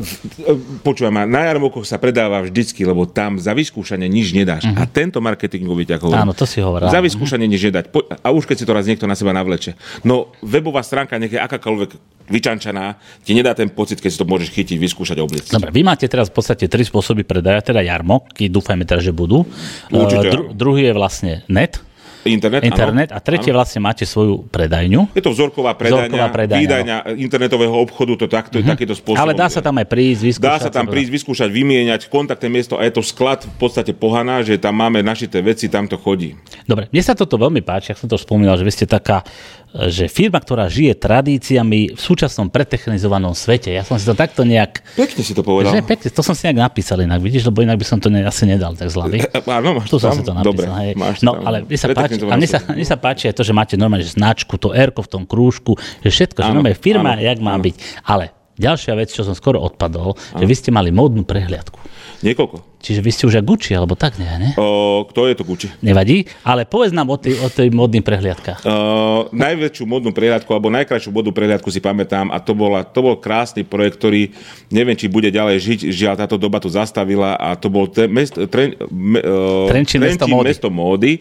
počúvaj 0.87 1.11
ma, 1.11 1.23
na 1.27 1.51
jarmokoch 1.51 1.83
sa 1.85 1.99
predáva 1.99 2.41
vždycky, 2.47 2.87
lebo 2.87 3.05
tam 3.05 3.37
za 3.43 3.53
vyskúšanie 3.53 4.07
nič 4.07 4.31
nedáš. 4.31 4.65
A 4.79 4.87
tento 4.87 5.19
marketingový 5.19 5.85
ťa 5.85 5.99
hovorím. 5.99 6.23
Mhm. 6.23 6.27
Áno, 6.31 6.35
to 6.39 6.47
si 6.47 6.63
hovoril. 6.63 6.87
Za 6.89 7.03
vyskúšanie 7.03 7.51
nič 7.51 7.63
nedať. 7.69 7.85
Po, 7.91 8.07
a 8.07 8.29
už 8.31 8.47
keď 8.47 8.57
si 8.63 8.65
to 8.65 8.73
raz 8.73 8.87
niekto 8.87 9.11
na 9.11 9.19
seba 9.19 9.35
navleče. 9.35 9.75
No, 10.07 10.31
webová 10.41 10.87
stránka, 10.87 11.19
nech 11.19 11.35
je 11.35 11.41
akákoľvek 11.43 12.18
vyčančaná, 12.29 12.97
ti 13.25 13.33
nedá 13.33 13.53
ten 13.57 13.69
pocit, 13.73 13.99
keď 13.99 14.11
si 14.13 14.19
to 14.21 14.27
môžeš 14.29 14.49
chytiť, 14.53 14.77
vyskúšať, 14.77 15.17
obliecť. 15.19 15.49
Dobre, 15.53 15.73
vy 15.73 15.83
máte 15.83 16.07
teraz 16.07 16.29
v 16.29 16.39
podstate 16.39 16.69
tri 16.69 16.85
spôsoby 16.85 17.25
predaja, 17.25 17.61
teda 17.65 17.81
jarmoky, 17.83 18.53
dúfajme 18.53 18.85
teraz, 18.85 19.03
že 19.03 19.13
budú. 19.13 19.45
Určite 19.89 20.29
Eh, 20.29 20.33
dru- 20.33 20.47
áno. 20.53 20.57
druhý 20.57 20.89
je 20.89 20.95
vlastne 20.95 21.33
net, 21.49 21.81
Internet, 22.27 22.67
internet 22.67 23.09
a 23.15 23.23
tretie 23.23 23.55
vlastne 23.55 23.79
máte 23.79 24.03
svoju 24.03 24.51
predajňu. 24.51 25.15
Je 25.15 25.23
to 25.23 25.31
vzorková 25.31 25.79
predajňa, 25.79 26.11
Vzorková 26.11 26.29
predajňa, 26.35 26.61
výdajňa 26.61 26.97
internetového 27.15 27.73
obchodu, 27.79 28.13
to 28.19 28.27
takto, 28.27 28.59
mm-hmm. 28.59 28.75
takýto 28.75 28.95
spôsob. 28.99 29.23
Ale 29.23 29.33
dá 29.39 29.47
sa 29.47 29.63
tam 29.63 29.79
aj 29.79 29.87
prísť, 29.87 30.21
vyskúšať. 30.27 30.51
Dá 30.51 30.59
sa 30.59 30.71
tam 30.75 30.91
prísť, 30.91 31.11
vyskúšať, 31.15 31.49
vymieňať 31.49 32.01
kontaktné 32.11 32.51
miesto 32.51 32.75
a 32.75 32.83
je 32.85 32.93
to 32.99 33.03
sklad 33.07 33.47
v 33.47 33.57
podstate 33.57 33.95
pohaná, 33.95 34.43
že 34.43 34.59
tam 34.59 34.77
máme 34.77 35.01
našité 35.01 35.41
veci, 35.41 35.71
tam 35.71 35.87
to 35.87 35.95
chodí. 35.95 36.35
Dobre, 36.67 36.91
mne 36.91 37.03
sa 37.07 37.15
toto 37.15 37.39
veľmi 37.39 37.63
páči, 37.63 37.95
ak 37.95 38.03
som 38.03 38.11
to 38.11 38.19
spomínal, 38.19 38.59
že 38.59 38.67
vy 38.67 38.73
ste 38.75 38.87
taká 38.91 39.23
že 39.69 40.09
firma, 40.09 40.41
ktorá 40.41 40.65
žije 40.67 40.97
tradíciami 40.97 41.93
v 41.93 42.01
súčasnom 42.01 42.49
pretechnizovanom 42.49 43.37
svete. 43.37 43.69
Ja 43.69 43.85
som 43.85 44.01
si 44.01 44.09
to 44.09 44.17
takto 44.17 44.41
nejak... 44.49 44.81
Pekne 44.97 45.21
si 45.21 45.37
to 45.37 45.45
povedal. 45.45 45.77
Že 45.77 45.85
pekne, 45.85 46.09
to 46.09 46.23
som 46.25 46.33
si 46.33 46.49
nejak 46.49 46.73
napísal 46.73 47.05
inak, 47.05 47.21
vidíš, 47.21 47.53
lebo 47.53 47.61
inak 47.61 47.77
by 47.77 47.85
som 47.85 48.01
to 48.01 48.09
ne, 48.09 48.25
asi 48.25 48.49
nedal 48.49 48.73
tak 48.73 48.89
zľavy. 48.89 49.21
Áno, 49.45 49.77
máš 49.77 49.93
Tu 49.93 50.01
som 50.01 50.17
tam? 50.17 50.17
si 50.17 50.23
to 50.25 50.33
napísal. 50.33 50.49
Dobre, 50.49 50.67
hej. 50.73 50.91
máš 50.97 51.21
no, 51.21 51.37
tam. 51.37 51.45
ale 51.45 51.57
mne 51.69 51.79
sa, 51.79 51.89
páči, 51.93 52.17
a 52.17 52.35
mne 52.35 52.49
sa, 52.49 52.59
mne 52.65 52.87
sa 52.89 52.97
páči 52.97 53.25
aj 53.29 53.35
to, 53.37 53.43
že 53.45 53.53
máte 53.53 53.75
normálne 53.77 54.09
že 54.09 54.17
značku, 54.17 54.57
to 54.57 54.73
r 54.73 54.89
v 54.89 55.09
tom 55.09 55.29
krúžku, 55.29 55.77
že 56.01 56.09
všetko, 56.09 56.41
že 56.41 56.49
Áno, 56.49 56.65
normálne 56.65 56.79
firma, 56.81 57.13
áno, 57.15 57.23
jak 57.23 57.39
má 57.45 57.61
áno. 57.61 57.69
byť. 57.69 57.77
Ale 58.09 58.33
ďalšia 58.57 58.93
vec, 58.97 59.13
čo 59.13 59.23
som 59.23 59.37
skoro 59.37 59.61
odpadol, 59.63 60.17
že 60.17 60.45
vy 60.49 60.55
ste 60.57 60.71
mali 60.73 60.91
módnu 60.91 61.29
prehliadku. 61.29 61.79
Niekoľko. 62.19 62.83
Čiže 62.83 63.01
vy 63.03 63.11
ste 63.15 63.25
už 63.31 63.39
aj 63.39 63.45
Gucci, 63.47 63.71
alebo 63.79 63.95
tak, 63.95 64.19
nie? 64.19 64.27
ne? 64.27 64.51
O, 64.59 65.07
kto 65.07 65.31
je 65.31 65.35
to 65.39 65.47
Gucci? 65.47 65.71
Nevadí, 65.79 66.27
ale 66.43 66.67
povedz 66.67 66.91
nám 66.91 67.07
o 67.15 67.19
tej, 67.19 67.39
o 67.39 67.47
tej 67.47 67.71
módnych 67.71 68.03
prehliadkách. 68.03 68.67
Uh, 68.67 69.31
najväčšiu 69.31 69.87
modnú 69.87 70.11
prehliadku, 70.11 70.51
alebo 70.51 70.67
najkrajšiu 70.75 71.15
modnú 71.15 71.31
prehliadku 71.31 71.71
si 71.71 71.79
pamätám 71.79 72.35
a 72.35 72.43
to, 72.43 72.59
bola, 72.59 72.83
to 72.83 72.99
bol 73.03 73.15
krásny 73.15 73.63
projekt, 73.63 74.03
ktorý 74.03 74.35
neviem, 74.67 74.99
či 74.99 75.07
bude 75.07 75.31
ďalej 75.31 75.57
žiť, 75.63 75.81
žiaľ 75.95 76.15
táto 76.19 76.35
doba 76.35 76.59
to 76.59 76.67
zastavila 76.67 77.39
a 77.39 77.55
to 77.55 77.71
bol 77.71 77.87
te, 77.87 78.11
mest, 78.11 78.35
tren, 78.51 78.75
me, 78.91 79.23
uh, 79.23 79.71
Trenčín 79.71 80.03
mesto 80.03 80.27
módy. 80.27 80.47
mesto 80.51 80.69
módy. 80.75 81.13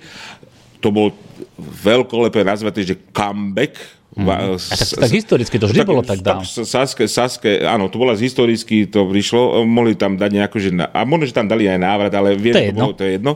To 0.82 0.90
bol 0.90 1.14
veľkolepé 1.58 2.42
nazvaté, 2.42 2.82
že 2.86 2.98
comeback. 3.14 3.97
Mm. 4.18 4.58
A 4.58 4.74
tak- 4.74 4.98
tak 4.98 5.12
historicky 5.14 5.56
to 5.62 5.70
vždy 5.70 5.86
bolo 5.86 6.02
tak 6.02 6.26
dávno. 6.26 6.42
Saske, 6.44 7.06
Saske, 7.06 7.62
áno, 7.62 7.86
to 7.86 8.02
bola 8.02 8.18
z 8.18 8.26
historicky, 8.26 8.90
to 8.90 9.06
prišlo, 9.06 9.62
mohli 9.62 9.94
tam 9.94 10.18
dať 10.18 10.32
nejakú, 10.34 10.58
že, 10.58 10.74
a 10.74 11.06
možno, 11.06 11.30
že 11.30 11.38
tam 11.38 11.46
dali 11.46 11.70
aj 11.70 11.78
návrat, 11.78 12.14
ale 12.18 12.34
viem, 12.34 12.58
To 12.58 12.62
je 12.66 12.74
to, 12.74 12.82
bolo, 12.82 12.94
to 12.98 13.04
je 13.06 13.12
jedno, 13.22 13.34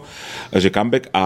že 0.50 0.74
comeback 0.74 1.13
a 1.13 1.26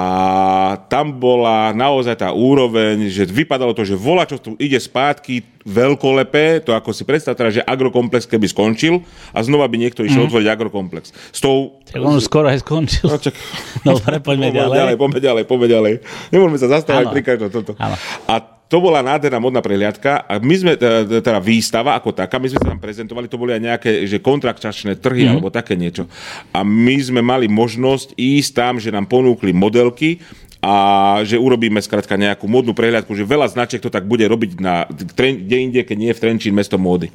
tam 0.91 1.15
bola 1.15 1.71
naozaj 1.71 2.19
tá 2.19 2.35
úroveň, 2.35 3.07
že 3.07 3.23
vypadalo 3.23 3.71
to, 3.71 3.87
že 3.87 3.95
volá, 3.95 4.27
čo 4.27 4.35
tu 4.43 4.59
ide 4.59 4.75
spátky, 4.75 5.55
veľkolepé, 5.65 6.61
to 6.61 6.77
ako 6.77 6.93
si 6.93 7.01
predstav 7.01 7.33
teraz, 7.33 7.57
že 7.57 7.65
agrokomplex 7.65 8.29
keby 8.29 8.45
skončil 8.45 9.01
a 9.33 9.41
znova 9.41 9.65
by 9.65 9.81
niekto 9.81 10.05
išiel 10.05 10.25
mm. 10.25 10.29
otvoriť 10.29 10.47
agrokomplex. 10.53 11.03
S 11.33 11.41
tou... 11.41 11.81
Tak 11.89 12.05
on 12.05 12.21
už 12.21 12.29
skoro 12.29 12.45
aj 12.45 12.61
skončil. 12.61 13.09
No, 13.09 13.17
čak, 13.17 13.33
Dobre, 13.81 14.21
poďme 14.27 14.53
ďalej. 14.53 14.77
ďalej. 14.77 14.95
Poďme 15.01 15.19
ďalej, 15.25 15.43
poďme 15.49 15.67
ďalej. 15.67 15.93
Nemôžeme 16.29 16.59
sa 16.61 16.67
zastávať 16.69 17.09
pri 17.09 17.21
každom 17.25 17.49
toto. 17.49 17.73
Áno. 17.81 17.97
A 18.29 18.54
to 18.65 18.81
bola 18.81 19.05
nádherná 19.05 19.37
modná 19.37 19.61
prehliadka 19.61 20.25
a 20.25 20.41
my 20.41 20.55
sme, 20.57 20.73
e, 20.73 21.21
teda 21.21 21.37
výstava 21.37 21.93
ako 21.93 22.17
taká, 22.17 22.41
my 22.41 22.49
sme 22.49 22.59
sa 22.61 22.73
tam 22.73 22.81
prezentovali, 22.81 23.29
to 23.29 23.37
boli 23.37 23.53
aj 23.53 23.61
nejaké 23.61 23.91
že 24.09 24.17
kontraktačné 24.17 24.97
trhy 24.97 25.29
mm. 25.29 25.31
alebo 25.37 25.53
také 25.53 25.77
niečo. 25.77 26.09
A 26.49 26.65
my 26.65 26.97
sme 26.97 27.21
mali 27.21 27.45
možnosť 27.45 28.17
ísť 28.17 28.51
tam, 28.57 28.73
že 28.81 28.89
nám 28.89 29.05
ponúkli 29.05 29.53
modelky 29.53 30.17
a 30.65 30.73
že 31.21 31.37
urobíme 31.37 31.77
skrátka 31.77 32.17
nejakú 32.17 32.49
modnú 32.49 32.73
prehliadku, 32.73 33.13
že 33.13 33.21
veľa 33.21 33.53
značiek 33.53 33.77
to 33.77 33.93
tak 33.93 34.09
bude 34.09 34.25
robiť 34.25 34.57
na, 34.57 34.89
kde 34.89 35.57
inde, 35.61 35.81
keď 35.85 35.93
nie 35.93 36.09
v 36.09 36.17
Trenčín 36.17 36.57
mesto 36.57 36.81
módy. 36.81 37.13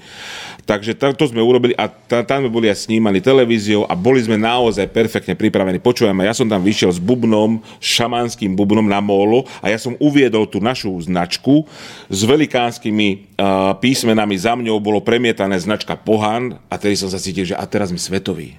Takže 0.63 0.95
to, 0.95 1.11
to 1.19 1.35
sme 1.35 1.43
urobili 1.43 1.75
a 1.75 1.91
ta- 1.91 2.23
tam 2.23 2.47
boli 2.47 2.71
aj 2.71 2.87
snímaní 2.87 3.19
televíziou 3.19 3.91
a 3.91 3.99
boli 3.99 4.23
sme 4.23 4.39
naozaj 4.39 4.87
perfektne 4.95 5.35
pripravení. 5.35 5.83
Počujeme, 5.83 6.23
ja 6.23 6.31
som 6.31 6.47
tam 6.47 6.63
vyšiel 6.63 6.95
s 6.95 7.03
bubnom, 7.03 7.59
šamanským 7.83 8.55
bubnom 8.55 8.87
na 8.87 9.03
molo 9.03 9.43
a 9.59 9.67
ja 9.67 9.83
som 9.83 9.99
uviedol 9.99 10.47
tú 10.47 10.63
našu 10.63 10.95
značku 11.03 11.67
s 12.07 12.21
velikánskymi 12.23 13.35
uh, 13.35 13.75
písmenami. 13.83 14.39
Za 14.39 14.55
mňou 14.55 14.79
bolo 14.79 15.03
premietané 15.03 15.59
značka 15.59 15.99
Pohan 15.99 16.55
a 16.71 16.79
tedy 16.79 16.95
som 16.95 17.11
sa 17.11 17.19
cítil, 17.19 17.51
že 17.51 17.59
a 17.59 17.67
teraz 17.67 17.91
sme 17.91 17.99
svetový. 17.99 18.55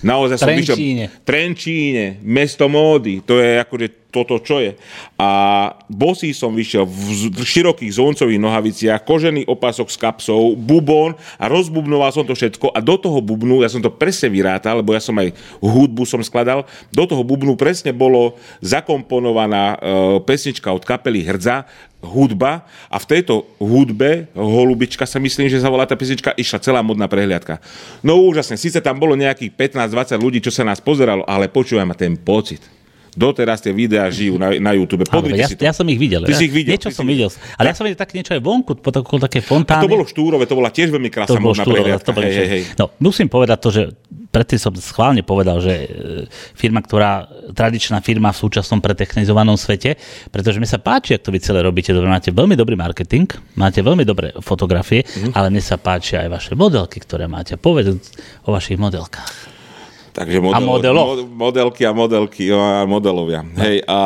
Naozaj 0.00 0.36
som 0.40 0.48
vyšiel... 0.48 0.76
Trenčíne. 1.28 2.20
Mesto 2.24 2.66
módy, 2.66 3.20
to 3.20 3.36
je 3.36 3.60
akože 3.60 4.00
toto, 4.10 4.42
čo 4.42 4.58
je. 4.58 4.74
A 5.16 5.30
bosý 5.86 6.34
som 6.34 6.50
vyšiel 6.50 6.82
v 6.84 7.40
širokých 7.40 7.94
zóncových 7.94 8.42
nohaviciach, 8.42 9.06
kožený 9.06 9.46
opasok 9.46 9.86
s 9.86 9.96
kapsou, 9.96 10.58
bubon 10.58 11.14
a 11.38 11.46
rozbubnoval 11.46 12.10
som 12.10 12.26
to 12.26 12.34
všetko 12.34 12.74
a 12.74 12.82
do 12.82 12.98
toho 12.98 13.22
bubnu, 13.22 13.62
ja 13.62 13.70
som 13.70 13.78
to 13.78 13.94
presne 13.94 14.28
vyrátal, 14.34 14.82
lebo 14.82 14.92
ja 14.92 15.00
som 15.00 15.14
aj 15.16 15.30
hudbu 15.62 16.02
som 16.04 16.20
skladal, 16.20 16.66
do 16.90 17.04
toho 17.06 17.22
bubnu 17.22 17.54
presne 17.54 17.94
bolo 17.94 18.34
zakomponovaná 18.60 19.78
e, 19.78 19.78
pesnička 20.26 20.74
od 20.74 20.82
kapely 20.82 21.22
Hrdza, 21.22 21.70
hudba 22.00 22.64
a 22.88 22.96
v 22.96 23.06
tejto 23.06 23.44
hudbe 23.60 24.28
Holubička 24.32 25.04
sa 25.04 25.20
myslím, 25.20 25.52
že 25.52 25.60
sa 25.60 25.68
volá 25.68 25.84
tá 25.84 25.94
pesnička, 25.94 26.32
išla 26.34 26.58
celá 26.64 26.80
modná 26.80 27.06
prehliadka. 27.06 27.60
No 28.00 28.18
úžasne, 28.24 28.56
síce 28.56 28.80
tam 28.80 28.96
bolo 28.96 29.14
nejakých 29.14 29.52
15-20 29.54 30.16
ľudí, 30.16 30.38
čo 30.40 30.52
sa 30.52 30.64
nás 30.64 30.80
pozeralo, 30.80 31.22
ale 31.28 31.52
počúvaj 31.52 31.86
ma 31.86 31.96
ten 31.96 32.16
pocit. 32.16 32.79
Doteraz 33.16 33.58
tie 33.60 33.74
videá 33.74 34.06
žijú 34.08 34.38
na, 34.38 34.54
na 34.58 34.72
YouTube. 34.74 35.02
Áno, 35.10 35.22
Pozrite 35.22 35.42
ja, 35.42 35.48
si 35.50 35.56
to. 35.58 35.62
ja 35.66 35.74
som 35.74 35.86
ich 35.90 35.98
videl. 35.98 36.22
Ty 36.22 36.32
ja, 36.32 36.38
si 36.38 36.46
ich 36.46 36.54
videl, 36.54 36.78
Niečo 36.78 36.90
som 36.94 37.06
videl. 37.06 37.28
Ale 37.58 37.70
ja 37.70 37.74
som 37.74 37.84
videl 37.84 37.98
také 37.98 38.14
niečo 38.18 38.32
aj 38.34 38.42
vonku, 38.42 38.78
po 38.78 38.90
také 38.94 39.42
fontány. 39.42 39.82
A 39.82 39.86
to 39.86 39.90
bolo 39.90 40.06
štúrové, 40.06 40.44
to 40.46 40.54
bola 40.54 40.70
tiež 40.70 40.94
veľmi 40.94 41.10
To 41.10 41.14
krásna 41.14 41.38
bolo 41.42 41.54
modná 41.54 41.64
štúrové, 41.66 41.90
to 41.98 42.12
bolo 42.14 42.26
Hej, 42.26 42.34
hej, 42.38 42.48
hej. 42.48 42.62
No, 42.78 42.94
musím 43.02 43.26
povedať 43.26 43.58
to, 43.58 43.68
že 43.74 43.82
predtým 44.30 44.62
som 44.62 44.72
schválne 44.78 45.26
povedal, 45.26 45.58
že 45.58 45.74
e, 45.74 45.86
firma, 46.54 46.78
ktorá, 46.78 47.26
tradičná 47.50 47.98
firma 47.98 48.30
v 48.30 48.38
súčasnom 48.38 48.78
pretechnizovanom 48.78 49.58
svete, 49.58 49.98
pretože 50.30 50.62
mi 50.62 50.70
sa 50.70 50.78
páči, 50.78 51.18
ak 51.18 51.26
to 51.26 51.34
vy 51.34 51.42
celé 51.42 51.66
robíte, 51.66 51.90
dobre, 51.90 52.06
máte 52.06 52.30
veľmi 52.30 52.54
dobrý 52.54 52.78
marketing, 52.78 53.26
máte 53.58 53.82
veľmi 53.82 54.06
dobré 54.06 54.30
fotografie, 54.38 55.02
Mhm. 55.02 55.34
ale 55.34 55.50
mne 55.50 55.58
sa 55.58 55.82
páčia 55.82 56.22
aj 56.22 56.30
vaše 56.30 56.52
modelky, 56.54 57.02
ktoré 57.02 57.26
máte. 57.26 57.58
Povedz 57.58 58.14
o 58.46 58.54
vašich 58.54 58.78
modelkách. 58.78 59.49
Takže 60.10 60.42
model, 60.42 60.56
A 60.56 60.58
modeloch. 60.58 61.06
mod, 61.06 61.20
modelky 61.30 61.82
a 61.86 61.92
modelky 61.94 62.42
a 62.50 62.82
modelovia. 62.84 63.46
No. 63.46 63.62
Hej, 63.62 63.86
a 63.86 63.98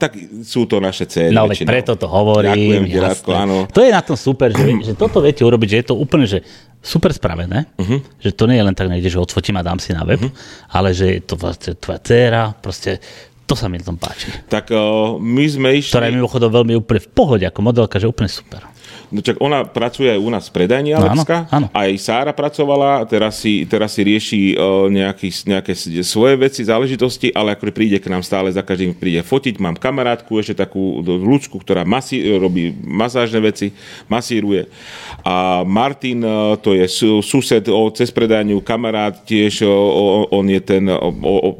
tak 0.00 0.16
sú 0.42 0.64
to 0.64 0.80
naše 0.80 1.04
cély. 1.04 1.36
No 1.36 1.44
veď 1.44 1.68
preto 1.68 1.92
to 1.94 2.08
hovorím. 2.08 2.56
Ďakujem 2.56 2.84
ti. 2.88 2.98
Radko, 2.98 3.30
áno. 3.36 3.56
To 3.68 3.80
je 3.84 3.90
na 3.92 4.00
tom 4.00 4.16
super, 4.16 4.48
že, 4.50 4.64
že 4.88 4.92
toto 4.96 5.20
viete 5.20 5.44
urobiť, 5.44 5.68
že 5.68 5.76
je 5.84 5.86
to 5.92 5.94
úplne 5.94 6.24
že 6.24 6.40
super 6.82 7.14
spravené, 7.14 7.70
uh-huh. 7.78 8.02
že 8.18 8.34
to 8.34 8.50
nie 8.50 8.58
je 8.58 8.64
len 8.66 8.74
tak 8.74 8.90
niekde, 8.90 9.06
že 9.06 9.22
odfotím 9.22 9.54
a 9.60 9.62
dám 9.62 9.78
si 9.78 9.94
na 9.94 10.02
web, 10.02 10.18
uh-huh. 10.18 10.74
ale 10.74 10.90
že 10.90 11.20
je 11.20 11.22
to 11.22 11.38
vlastne 11.38 11.78
tvoja 11.78 12.02
dcéra, 12.02 12.58
proste 12.58 12.98
to 13.46 13.54
sa 13.54 13.70
mi 13.70 13.78
na 13.78 13.86
tom 13.86 14.00
páči. 14.00 14.32
Tak 14.48 14.72
uh, 14.74 15.20
my 15.20 15.44
sme 15.46 15.68
išli... 15.78 15.92
Ktorá 15.94 16.10
je 16.10 16.16
mimochodom 16.18 16.50
veľmi 16.50 16.74
úplne 16.80 17.00
v 17.04 17.10
pohode 17.12 17.44
ako 17.46 17.60
modelka, 17.62 18.00
že 18.00 18.10
úplne 18.10 18.32
super. 18.32 18.71
No 19.12 19.20
čak 19.20 19.36
ona 19.44 19.68
pracuje 19.68 20.08
aj 20.08 20.16
u 20.16 20.30
nás 20.32 20.48
v 20.48 20.56
predajni 20.56 20.96
Alexka. 20.96 21.44
áno, 21.52 21.68
áno. 21.68 21.76
Aj 21.76 21.90
Sára 22.00 22.32
pracovala, 22.32 23.04
teraz 23.04 23.44
si, 23.44 23.68
teraz 23.68 23.92
si 23.92 24.00
rieši 24.00 24.40
uh, 24.56 24.88
nejaký, 24.88 25.28
nejaké 25.44 25.76
svoje 26.00 26.40
veci, 26.40 26.64
záležitosti, 26.64 27.28
ale 27.36 27.52
ako 27.52 27.68
príde 27.76 28.00
k 28.00 28.08
nám 28.08 28.24
stále, 28.24 28.48
za 28.48 28.64
každým 28.64 28.96
príde 28.96 29.20
fotiť. 29.20 29.60
Mám 29.60 29.76
kamarátku, 29.76 30.40
ešte 30.40 30.64
takú 30.64 31.04
ľudsku, 31.04 31.60
ktorá 31.60 31.84
masí, 31.84 32.24
robí 32.24 32.72
masážne 32.80 33.44
veci, 33.44 33.76
masíruje. 34.08 34.72
A 35.20 35.60
Martin, 35.68 36.24
uh, 36.24 36.56
to 36.56 36.72
je 36.72 36.88
su, 36.88 37.20
sused 37.20 37.68
o, 37.68 37.92
cez 37.92 38.08
predajňu, 38.08 38.64
kamarát 38.64 39.12
tiež, 39.28 39.68
o, 39.68 39.76
o, 39.76 40.04
on 40.32 40.48
je 40.48 40.60
ten 40.64 40.88
o, 40.88 40.96
o, 41.12 41.34
o, 41.36 41.50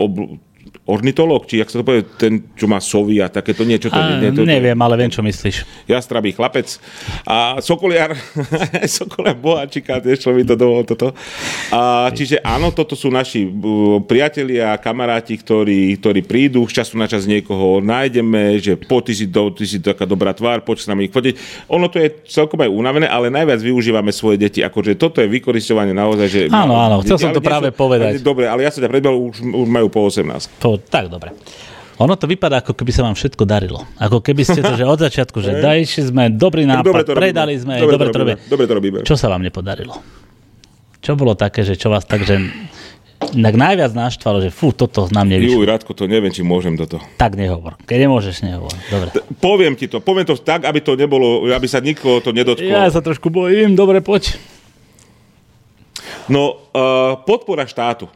o, 0.00 0.04
ornitolog, 0.88 1.44
či 1.44 1.60
jak 1.60 1.68
sa 1.68 1.78
to 1.78 1.84
povie, 1.84 2.00
ten, 2.16 2.48
čo 2.56 2.64
má 2.64 2.80
sovy 2.80 3.20
a 3.20 3.28
takéto 3.28 3.60
niečo. 3.62 3.86
To, 3.88 3.94
A, 3.94 4.16
nie, 4.16 4.32
to, 4.32 4.42
neviem, 4.42 4.74
ale 4.74 4.96
viem, 4.96 5.12
čo 5.12 5.20
myslíš. 5.20 5.84
jastrabý 5.84 6.32
chlapec 6.32 6.80
a 7.22 7.60
Sokoliar, 7.60 8.16
Sokoliar 8.96 9.36
Bohačika, 9.36 10.00
tiež 10.00 10.18
čo 10.18 10.32
mi 10.32 10.42
to 10.42 10.56
dovolil 10.56 10.82
toto. 10.82 11.12
A, 11.68 12.08
čiže 12.10 12.40
áno, 12.40 12.72
toto 12.72 12.96
sú 12.96 13.12
naši 13.12 13.44
priatelia, 14.02 14.76
kamaráti, 14.76 15.36
ktorí, 15.36 15.98
ktorí 15.98 16.20
prídu, 16.22 16.64
z 16.64 16.80
času 16.80 16.96
na 16.96 17.04
čas 17.04 17.24
niekoho 17.24 17.78
nájdeme, 17.78 18.56
že 18.56 18.74
po, 18.74 19.00
ty 19.00 19.12
si, 19.12 19.26
do, 19.26 19.50
ty 19.50 19.64
si 19.64 19.78
taká 19.78 20.04
dobrá 20.04 20.32
tvár, 20.32 20.64
poď 20.64 20.76
s 20.80 20.88
nami 20.88 21.06
ich 21.06 21.12
fotiť. 21.12 21.66
Ono 21.68 21.86
to 21.86 22.00
je 22.00 22.08
celkom 22.24 22.58
aj 22.58 22.70
unavené, 22.70 23.04
ale 23.04 23.28
najviac 23.28 23.60
využívame 23.60 24.08
svoje 24.08 24.38
deti, 24.38 24.60
akože 24.60 24.96
toto 24.96 25.20
je 25.20 25.28
vykoristovanie 25.28 25.92
naozaj, 25.92 26.26
že... 26.26 26.40
Áno, 26.48 26.74
áno, 26.74 27.04
chcel 27.04 27.20
som 27.20 27.30
to 27.30 27.44
práve 27.44 27.68
sú- 27.68 27.76
povedať. 27.76 28.16
ale 28.16 28.24
Dobre, 28.24 28.44
ale 28.48 28.64
ja 28.64 28.70
som 28.70 28.80
ťa 28.80 28.88
predbehol, 28.88 29.18
už, 29.28 29.36
už 29.42 29.68
majú 29.68 29.88
po 29.90 30.06
18. 30.06 30.48
To, 30.78 30.86
tak, 30.86 31.10
dobre. 31.10 31.34
Ono 31.98 32.14
to 32.14 32.30
vypadá, 32.30 32.62
ako 32.62 32.78
keby 32.78 32.94
sa 32.94 33.02
vám 33.02 33.18
všetko 33.18 33.42
darilo. 33.42 33.82
Ako 33.98 34.22
keby 34.22 34.46
ste 34.46 34.62
to, 34.62 34.78
že 34.78 34.86
od 34.86 35.02
začiatku, 35.02 35.42
že 35.42 35.58
dajši 35.66 36.14
sme, 36.14 36.30
dobrý 36.30 36.62
nápad, 36.62 36.86
dobre 36.86 37.02
to 37.02 37.12
robíme. 37.12 37.22
predali 37.26 37.54
sme, 37.58 37.74
Dobre 37.82 37.94
dobre 37.98 38.08
to 38.14 38.18
robíme. 38.22 38.38
Dobre 38.46 38.64
to 38.70 38.74
robíme. 38.78 38.98
Čo 39.02 39.16
sa 39.18 39.26
vám 39.26 39.42
nepodarilo? 39.42 39.98
Čo 41.02 41.18
bolo 41.18 41.34
také, 41.34 41.66
že 41.66 41.74
čo 41.74 41.90
vás 41.90 42.06
tak, 42.06 42.22
že 42.22 42.38
tak 43.18 43.54
najviac 43.58 43.98
naštvalo, 43.98 44.38
že 44.46 44.54
fú, 44.54 44.70
toto 44.70 45.10
nám 45.10 45.26
nevyšlo. 45.26 45.58
Juj, 45.58 45.66
Radko, 45.66 45.90
to 45.90 46.06
neviem, 46.06 46.30
či 46.30 46.46
môžem 46.46 46.78
toto. 46.78 47.02
Tak 47.18 47.34
nehovor. 47.34 47.74
Keď 47.82 48.06
nemôžeš, 48.06 48.46
nehovor. 48.46 48.70
Dobre. 48.86 49.10
Poviem 49.42 49.74
ti 49.74 49.90
to, 49.90 49.98
poviem 49.98 50.22
to 50.22 50.38
tak, 50.38 50.62
aby 50.62 50.78
to 50.78 50.94
nebolo, 50.94 51.50
aby 51.50 51.66
sa 51.66 51.82
nikoho 51.82 52.22
to 52.22 52.30
nedotklo. 52.30 52.70
Ja 52.70 52.86
sa 52.94 53.02
trošku 53.02 53.26
bojím, 53.26 53.74
dobre, 53.74 53.98
poď. 53.98 54.38
No, 56.30 56.62
uh, 56.70 57.18
podpora 57.26 57.66
štátu. 57.66 58.06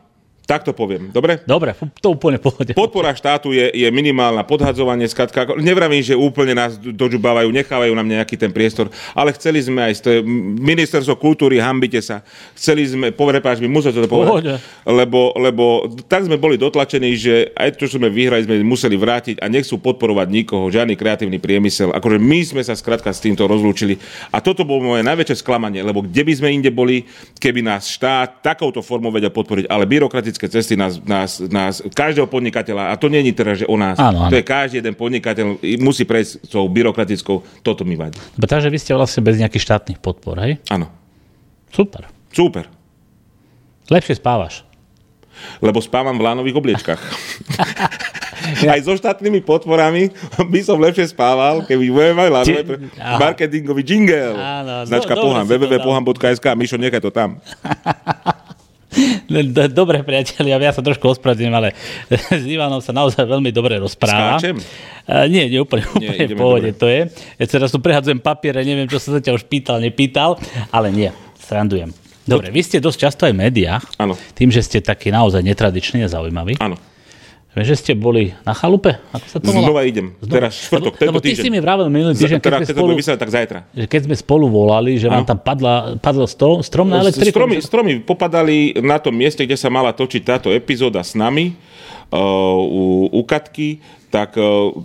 Tak 0.52 0.68
to 0.68 0.76
poviem, 0.76 1.08
dobre? 1.08 1.40
Dobre, 1.48 1.72
to 2.04 2.12
úplne 2.12 2.36
pohode. 2.36 2.76
Podpora 2.76 3.16
štátu 3.16 3.56
je, 3.56 3.72
je 3.72 3.88
minimálna, 3.88 4.44
podhadzovanie, 4.44 5.08
skatka, 5.08 5.48
nevravím, 5.56 6.04
že 6.04 6.12
úplne 6.12 6.52
nás 6.52 6.76
dožubávajú, 6.76 7.48
nechávajú 7.48 7.96
nám 7.96 8.04
nejaký 8.04 8.36
ten 8.36 8.52
priestor, 8.52 8.92
ale 9.16 9.32
chceli 9.32 9.64
sme 9.64 9.80
aj, 9.88 10.04
ste, 10.04 10.20
ministerstvo 10.60 11.16
kultúry, 11.16 11.56
hambite 11.56 12.04
sa, 12.04 12.20
chceli 12.52 12.84
sme, 12.84 13.16
prepáč 13.16 13.64
mi, 13.64 13.68
musel 13.72 13.96
to 13.96 14.04
povedať, 14.04 14.60
lebo, 14.84 15.32
lebo 15.40 15.88
tak 16.04 16.28
sme 16.28 16.36
boli 16.36 16.60
dotlačení, 16.60 17.16
že 17.16 17.48
aj 17.56 17.80
to, 17.80 17.88
čo 17.88 17.96
sme 17.96 18.12
vyhrali, 18.12 18.44
sme 18.44 18.60
museli 18.60 19.00
vrátiť 19.00 19.40
a 19.40 19.48
nechcú 19.48 19.80
podporovať 19.80 20.28
nikoho, 20.28 20.68
žiadny 20.68 21.00
kreatívny 21.00 21.40
priemysel. 21.40 21.96
Akože 21.96 22.20
my 22.20 22.40
sme 22.44 22.60
sa 22.60 22.76
skrátka 22.76 23.08
s 23.08 23.24
týmto 23.24 23.48
rozlúčili. 23.48 23.96
A 24.28 24.44
toto 24.44 24.68
bolo 24.68 24.84
moje 24.84 25.00
najväčšie 25.00 25.40
sklamanie, 25.40 25.80
lebo 25.80 26.05
kde 26.05 26.28
by 26.28 26.32
sme 26.36 26.53
inde 26.53 26.68
boli, 26.68 27.09
keby 27.40 27.64
nás 27.64 27.88
štát 27.88 28.44
takouto 28.44 28.84
formou 28.84 29.09
vedel 29.09 29.32
podporiť, 29.32 29.64
ale 29.72 29.88
byrokratické 29.88 30.41
ekonomické 30.43 30.47
cesty 30.51 30.74
nás, 30.74 30.99
nás, 31.07 31.30
nás, 31.47 31.74
každého 31.95 32.26
podnikateľa, 32.26 32.90
a 32.90 32.95
to 32.99 33.07
je 33.07 33.32
teraz, 33.32 33.62
že 33.62 33.66
o 33.70 33.78
nás, 33.78 33.95
áno, 33.99 34.26
áno. 34.26 34.30
to 34.30 34.36
je 34.38 34.45
každý 34.45 34.82
jeden 34.82 34.95
podnikateľ, 34.99 35.62
musí 35.78 36.03
prejsť 36.03 36.51
tou 36.51 36.66
byrokratickou, 36.66 37.62
toto 37.62 37.86
mi 37.86 37.95
vadí. 37.95 38.18
Takže 38.34 38.66
vy 38.66 38.78
ste 38.82 38.99
vlastne 38.99 39.22
bez 39.22 39.38
nejakých 39.38 39.62
štátnych 39.62 39.99
podpor, 40.03 40.43
hej? 40.43 40.59
Áno. 40.66 40.90
Super. 41.70 42.11
Super. 42.34 42.66
Lepšie 43.86 44.18
spávaš. 44.18 44.66
Lebo 45.62 45.80
spávam 45.80 46.14
v 46.18 46.22
lánových 46.26 46.59
obliečkach. 46.59 47.01
Aj 48.43 48.80
so 48.82 48.99
štátnymi 48.99 49.38
podporami 49.47 50.11
by 50.34 50.61
som 50.66 50.74
lepšie 50.82 51.14
spával, 51.14 51.62
keby 51.62 51.95
budeme 51.95 52.14
mať 52.18 52.28
lánové 52.34 52.62
pre... 52.66 52.76
marketingový 52.99 53.82
jingle. 53.86 54.34
Áno, 54.34 54.82
Značka 54.82 55.14
no, 55.14 55.22
Poham, 55.22 55.47
www.poham.sk, 55.47 56.47
Mišo, 56.59 56.74
nechaj 56.74 57.01
to 57.01 57.14
tam. 57.14 57.38
Dobre, 59.72 60.05
priatelia, 60.05 60.61
ja 60.61 60.72
sa 60.72 60.84
trošku 60.84 61.09
ospravedlňujem, 61.16 61.55
ale 61.57 61.68
s 62.43 62.45
Ivanom 62.45 62.84
sa 62.84 62.93
naozaj 62.93 63.24
veľmi 63.24 63.51
dobre 63.51 63.80
rozpráva. 63.80 64.38
Skáčem? 64.38 64.61
Uh, 65.09 65.26
nie, 65.26 65.49
nie 65.49 65.59
úplne, 65.59 65.88
úplne 65.88 66.28
nie, 66.28 66.32
v 66.32 66.38
pohode 66.38 66.70
dobre. 66.70 66.80
to 66.80 66.86
je. 66.86 67.01
Ja 67.40 67.47
teraz 67.49 67.72
tu 67.72 67.78
prehadzujem 67.80 68.20
papiere, 68.20 68.62
neviem, 68.62 68.86
čo 68.86 69.01
sa 69.01 69.18
ťa 69.18 69.34
už 69.34 69.49
pýtal, 69.49 69.82
nepýtal, 69.82 70.38
ale 70.70 70.93
nie, 70.93 71.11
srandujem. 71.40 71.90
Dobre, 72.22 72.55
vy 72.55 72.62
ste 72.62 72.78
dosť 72.78 72.99
často 73.03 73.22
aj 73.26 73.34
v 73.34 73.38
médiách, 73.51 73.84
Áno. 73.99 74.14
tým, 74.38 74.55
že 74.55 74.62
ste 74.62 74.78
taký 74.78 75.11
naozaj 75.11 75.43
netradičný 75.43 76.07
a 76.07 76.09
zaujímavý. 76.09 76.55
Áno. 76.62 76.78
Viem, 77.53 77.64
že 77.68 77.76
ste 77.76 77.92
boli 77.92 78.32
na 78.48 78.57
chalupe? 78.57 78.96
Ako 79.12 79.26
sa 79.28 79.36
to 79.36 79.53
volá? 79.53 79.68
Znova 79.68 79.82
idem. 79.84 80.16
Znova. 80.24 80.36
Teraz 80.40 80.53
štvrtok, 80.57 80.92
tento 80.96 81.11
lebo 81.12 81.18
ty 81.20 81.36
týždeň. 81.36 81.44
si 81.44 81.48
mi 81.53 81.61
vravel 81.61 81.86
minulý 81.92 82.16
týždeň, 82.16 82.40
keď, 82.40 82.48
teda, 82.48 82.59
spolu, 82.72 82.96
vysielať, 82.96 83.20
tak 83.20 83.32
zajtra. 83.32 83.59
Že 83.76 83.86
keď 83.92 84.00
sme 84.09 84.16
spolu 84.16 84.46
volali, 84.48 84.96
že 84.96 85.12
vám 85.12 85.28
tam 85.28 85.36
padla, 85.36 86.00
padlo 86.00 86.24
sto, 86.24 86.64
strom 86.64 86.88
na 86.88 87.05
elektriku. 87.05 87.36
Stromy, 87.36 87.57
stromy 87.61 87.92
popadali 88.00 88.80
na 88.80 88.96
tom 88.96 89.12
mieste, 89.12 89.44
kde 89.44 89.61
sa 89.61 89.68
mala 89.68 89.92
točiť 89.92 90.22
táto 90.24 90.48
epizóda 90.48 91.05
s 91.05 91.12
nami 91.12 91.53
u, 92.12 93.09
u 93.12 93.20
Katky 93.25 93.81
tak 94.12 94.37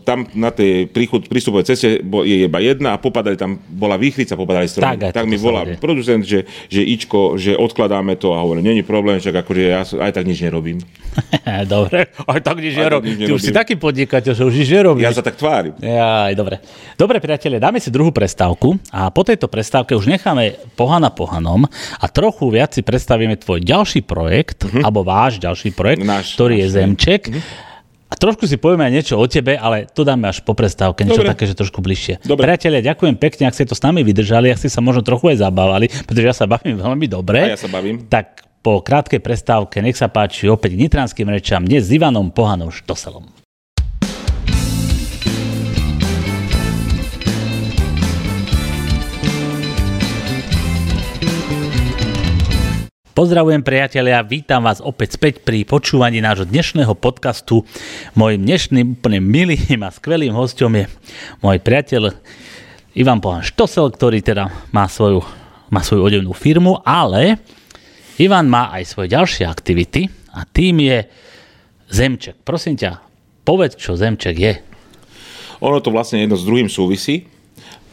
tam 0.07 0.23
na 0.31 0.55
tej 0.55 0.87
príchod, 0.87 1.27
prístupovej 1.27 1.75
ceste 1.75 1.99
je 1.99 2.35
iba 2.47 2.59
jedna 2.63 2.95
a 2.95 2.97
popadali 2.97 3.35
tam, 3.35 3.59
bola 3.67 3.99
výchrica, 3.99 4.39
popadali 4.39 4.71
stromy. 4.71 4.95
Tak, 4.95 5.19
tak 5.19 5.27
mi 5.27 5.35
volá 5.35 5.67
producent, 5.75 6.23
že, 6.23 6.47
že 6.71 6.79
Ičko, 6.79 7.35
že 7.35 7.59
odkladáme 7.59 8.15
to 8.15 8.31
a 8.31 8.39
hovorím, 8.39 8.71
není 8.71 8.87
problém, 8.87 9.19
však 9.19 9.43
akože 9.43 9.63
ja 9.67 9.83
aj 9.83 10.15
tak 10.15 10.23
nič 10.23 10.39
nerobím. 10.47 10.79
dobre, 11.75 12.07
aj 12.23 12.39
tak 12.39 12.63
nič 12.63 12.79
nerobím. 12.79 13.19
Ty 13.19 13.31
už 13.35 13.43
si 13.43 13.51
taký 13.51 13.75
podnikateľ, 13.75 14.31
že 14.31 14.43
už 14.47 14.55
nič 14.55 14.69
nerobíš. 14.71 15.03
Ja 15.03 15.11
sa 15.11 15.25
tak 15.27 15.35
tvárim. 15.35 15.75
Ja, 15.83 16.31
dobre. 16.31 16.63
Dobre, 16.95 17.19
priatelia, 17.19 17.59
dáme 17.59 17.83
si 17.83 17.91
druhú 17.91 18.15
prestávku 18.15 18.79
a 18.95 19.11
po 19.11 19.27
tejto 19.27 19.51
prestávke 19.51 19.91
už 19.91 20.07
necháme 20.07 20.55
pohana 20.79 21.11
pohanom 21.11 21.67
a 21.99 22.05
trochu 22.07 22.47
viac 22.47 22.71
si 22.71 22.79
predstavíme 22.79 23.35
tvoj 23.35 23.59
ďalší 23.59 24.07
projekt, 24.07 24.63
uh-huh. 24.63 24.87
alebo 24.87 25.03
váš 25.03 25.35
ďalší 25.43 25.75
projekt, 25.75 26.07
náš, 26.07 26.31
ktorý 26.39 26.55
náš, 26.55 26.63
je 26.63 26.67
Zemček. 26.87 27.21
Uh-huh 27.27 27.67
a 28.07 28.15
trošku 28.15 28.47
si 28.47 28.55
povieme 28.55 28.87
aj 28.87 28.93
niečo 28.95 29.15
o 29.19 29.25
tebe, 29.27 29.59
ale 29.59 29.83
to 29.91 30.07
dáme 30.07 30.31
až 30.31 30.39
po 30.39 30.55
prestávke, 30.55 31.03
niečo 31.03 31.27
Dobre. 31.27 31.31
také, 31.35 31.43
že 31.43 31.59
trošku 31.59 31.83
bližšie. 31.83 32.23
Dobre. 32.23 32.47
Priatelia, 32.47 32.79
ďakujem 32.79 33.19
pekne, 33.19 33.51
ak 33.51 33.55
ste 33.59 33.67
to 33.67 33.75
s 33.75 33.83
nami 33.83 33.99
vydržali, 34.07 34.47
ak 34.47 34.63
ste 34.63 34.71
sa 34.71 34.79
možno 34.79 35.03
trochu 35.03 35.35
aj 35.35 35.43
zabávali, 35.43 35.91
pretože 36.07 36.25
ja 36.25 36.35
sa 36.35 36.47
bavím 36.47 36.79
veľmi 36.79 37.03
dobre. 37.11 37.51
A 37.51 37.59
ja 37.59 37.59
sa 37.59 37.67
bavím. 37.67 38.07
Tak 38.07 38.47
po 38.63 38.79
krátkej 38.79 39.19
prestávke 39.19 39.83
nech 39.83 39.99
sa 39.99 40.07
páči 40.07 40.47
opäť 40.47 40.79
nitranským 40.79 41.27
rečam, 41.27 41.67
dnes 41.67 41.83
s 41.83 41.91
Ivanom 41.91 42.31
Pohanom 42.31 42.71
Štoselom. 42.71 43.36
Pozdravujem 53.17 53.65
priatelia, 53.65 54.21
vítam 54.21 54.61
vás 54.61 54.77
opäť 54.77 55.17
späť 55.17 55.41
pri 55.41 55.65
počúvaní 55.65 56.21
nášho 56.21 56.45
dnešného 56.45 56.93
podcastu. 56.93 57.65
Mojím 58.13 58.45
dnešným 58.45 58.93
úplne 58.93 59.17
milým 59.17 59.81
a 59.81 59.89
skvelým 59.89 60.37
hostom 60.37 60.77
je 60.77 60.85
môj 61.41 61.57
priateľ 61.57 62.13
Ivan 62.93 63.17
Pohan 63.17 63.41
Štosel, 63.41 63.89
ktorý 63.89 64.21
teda 64.21 64.69
má 64.69 64.85
svoju, 64.85 65.25
má 65.73 65.81
svoju 65.81 66.05
odevnú 66.05 66.29
firmu, 66.37 66.77
ale 66.85 67.41
Ivan 68.21 68.53
má 68.53 68.69
aj 68.77 68.85
svoje 68.85 69.09
ďalšie 69.09 69.49
aktivity 69.49 70.13
a 70.37 70.45
tým 70.45 70.77
je 70.85 71.09
Zemček. 71.89 72.37
Prosím 72.45 72.77
ťa, 72.77 73.01
povedz, 73.41 73.81
čo 73.81 73.97
Zemček 73.97 74.37
je. 74.37 74.61
Ono 75.65 75.81
to 75.81 75.89
vlastne 75.89 76.21
jedno 76.21 76.37
s 76.37 76.45
druhým 76.45 76.69
súvisí. 76.69 77.25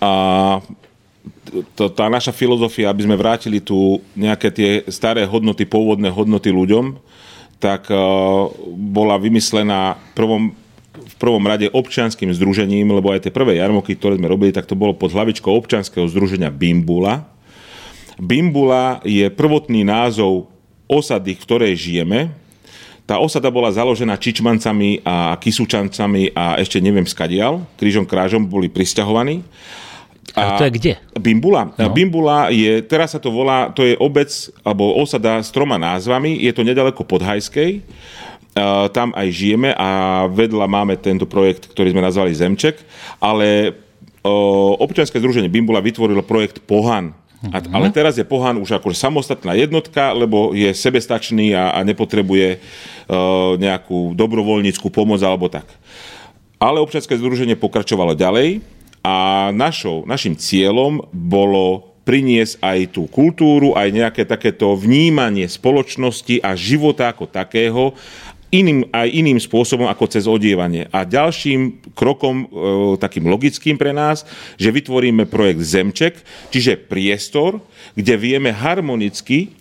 A 0.04 0.60
to, 1.76 1.92
tá 1.92 2.08
naša 2.08 2.32
filozofia, 2.32 2.90
aby 2.90 3.04
sme 3.04 3.20
vrátili 3.20 3.60
tu 3.60 4.00
nejaké 4.16 4.48
tie 4.50 4.70
staré 4.88 5.24
hodnoty, 5.28 5.68
pôvodné 5.68 6.08
hodnoty 6.08 6.50
ľuďom, 6.50 6.96
tak 7.62 7.88
uh, 7.88 8.50
bola 8.74 9.16
vymyslená 9.16 9.96
prvom, 10.12 10.52
v 10.94 11.14
prvom 11.16 11.44
rade 11.44 11.70
občianským 11.70 12.32
združením, 12.34 12.92
lebo 12.92 13.12
aj 13.12 13.28
tie 13.28 13.32
prvé 13.32 13.60
jarmoky, 13.60 13.96
ktoré 13.96 14.18
sme 14.18 14.28
robili, 14.28 14.52
tak 14.52 14.68
to 14.68 14.76
bolo 14.76 14.92
pod 14.96 15.12
hlavičkou 15.12 15.48
občianského 15.48 16.04
združenia 16.10 16.52
Bimbula. 16.52 17.24
Bimbula 18.20 19.02
je 19.02 19.26
prvotný 19.32 19.82
názov 19.82 20.46
osady, 20.86 21.34
v 21.34 21.42
ktorej 21.42 21.72
žijeme. 21.74 22.30
Tá 23.04 23.20
osada 23.20 23.52
bola 23.52 23.68
založená 23.68 24.16
Čičmancami 24.16 25.04
a 25.04 25.36
Kisučancami 25.36 26.32
a 26.32 26.56
ešte 26.56 26.80
neviem 26.80 27.04
skadial, 27.04 27.60
krížom 27.76 28.08
krážom 28.08 28.48
boli 28.48 28.72
pristahovaní. 28.72 29.44
A, 30.32 30.40
a 30.40 30.58
to 30.58 30.64
je 30.66 30.72
kde? 30.80 30.92
Bimbula. 31.20 31.70
No. 31.76 31.92
Bimbula 31.92 32.48
je, 32.48 32.80
teraz 32.82 33.12
sa 33.12 33.20
to 33.20 33.28
volá, 33.28 33.68
to 33.70 33.84
je 33.84 33.94
obec, 34.00 34.32
alebo 34.64 34.96
osada 34.96 35.38
s 35.44 35.52
troma 35.52 35.76
názvami, 35.76 36.40
je 36.40 36.52
to 36.56 36.64
nedaleko 36.64 37.04
Podhajskej. 37.04 37.84
Uh, 38.54 38.86
tam 38.94 39.10
aj 39.18 39.34
žijeme 39.34 39.74
a 39.74 40.24
vedľa 40.30 40.70
máme 40.70 40.94
tento 40.94 41.26
projekt, 41.26 41.74
ktorý 41.74 41.90
sme 41.90 42.06
nazvali 42.06 42.30
Zemček, 42.30 42.78
ale 43.18 43.74
uh, 44.22 44.78
občianske 44.78 45.18
združenie 45.18 45.50
Bimbula 45.50 45.82
vytvorilo 45.82 46.22
projekt 46.22 46.62
Pohan. 46.62 47.18
A, 47.50 47.60
uh-huh. 47.60 47.74
Ale 47.74 47.90
teraz 47.90 48.14
je 48.16 48.24
Pohan 48.24 48.56
už 48.56 48.78
akože 48.78 48.96
samostatná 48.96 49.58
jednotka, 49.58 50.14
lebo 50.14 50.54
je 50.54 50.70
sebestačný 50.70 51.52
a, 51.52 51.74
a 51.76 51.82
nepotrebuje 51.82 52.56
uh, 52.56 53.58
nejakú 53.58 54.14
dobrovoľníckú 54.14 54.86
pomoc 54.88 55.18
alebo 55.20 55.50
tak. 55.50 55.66
Ale 56.62 56.78
občianske 56.78 57.18
združenie 57.18 57.58
pokračovalo 57.58 58.14
ďalej 58.14 58.62
a 59.04 59.52
našou, 59.52 60.08
našim 60.08 60.32
cieľom 60.32 61.04
bolo 61.12 61.94
priniesť 62.08 62.60
aj 62.60 62.78
tú 62.96 63.04
kultúru, 63.08 63.76
aj 63.76 63.92
nejaké 63.92 64.22
takéto 64.24 64.72
vnímanie 64.76 65.44
spoločnosti 65.48 66.40
a 66.40 66.56
života 66.56 67.12
ako 67.12 67.28
takého 67.28 67.92
iným, 68.52 68.86
aj 68.92 69.08
iným 69.10 69.40
spôsobom 69.40 69.88
ako 69.90 70.04
cez 70.06 70.24
odievanie. 70.30 70.86
A 70.94 71.02
ďalším 71.02 71.92
krokom, 71.96 72.44
e, 72.44 72.46
takým 73.00 73.26
logickým 73.26 73.76
pre 73.80 73.90
nás, 73.90 74.22
že 74.60 74.70
vytvoríme 74.70 75.26
projekt 75.26 75.64
Zemček, 75.64 76.14
čiže 76.54 76.78
priestor, 76.78 77.58
kde 77.98 78.14
vieme 78.14 78.54
harmonicky 78.54 79.52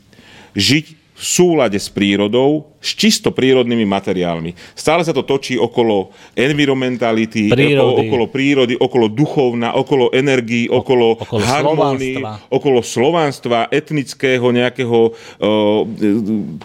žiť 0.53 0.85
v 1.13 1.23
súlade 1.23 1.79
s 1.79 1.89
prírodou, 1.89 2.72
s 2.83 2.99
čisto 2.99 3.31
prírodnými 3.31 3.87
materiálmi. 3.87 4.75
Stále 4.75 5.07
sa 5.07 5.15
to 5.15 5.23
točí 5.23 5.55
okolo 5.55 6.11
environmentality, 6.35 7.47
prírody. 7.47 8.11
Okolo, 8.11 8.25
prírody, 8.27 8.73
okolo 8.75 9.07
duchovna, 9.07 9.71
okolo 9.79 10.11
energii, 10.11 10.67
o, 10.67 10.83
okolo, 10.83 11.15
okolo 11.15 11.43
harmónii, 11.47 12.19
okolo 12.51 12.83
slovanstva, 12.83 13.71
etnického 13.71 14.43
nejakého, 14.51 15.15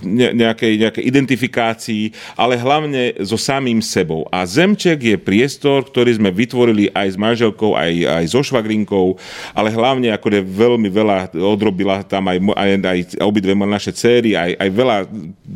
ne, 0.03 0.29
nejakej, 0.35 0.73
nejakej 0.83 1.05
identifikácii, 1.07 2.05
ale 2.35 2.59
hlavne 2.59 3.15
so 3.23 3.39
samým 3.39 3.79
sebou. 3.79 4.27
A 4.35 4.43
Zemček 4.43 4.99
je 4.99 5.17
priestor, 5.17 5.87
ktorý 5.87 6.19
sme 6.19 6.35
vytvorili 6.35 6.91
aj 6.91 7.15
s 7.15 7.17
manželkou, 7.17 7.79
aj, 7.79 7.93
aj 7.95 8.25
so 8.27 8.43
švagrinkou, 8.43 9.15
ale 9.55 9.71
hlavne 9.71 10.11
ako 10.11 10.27
je 10.35 10.43
veľmi 10.43 10.89
veľa 10.91 11.31
odrobila 11.39 12.03
tam 12.03 12.27
aj, 12.27 12.43
aj, 12.59 12.71
aj 12.83 12.99
obidve 13.23 13.55
naše 13.55 13.95
céry, 13.95 14.35
aj, 14.35 14.59
aj 14.59 14.69
veľa 14.75 14.97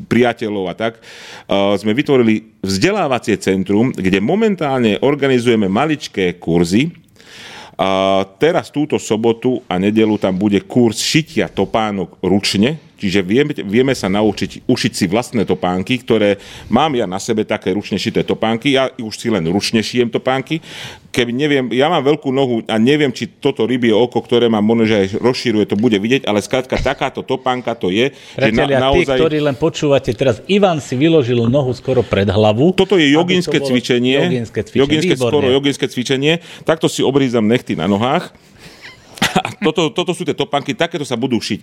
priateľov 0.06 0.51
učiteľov 0.52 0.64
a 0.68 0.74
tak, 0.76 1.00
uh, 1.00 1.74
sme 1.80 1.96
vytvorili 1.96 2.60
vzdelávacie 2.60 3.40
centrum, 3.40 3.90
kde 3.90 4.20
momentálne 4.20 5.00
organizujeme 5.00 5.66
maličké 5.72 6.36
kurzy, 6.36 6.92
a 7.72 8.22
teraz 8.36 8.68
túto 8.68 9.00
sobotu 9.00 9.64
a 9.64 9.80
nedelu 9.80 10.20
tam 10.20 10.36
bude 10.36 10.60
kurz 10.60 11.00
šitia 11.00 11.48
topánok 11.48 12.20
ručne, 12.20 12.76
Čiže 13.02 13.18
vieme, 13.26 13.50
vieme 13.66 13.98
sa 13.98 14.06
naučiť 14.06 14.62
ušiť 14.70 14.92
si 14.94 15.10
vlastné 15.10 15.42
topánky, 15.42 16.06
ktoré 16.06 16.38
mám 16.70 16.94
ja 16.94 17.02
na 17.02 17.18
sebe 17.18 17.42
také 17.42 17.74
ručne 17.74 17.98
šité 17.98 18.22
topánky. 18.22 18.78
Ja 18.78 18.94
už 18.94 19.18
si 19.18 19.26
len 19.26 19.42
ručne 19.50 19.82
šijem 19.82 20.06
topánky. 20.06 20.62
Keby 21.10 21.34
neviem, 21.34 21.66
ja 21.74 21.90
mám 21.90 22.06
veľkú 22.06 22.30
nohu 22.30 22.62
a 22.70 22.78
neviem, 22.78 23.10
či 23.10 23.26
toto 23.26 23.66
rybie 23.66 23.90
oko, 23.90 24.22
ktoré 24.22 24.46
mám 24.46 24.62
možno, 24.62 24.86
že 24.86 24.96
aj 25.02 25.06
rozširuje, 25.18 25.64
to 25.66 25.74
bude 25.74 25.98
vidieť, 25.98 26.30
ale 26.30 26.38
skrátka 26.38 26.78
takáto 26.78 27.26
topánka 27.26 27.74
to 27.74 27.90
je. 27.90 28.14
Priatelia, 28.38 28.78
že 28.78 28.78
na, 28.78 28.86
naozaj... 28.86 29.16
tí, 29.18 29.20
ktorí 29.20 29.38
len 29.42 29.56
počúvate, 29.58 30.10
teraz 30.14 30.38
Ivan 30.46 30.78
si 30.78 30.94
vyložil 30.94 31.42
nohu 31.50 31.74
skoro 31.74 32.06
pred 32.06 32.30
hlavu. 32.30 32.70
Toto 32.78 32.94
je 33.02 33.10
joginské 33.10 33.58
cvičenie. 33.58 34.30
Joginské 34.30 34.62
cvičenie. 34.62 34.82
Joginské, 34.86 35.14
skoro 35.18 35.46
joginské 35.50 35.86
cvičenie. 35.90 36.32
Takto 36.62 36.86
si 36.86 37.02
obrízam 37.02 37.50
nechty 37.50 37.74
na 37.74 37.90
nohách 37.90 38.30
toto, 39.62 39.94
toto 39.94 40.12
sú 40.12 40.26
tie 40.26 40.34
topánky, 40.34 40.74
takéto 40.74 41.06
sa 41.06 41.14
budú 41.14 41.38
šiť. 41.38 41.60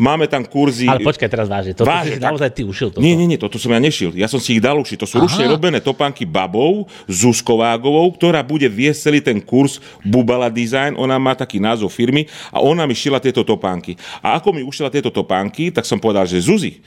Máme 0.00 0.24
tam 0.26 0.42
kurzy... 0.42 0.88
Ale 0.88 1.04
počkaj 1.04 1.28
teraz 1.28 1.46
vážne, 1.46 1.76
toto 1.76 1.88
vážne, 1.88 2.16
si 2.16 2.22
tak... 2.22 2.32
naozaj 2.32 2.50
ty 2.56 2.62
ušil 2.64 2.88
toto. 2.90 3.04
Nie, 3.04 3.14
nie, 3.14 3.28
nie, 3.28 3.38
toto 3.38 3.60
som 3.60 3.70
ja 3.70 3.80
nešil. 3.80 4.16
Ja 4.16 4.26
som 4.26 4.40
si 4.40 4.56
ich 4.56 4.62
dal 4.64 4.80
ušiť. 4.80 4.96
To 5.00 5.08
sú 5.08 5.16
Aha. 5.20 5.24
ručne 5.28 5.44
robené 5.46 5.78
topánky 5.84 6.24
babou, 6.24 6.88
Zuzkovágovou, 7.06 8.08
ktorá 8.16 8.40
bude 8.40 8.66
viesť 8.66 9.12
celý 9.12 9.20
ten 9.20 9.38
kurz 9.38 9.78
Bubala 10.02 10.48
Design. 10.48 10.96
Ona 10.96 11.20
má 11.20 11.36
taký 11.36 11.60
názov 11.60 11.92
firmy 11.92 12.26
a 12.50 12.64
ona 12.64 12.88
mi 12.88 12.96
šila 12.96 13.20
tieto 13.20 13.44
topánky. 13.44 13.94
A 14.24 14.40
ako 14.40 14.56
mi 14.56 14.62
ušila 14.64 14.88
tieto 14.88 15.12
topánky, 15.12 15.68
tak 15.68 15.84
som 15.84 16.00
povedal, 16.00 16.24
že 16.24 16.40
Zuzi, 16.40 16.80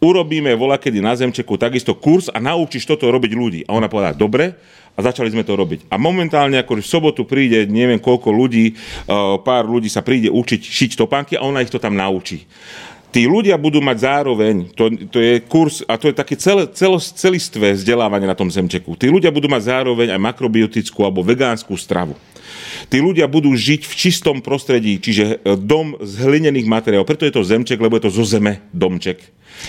urobíme 0.00 0.52
vola 0.54 0.76
kedy 0.76 1.00
na 1.00 1.16
Zemčeku 1.16 1.56
takisto 1.56 1.96
kurz 1.96 2.28
a 2.28 2.36
naučíš 2.36 2.84
toto 2.84 3.08
robiť 3.08 3.32
ľudí. 3.32 3.60
A 3.64 3.76
ona 3.76 3.88
povedala, 3.88 4.16
dobre, 4.16 4.56
a 4.96 5.00
začali 5.04 5.28
sme 5.28 5.44
to 5.44 5.52
robiť. 5.54 5.92
A 5.92 6.00
momentálne, 6.00 6.56
ako 6.56 6.80
v 6.80 6.88
sobotu 6.88 7.22
príde, 7.28 7.68
neviem 7.68 8.00
koľko 8.00 8.32
ľudí, 8.32 8.72
uh, 8.72 9.36
pár 9.44 9.68
ľudí 9.68 9.92
sa 9.92 10.00
príde 10.00 10.32
učiť 10.32 10.60
šiť 10.64 10.90
topánky 10.96 11.36
a 11.36 11.44
ona 11.44 11.60
ich 11.60 11.70
to 11.70 11.76
tam 11.76 11.94
naučí. 11.94 12.48
Tí 13.12 13.24
ľudia 13.24 13.56
budú 13.56 13.80
mať 13.80 13.96
zároveň, 14.02 14.76
to, 14.76 14.92
to 15.08 15.18
je 15.22 15.40
kurz, 15.46 15.80
a 15.88 15.96
to 15.96 16.12
je 16.12 16.14
také 16.16 16.36
celé, 16.36 16.68
celo, 16.76 17.00
celistvé 17.00 17.72
vzdelávanie 17.72 18.28
na 18.28 18.36
tom 18.36 18.52
zemčeku. 18.52 18.92
Tí 18.98 19.08
ľudia 19.08 19.32
budú 19.32 19.48
mať 19.48 19.72
zároveň 19.72 20.12
aj 20.12 20.20
makrobiotickú 20.20 21.00
alebo 21.00 21.24
vegánsku 21.24 21.72
stravu. 21.80 22.12
Tí 22.86 23.02
ľudia 23.02 23.26
budú 23.26 23.50
žiť 23.50 23.82
v 23.82 23.94
čistom 23.98 24.38
prostredí, 24.38 25.02
čiže 25.02 25.42
e, 25.42 25.58
dom 25.58 25.98
z 25.98 26.22
hlinených 26.22 26.70
materiálov. 26.70 27.08
Preto 27.08 27.26
je 27.26 27.34
to 27.34 27.42
zemček, 27.42 27.82
lebo 27.82 27.98
je 27.98 28.06
to 28.06 28.14
zo 28.14 28.22
zeme 28.22 28.62
domček. 28.70 29.18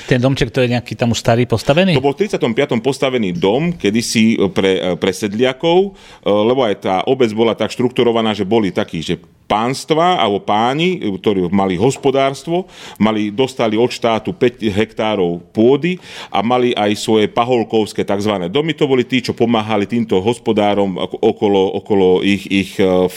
Ten 0.06 0.20
domček 0.20 0.52
to 0.52 0.62
je 0.62 0.76
nejaký 0.76 0.94
tam 0.94 1.16
už 1.16 1.20
starý 1.24 1.48
postavený? 1.48 1.96
To 1.96 2.04
bol 2.04 2.14
v 2.14 2.28
35. 2.28 2.78
postavený 2.84 3.34
dom, 3.34 3.72
kedysi 3.74 4.38
pre, 4.52 5.00
pre 5.02 5.12
sedliakov, 5.16 5.98
e, 6.22 6.30
lebo 6.30 6.62
aj 6.62 6.76
tá 6.78 6.96
obec 7.10 7.34
bola 7.34 7.58
tak 7.58 7.74
štrukturovaná, 7.74 8.38
že 8.38 8.46
boli 8.46 8.70
takí, 8.70 9.02
že 9.02 9.18
pánstva 9.48 10.20
alebo 10.20 10.44
páni, 10.44 11.00
ktorí 11.00 11.48
mali 11.50 11.80
hospodárstvo, 11.80 12.68
mali, 13.00 13.32
dostali 13.32 13.80
od 13.80 13.88
štátu 13.88 14.36
5 14.36 14.68
hektárov 14.68 15.40
pôdy 15.56 15.96
a 16.28 16.44
mali 16.44 16.76
aj 16.76 16.92
svoje 17.00 17.32
paholkovské 17.32 18.04
tzv. 18.04 18.52
domy. 18.52 18.76
To 18.76 18.86
boli 18.86 19.08
tí, 19.08 19.24
čo 19.24 19.32
pomáhali 19.32 19.88
týmto 19.88 20.20
hospodárom 20.20 21.00
okolo, 21.24 21.80
okolo 21.80 22.08
ich, 22.22 22.44
ich 22.52 22.72
uh, 22.84 23.08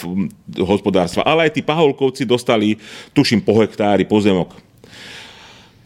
hospodárstva. 0.63 1.27
Ale 1.27 1.51
aj 1.51 1.59
tí 1.59 1.63
paholkovci 1.67 2.23
dostali, 2.23 2.79
tuším, 3.11 3.43
po 3.43 3.59
hektári 3.59 4.07
pozemok. 4.07 4.70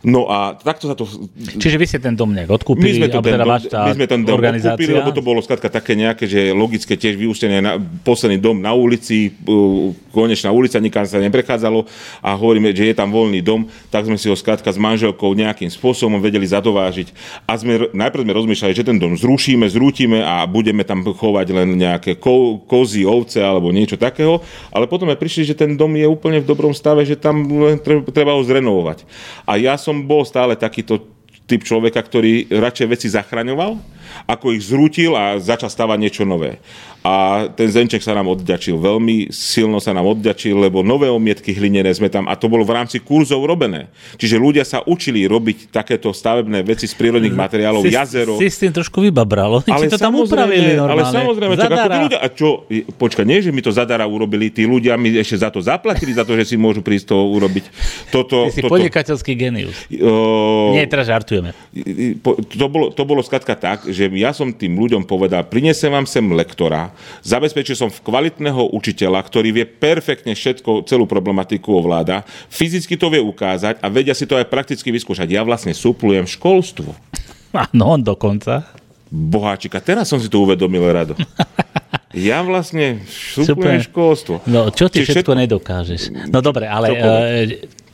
No 0.05 0.29
a 0.29 0.53
takto 0.53 0.85
sa 0.85 0.93
to... 0.93 1.09
Čiže 1.57 1.77
vy 1.81 1.87
ste 1.89 1.97
ten 1.97 2.13
dom 2.13 2.37
nejak 2.37 2.61
odkúpili? 2.61 3.01
My 3.01 3.09
sme, 3.09 3.09
to 3.09 3.25
ten, 3.25 3.41
dom, 3.41 3.49
my 3.57 3.93
sme 3.97 4.07
ten 4.07 4.21
dom 4.21 4.37
odkúpili, 4.37 4.93
lebo 4.93 5.11
to 5.17 5.25
bolo 5.25 5.41
skladka 5.41 5.73
také 5.73 5.97
nejaké, 5.97 6.29
že 6.29 6.53
logické 6.53 6.93
tiež 6.93 7.17
vyústenie 7.17 7.65
na 7.65 7.81
posledný 8.05 8.37
dom 8.37 8.61
na 8.61 8.77
ulici, 8.77 9.33
konečná 10.13 10.53
ulica, 10.53 10.77
nikam 10.77 11.09
sa 11.09 11.17
neprechádzalo 11.25 11.89
a 12.21 12.37
hovoríme, 12.37 12.77
že 12.77 12.93
je 12.93 12.95
tam 12.95 13.09
voľný 13.09 13.41
dom, 13.41 13.65
tak 13.89 14.05
sme 14.05 14.21
si 14.21 14.29
ho 14.29 14.37
skladka 14.37 14.69
s 14.69 14.77
manželkou 14.77 15.33
nejakým 15.33 15.73
spôsobom 15.73 16.21
vedeli 16.21 16.45
zadovážiť. 16.45 17.11
A 17.49 17.57
sme, 17.57 17.89
najprv 17.97 18.29
sme 18.29 18.37
rozmýšľali, 18.37 18.73
že 18.77 18.85
ten 18.85 19.01
dom 19.01 19.17
zrušíme, 19.17 19.65
zrútime 19.73 20.21
a 20.21 20.45
budeme 20.45 20.85
tam 20.85 21.01
chovať 21.01 21.47
len 21.49 21.81
nejaké 21.81 22.21
ko, 22.21 22.61
kozy, 22.69 23.09
ovce 23.09 23.41
alebo 23.41 23.73
niečo 23.73 23.97
takého, 23.97 24.45
ale 24.69 24.85
potom 24.85 25.09
sme 25.09 25.17
prišli, 25.17 25.49
že 25.49 25.55
ten 25.57 25.81
dom 25.81 25.97
je 25.97 26.05
úplne 26.05 26.45
v 26.45 26.47
dobrom 26.47 26.77
stave, 26.77 27.09
že 27.09 27.17
tam 27.17 27.49
treba 28.13 28.37
ho 28.37 28.43
zrenovovať. 28.45 29.07
A 29.49 29.57
ja 29.57 29.81
som 29.81 29.94
som 29.95 30.11
bol 30.11 30.27
stále 30.27 30.59
takýto 30.59 31.07
typ 31.47 31.63
človeka, 31.63 32.03
ktorý 32.03 32.51
radšej 32.51 32.87
veci 32.91 33.07
zachraňoval, 33.07 33.79
ako 34.25 34.55
ich 34.55 34.67
zrútil 34.67 35.15
a 35.15 35.39
začal 35.39 35.69
stavať 35.69 35.99
niečo 36.01 36.23
nové 36.25 36.61
a 37.05 37.47
ten 37.53 37.69
Zenček 37.69 38.01
sa 38.01 38.17
nám 38.17 38.33
odďačil. 38.33 38.81
Veľmi 38.81 39.29
silno 39.29 39.77
sa 39.77 39.93
nám 39.93 40.09
odďačil, 40.09 40.57
lebo 40.57 40.81
nové 40.81 41.13
omietky 41.13 41.53
hlinené 41.53 41.93
sme 41.93 42.09
tam 42.09 42.25
a 42.25 42.33
to 42.33 42.49
bolo 42.49 42.65
v 42.65 42.81
rámci 42.81 42.97
kurzov 42.97 43.45
robené. 43.45 43.93
Čiže 44.17 44.41
ľudia 44.41 44.65
sa 44.65 44.81
učili 44.81 45.29
robiť 45.29 45.69
takéto 45.69 46.17
stavebné 46.17 46.65
veci 46.65 46.89
z 46.89 46.97
prírodných 46.97 47.37
materiálov, 47.37 47.85
si, 47.85 47.93
jazero. 47.93 48.41
Si 48.41 48.49
s 48.49 48.57
tým 48.57 48.73
trošku 48.73 49.05
vybabralo. 49.05 49.61
Ale 49.69 49.93
to 49.93 50.01
tam 50.01 50.17
upravili 50.17 50.81
normálne. 50.81 51.05
Ale 51.05 51.13
samozrejme, 51.13 51.55
čo, 51.61 51.69
ako 51.69 51.89
ľudia, 52.09 52.19
a 52.25 52.29
čo, 52.33 52.49
počkaj, 52.97 53.25
nie, 53.29 53.45
že 53.45 53.53
mi 53.53 53.61
to 53.61 53.69
zadara 53.69 54.09
urobili, 54.09 54.49
tí 54.49 54.65
ľudia 54.65 54.97
mi 54.97 55.13
ešte 55.13 55.45
za 55.45 55.53
to 55.53 55.61
zaplatili, 55.61 56.17
za 56.17 56.25
to, 56.25 56.33
že 56.41 56.49
si 56.49 56.57
môžu 56.57 56.81
prísť 56.81 57.13
to 57.13 57.21
urobiť. 57.21 57.65
Toto, 58.09 58.49
Ty 58.49 58.57
si 58.57 58.65
toto, 58.65 58.81
podnikateľský 58.81 59.37
genius. 59.37 59.77
Uh, 59.93 60.73
Nie, 60.73 60.89
teraz 60.89 61.05
žartujeme. 61.05 61.53
To 62.57 62.65
bolo, 62.73 62.89
to 62.97 63.05
bolo 63.05 63.21
skladka 63.21 63.53
tak, 63.53 63.85
že 63.95 64.11
ja 64.19 64.35
som 64.35 64.51
tým 64.51 64.75
ľuďom 64.75 65.07
povedal, 65.07 65.47
prinesem 65.47 65.95
vám 65.95 66.05
sem 66.05 66.27
lektora, 66.35 66.91
Zabezpečil 67.25 67.79
som 67.79 67.89
kvalitného 67.89 68.75
učiteľa, 68.75 69.23
ktorý 69.25 69.55
vie 69.55 69.65
perfektne 69.65 70.35
všetko, 70.35 70.85
celú 70.85 71.07
problematiku 71.07 71.73
ovláda, 71.79 72.27
fyzicky 72.51 72.99
to 72.99 73.09
vie 73.09 73.23
ukázať 73.23 73.79
a 73.81 73.87
vedia 73.89 74.13
si 74.13 74.27
to 74.27 74.37
aj 74.37 74.51
prakticky 74.51 74.91
vyskúšať. 74.91 75.31
Ja 75.31 75.47
vlastne 75.47 75.73
suplujem 75.73 76.27
školstvo. 76.27 76.93
Áno, 77.55 77.85
on 77.95 78.03
dokonca. 78.03 78.67
Boháčika, 79.15 79.79
teraz 79.79 80.11
som 80.11 80.19
si 80.19 80.27
to 80.27 80.43
uvedomil, 80.43 80.83
Rado. 80.91 81.15
Ja 82.15 82.47
vlastne 82.47 83.03
suplujem 83.11 83.83
školstvo. 83.91 84.47
No, 84.47 84.71
čo 84.71 84.87
ty 84.87 85.03
všetko, 85.03 85.11
všetko 85.19 85.33
nedokážeš? 85.35 86.03
No 86.31 86.39
dobre, 86.47 86.71
ale 86.71 86.95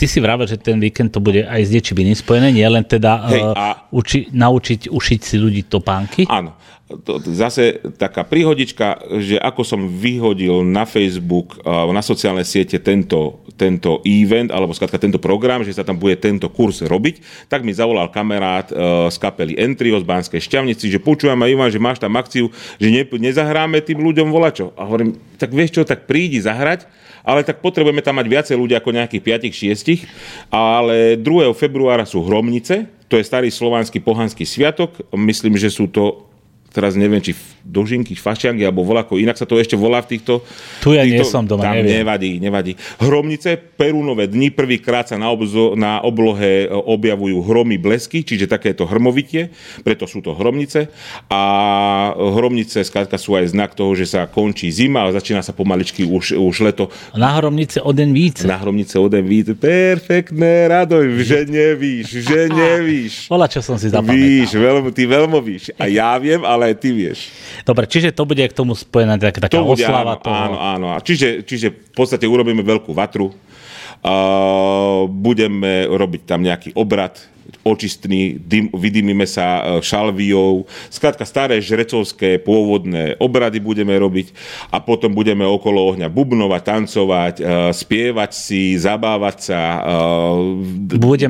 ty 0.00 0.08
si 0.08 0.16
vravel, 0.16 0.48
že 0.48 0.56
ten 0.56 0.80
víkend 0.80 1.12
to 1.12 1.20
bude 1.20 1.44
aj 1.44 1.60
s 1.60 1.68
niečím 1.68 2.00
spojené, 2.16 2.48
nie 2.48 2.64
len 2.64 2.80
teda 2.80 3.28
Hej, 3.28 3.42
uh, 3.44 3.52
a... 3.52 3.66
uči, 3.92 4.32
naučiť 4.32 4.88
ušiť 4.88 5.20
si 5.20 5.36
ľudí 5.36 5.68
topánky? 5.68 6.24
Áno 6.24 6.56
to, 6.98 7.22
zase 7.22 7.78
taká 7.94 8.26
príhodička, 8.26 8.98
že 9.22 9.38
ako 9.38 9.62
som 9.62 9.80
vyhodil 9.86 10.66
na 10.66 10.82
Facebook, 10.82 11.62
na 11.66 12.02
sociálne 12.02 12.42
siete 12.42 12.82
tento, 12.82 13.46
tento 13.54 14.02
event, 14.02 14.50
alebo 14.50 14.74
skrátka 14.74 14.98
tento 14.98 15.22
program, 15.22 15.62
že 15.62 15.70
sa 15.70 15.86
tam 15.86 15.94
bude 15.94 16.18
tento 16.18 16.50
kurz 16.50 16.82
robiť, 16.82 17.46
tak 17.46 17.62
mi 17.62 17.70
zavolal 17.70 18.10
kamarát 18.10 18.66
e, 18.70 18.74
z 19.06 19.16
kapely 19.22 19.54
Entrio 19.54 20.02
z 20.02 20.08
Banskej 20.08 20.42
Šťavnici, 20.42 20.90
že 20.90 20.98
počúvam 20.98 21.46
Ivan, 21.46 21.70
že 21.70 21.78
máš 21.78 22.02
tam 22.02 22.18
akciu, 22.18 22.50
že 22.82 22.88
ne, 22.90 23.06
nezahráme 23.06 23.78
tým 23.86 24.02
ľuďom 24.02 24.34
volačo. 24.34 24.74
A 24.74 24.82
hovorím, 24.82 25.14
tak 25.38 25.54
vieš 25.54 25.78
čo, 25.78 25.82
tak 25.86 26.10
prídi 26.10 26.42
zahrať, 26.42 26.90
ale 27.30 27.46
tak 27.46 27.62
potrebujeme 27.62 28.02
tam 28.02 28.18
mať 28.18 28.26
viacej 28.26 28.56
ľudí 28.58 28.74
ako 28.74 28.90
nejakých 28.90 29.22
5-6, 29.54 30.50
ale 30.50 31.14
2. 31.14 31.54
februára 31.54 32.02
sú 32.02 32.26
Hromnice, 32.26 32.90
to 33.06 33.14
je 33.14 33.22
starý 33.22 33.54
slovanský 33.54 34.02
pohanský 34.02 34.42
sviatok, 34.42 34.98
myslím, 35.14 35.54
že 35.54 35.70
sú 35.70 35.86
to 35.86 36.29
teraz 36.70 36.94
neviem, 36.94 37.18
či 37.20 37.34
dožinky, 37.64 38.16
fašiangy, 38.16 38.64
alebo 38.64 38.82
volako, 38.82 39.20
inak 39.20 39.36
sa 39.36 39.44
to 39.44 39.60
ešte 39.60 39.76
volá 39.76 40.00
v 40.00 40.16
týchto... 40.16 40.42
Tu 40.80 40.96
ja 40.96 41.04
týchto, 41.04 41.22
nie 41.22 41.26
som 41.28 41.44
doma, 41.44 41.68
tam 41.68 41.76
neviem. 41.78 42.02
Nevadí, 42.02 42.32
nevadí. 42.40 42.72
Hromnice, 42.98 43.60
perúnové 43.76 44.26
dni, 44.26 44.50
prvýkrát 44.50 45.06
sa 45.06 45.20
na, 45.20 45.28
obzo, 45.30 45.76
na 45.76 46.00
oblohe 46.00 46.66
e, 46.66 46.72
objavujú 46.72 47.44
hromy 47.44 47.76
blesky, 47.76 48.24
čiže 48.24 48.48
takéto 48.48 48.88
hrmovitie, 48.88 49.52
preto 49.84 50.08
sú 50.08 50.24
to 50.24 50.32
hromnice. 50.32 50.88
A 51.28 51.42
hromnice, 52.16 52.80
skrátka, 52.82 53.20
sú 53.20 53.36
aj 53.36 53.52
znak 53.52 53.76
toho, 53.76 53.92
že 53.92 54.08
sa 54.08 54.26
končí 54.26 54.72
zima 54.72 55.04
a 55.06 55.14
začína 55.14 55.44
sa 55.44 55.52
pomaličky 55.52 56.02
už, 56.08 56.40
už 56.40 56.56
leto. 56.64 56.88
Na 57.12 57.36
hromnice 57.36 57.84
o 57.84 57.92
den 57.92 58.16
více. 58.16 58.48
Na 58.48 58.56
hromnice 58.58 58.96
o 58.96 59.06
den 59.06 59.28
více. 59.28 59.52
Perfektné, 59.52 60.66
Radoj, 60.70 61.22
že 61.22 61.44
nevíš, 61.44 62.24
že 62.24 62.48
nevíš. 62.62 63.28
Vola, 63.28 63.46
čo 63.46 63.60
som 63.60 63.76
si 63.76 63.92
zapamätal. 63.92 64.16
Víš, 64.16 64.56
veľmi, 64.56 64.90
ty 64.96 65.02
veľmi 65.04 65.38
víš. 65.44 65.64
A 65.76 65.86
ja 65.86 66.16
viem, 66.16 66.40
ale 66.42 66.59
ale 66.60 66.76
aj 66.76 66.76
ty 66.84 66.92
vieš. 66.92 67.32
Dobre, 67.64 67.88
čiže 67.88 68.12
to 68.12 68.28
bude 68.28 68.44
k 68.44 68.52
tomu 68.52 68.76
spojená 68.76 69.16
taká, 69.16 69.48
taká 69.48 69.56
to 69.56 69.64
bude, 69.64 69.80
oslava 69.80 70.20
áno, 70.20 70.22
toho. 70.22 70.36
Áno, 70.36 70.58
áno. 70.60 70.86
Čiže, 71.00 71.48
čiže 71.48 71.72
v 71.72 71.92
podstate 71.96 72.28
urobíme 72.28 72.60
veľkú 72.60 72.92
vatru, 72.92 73.32
uh, 73.32 75.08
budeme 75.08 75.88
robiť 75.88 76.22
tam 76.28 76.44
nejaký 76.44 76.76
obrad, 76.76 77.16
očistný, 77.64 78.40
dym, 78.40 78.70
vydymíme 78.72 79.26
sa 79.26 79.60
e, 79.60 79.62
šalviou. 79.84 80.64
Skrátka 80.88 81.26
staré 81.26 81.60
žrecovské 81.60 82.40
pôvodné 82.40 83.18
obrady 83.20 83.60
budeme 83.60 83.92
robiť 83.98 84.32
a 84.72 84.80
potom 84.80 85.12
budeme 85.12 85.44
okolo 85.44 85.92
ohňa 85.94 86.08
bubnovať, 86.08 86.62
tancovať, 86.62 87.34
e, 87.40 87.42
spievať 87.74 88.30
si, 88.32 88.78
zabávať 88.78 89.36
sa. 89.52 89.60
E, 89.60 90.96
bude 90.96 91.26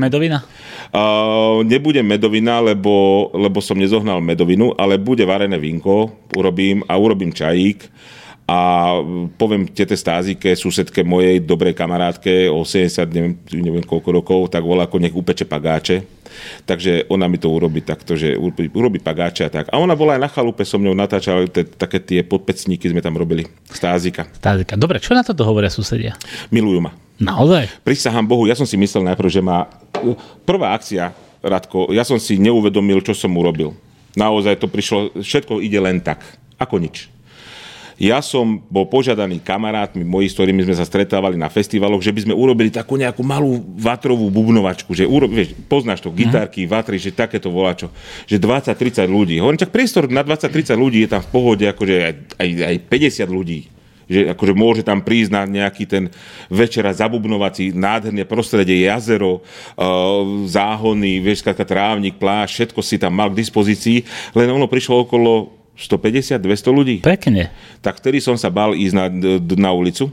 Nebude 1.62 2.02
medovina, 2.02 2.58
lebo, 2.58 3.30
lebo 3.34 3.62
som 3.62 3.78
nezohnal 3.78 4.18
medovinu, 4.18 4.74
ale 4.74 4.98
bude 4.98 5.22
varené 5.22 5.54
vinko, 5.54 6.10
urobím 6.34 6.82
a 6.90 6.98
urobím 6.98 7.30
čajík 7.30 7.78
a 8.50 8.58
poviem 9.38 9.70
tete 9.70 9.94
Stázike, 9.94 10.58
susedke 10.58 11.06
mojej 11.06 11.38
dobrej 11.38 11.70
kamarátke 11.70 12.50
o 12.50 12.66
70, 12.66 13.06
neviem, 13.14 13.34
neviem 13.54 13.84
koľko 13.86 14.10
rokov, 14.10 14.40
tak 14.50 14.66
volá 14.66 14.90
ako 14.90 14.98
nech 14.98 15.14
upeče 15.14 15.46
pagáče. 15.46 16.02
Takže 16.66 17.06
ona 17.06 17.30
mi 17.30 17.38
to 17.38 17.46
urobí 17.46 17.78
takto, 17.86 18.18
že 18.18 18.34
urobí 18.74 18.98
pagáče 18.98 19.46
a 19.46 19.50
tak. 19.54 19.70
A 19.70 19.78
ona 19.78 19.94
bola 19.94 20.18
aj 20.18 20.22
na 20.26 20.30
chalupe 20.32 20.66
so 20.66 20.82
mňou, 20.82 20.98
natáčala 20.98 21.46
také 21.78 22.02
tie 22.02 22.26
podpecníky 22.26 22.90
sme 22.90 22.98
tam 22.98 23.14
robili. 23.14 23.46
Stázika. 23.70 24.26
Stázika. 24.34 24.74
Dobre, 24.74 24.98
čo 24.98 25.14
na 25.14 25.22
toto 25.22 25.46
hovoria 25.46 25.70
susedia? 25.70 26.18
Milujú 26.50 26.82
ma. 26.82 26.90
Naozaj? 27.22 27.86
Prisahám 27.86 28.26
Bohu, 28.26 28.50
ja 28.50 28.58
som 28.58 28.66
si 28.66 28.74
myslel 28.74 29.06
najprv, 29.06 29.30
že 29.30 29.44
má... 29.44 29.70
Prvá 30.42 30.74
akcia, 30.74 31.14
Radko, 31.38 31.94
ja 31.94 32.02
som 32.02 32.18
si 32.18 32.34
neuvedomil, 32.40 32.98
čo 33.04 33.14
som 33.14 33.30
urobil. 33.36 33.78
Naozaj 34.18 34.58
to 34.58 34.66
prišlo, 34.66 35.22
všetko 35.22 35.62
ide 35.62 35.78
len 35.78 36.02
tak, 36.02 36.18
ako 36.58 36.82
nič. 36.82 37.19
Ja 38.00 38.24
som 38.24 38.64
bol 38.72 38.88
požiadaný 38.88 39.44
kamarátmi 39.44 40.08
moji, 40.08 40.32
s 40.32 40.36
ktorými 40.40 40.64
sme 40.64 40.72
sa 40.72 40.88
stretávali 40.88 41.36
na 41.36 41.52
festivaloch, 41.52 42.00
že 42.00 42.16
by 42.16 42.24
sme 42.24 42.32
urobili 42.32 42.72
takú 42.72 42.96
nejakú 42.96 43.20
malú 43.20 43.60
vatrovú 43.76 44.32
bubnovačku, 44.32 44.96
že 44.96 45.04
uro, 45.04 45.28
vieš, 45.28 45.52
poznáš 45.68 46.00
to, 46.00 46.08
gitárky, 46.08 46.64
vatry, 46.64 46.96
že 46.96 47.12
takéto 47.12 47.52
voláčo, 47.52 47.92
že 48.24 48.40
20-30 48.40 49.04
ľudí. 49.04 49.36
Hovorím, 49.36 49.60
tak 49.60 49.68
priestor 49.68 50.08
na 50.08 50.24
20-30 50.24 50.80
ľudí 50.80 51.04
je 51.04 51.12
tam 51.12 51.20
v 51.20 51.28
pohode, 51.28 51.68
akože 51.68 51.94
aj, 52.00 52.14
aj, 52.40 52.48
aj 52.72 52.76
50 52.88 53.28
ľudí 53.28 53.60
že 54.10 54.26
akože 54.34 54.54
môže 54.58 54.82
tam 54.82 55.06
prísť 55.06 55.30
na 55.30 55.46
nejaký 55.46 55.86
ten 55.86 56.10
večera 56.50 56.90
zabubnovací, 56.90 57.70
nádherné 57.70 58.26
prostredie, 58.26 58.90
jazero, 58.90 59.38
uh, 59.38 60.26
záhony, 60.50 61.22
vieš, 61.22 61.46
trávnik, 61.46 62.18
pláž, 62.18 62.58
všetko 62.58 62.82
si 62.82 62.98
tam 62.98 63.14
mal 63.14 63.30
k 63.30 63.38
dispozícii, 63.38 64.02
len 64.34 64.50
ono 64.50 64.66
prišlo 64.66 65.06
okolo 65.06 65.59
150-200 65.80 66.76
ľudí. 66.76 66.96
Pekne. 67.00 67.48
Tak 67.80 68.04
vtedy 68.04 68.20
som 68.20 68.36
sa 68.36 68.52
bal 68.52 68.76
ísť 68.76 68.94
na, 68.94 69.06
na 69.56 69.70
ulicu 69.72 70.12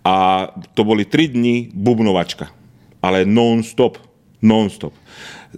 a 0.00 0.48
to 0.72 0.82
boli 0.82 1.04
3 1.04 1.36
dní 1.36 1.68
bubnovačka, 1.76 2.48
ale 3.04 3.28
non-stop, 3.28 4.00
non-stop 4.40 4.96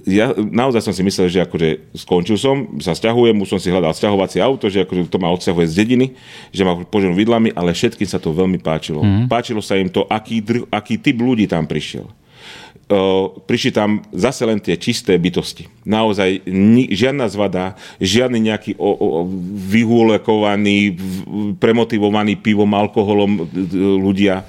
ja 0.09 0.33
naozaj 0.33 0.89
som 0.89 0.95
si 0.97 1.05
myslel, 1.05 1.29
že 1.29 1.45
akože 1.45 1.68
skončil 1.93 2.41
som, 2.41 2.81
sa 2.81 2.97
stiahujem, 2.97 3.37
už 3.45 3.49
som 3.57 3.61
si 3.61 3.68
hľadal 3.68 3.93
stiahovacie 3.93 4.41
auto, 4.41 4.73
že 4.73 4.89
akože 4.89 5.12
to 5.12 5.20
ma 5.20 5.29
odsťahuje 5.37 5.66
z 5.68 5.75
dediny, 5.77 6.07
že 6.49 6.64
ma 6.64 6.81
poženú 6.81 7.12
vidlami, 7.12 7.53
ale 7.53 7.77
všetkým 7.77 8.09
sa 8.09 8.16
to 8.16 8.33
veľmi 8.33 8.57
páčilo. 8.57 9.05
Mm. 9.05 9.29
Páčilo 9.29 9.61
sa 9.61 9.77
im 9.77 9.93
to, 9.93 10.09
aký, 10.09 10.41
aký 10.73 10.97
typ 10.97 11.20
ľudí 11.20 11.45
tam 11.45 11.68
prišiel 11.68 12.09
prišli 13.47 13.70
tam 13.72 14.05
zase 14.12 14.43
len 14.45 14.59
tie 14.61 14.76
čisté 14.76 15.16
bytosti. 15.16 15.70
Naozaj 15.86 16.47
ni, 16.49 16.90
žiadna 16.93 17.26
zvada, 17.30 17.74
žiadny 17.99 18.38
nejaký 18.53 18.72
o, 18.76 18.90
o, 18.90 19.07
vyhulekovaný, 19.70 20.99
premotivovaný 21.59 22.38
pivom, 22.38 22.70
alkoholom 22.74 23.49
ľudia, 24.01 24.47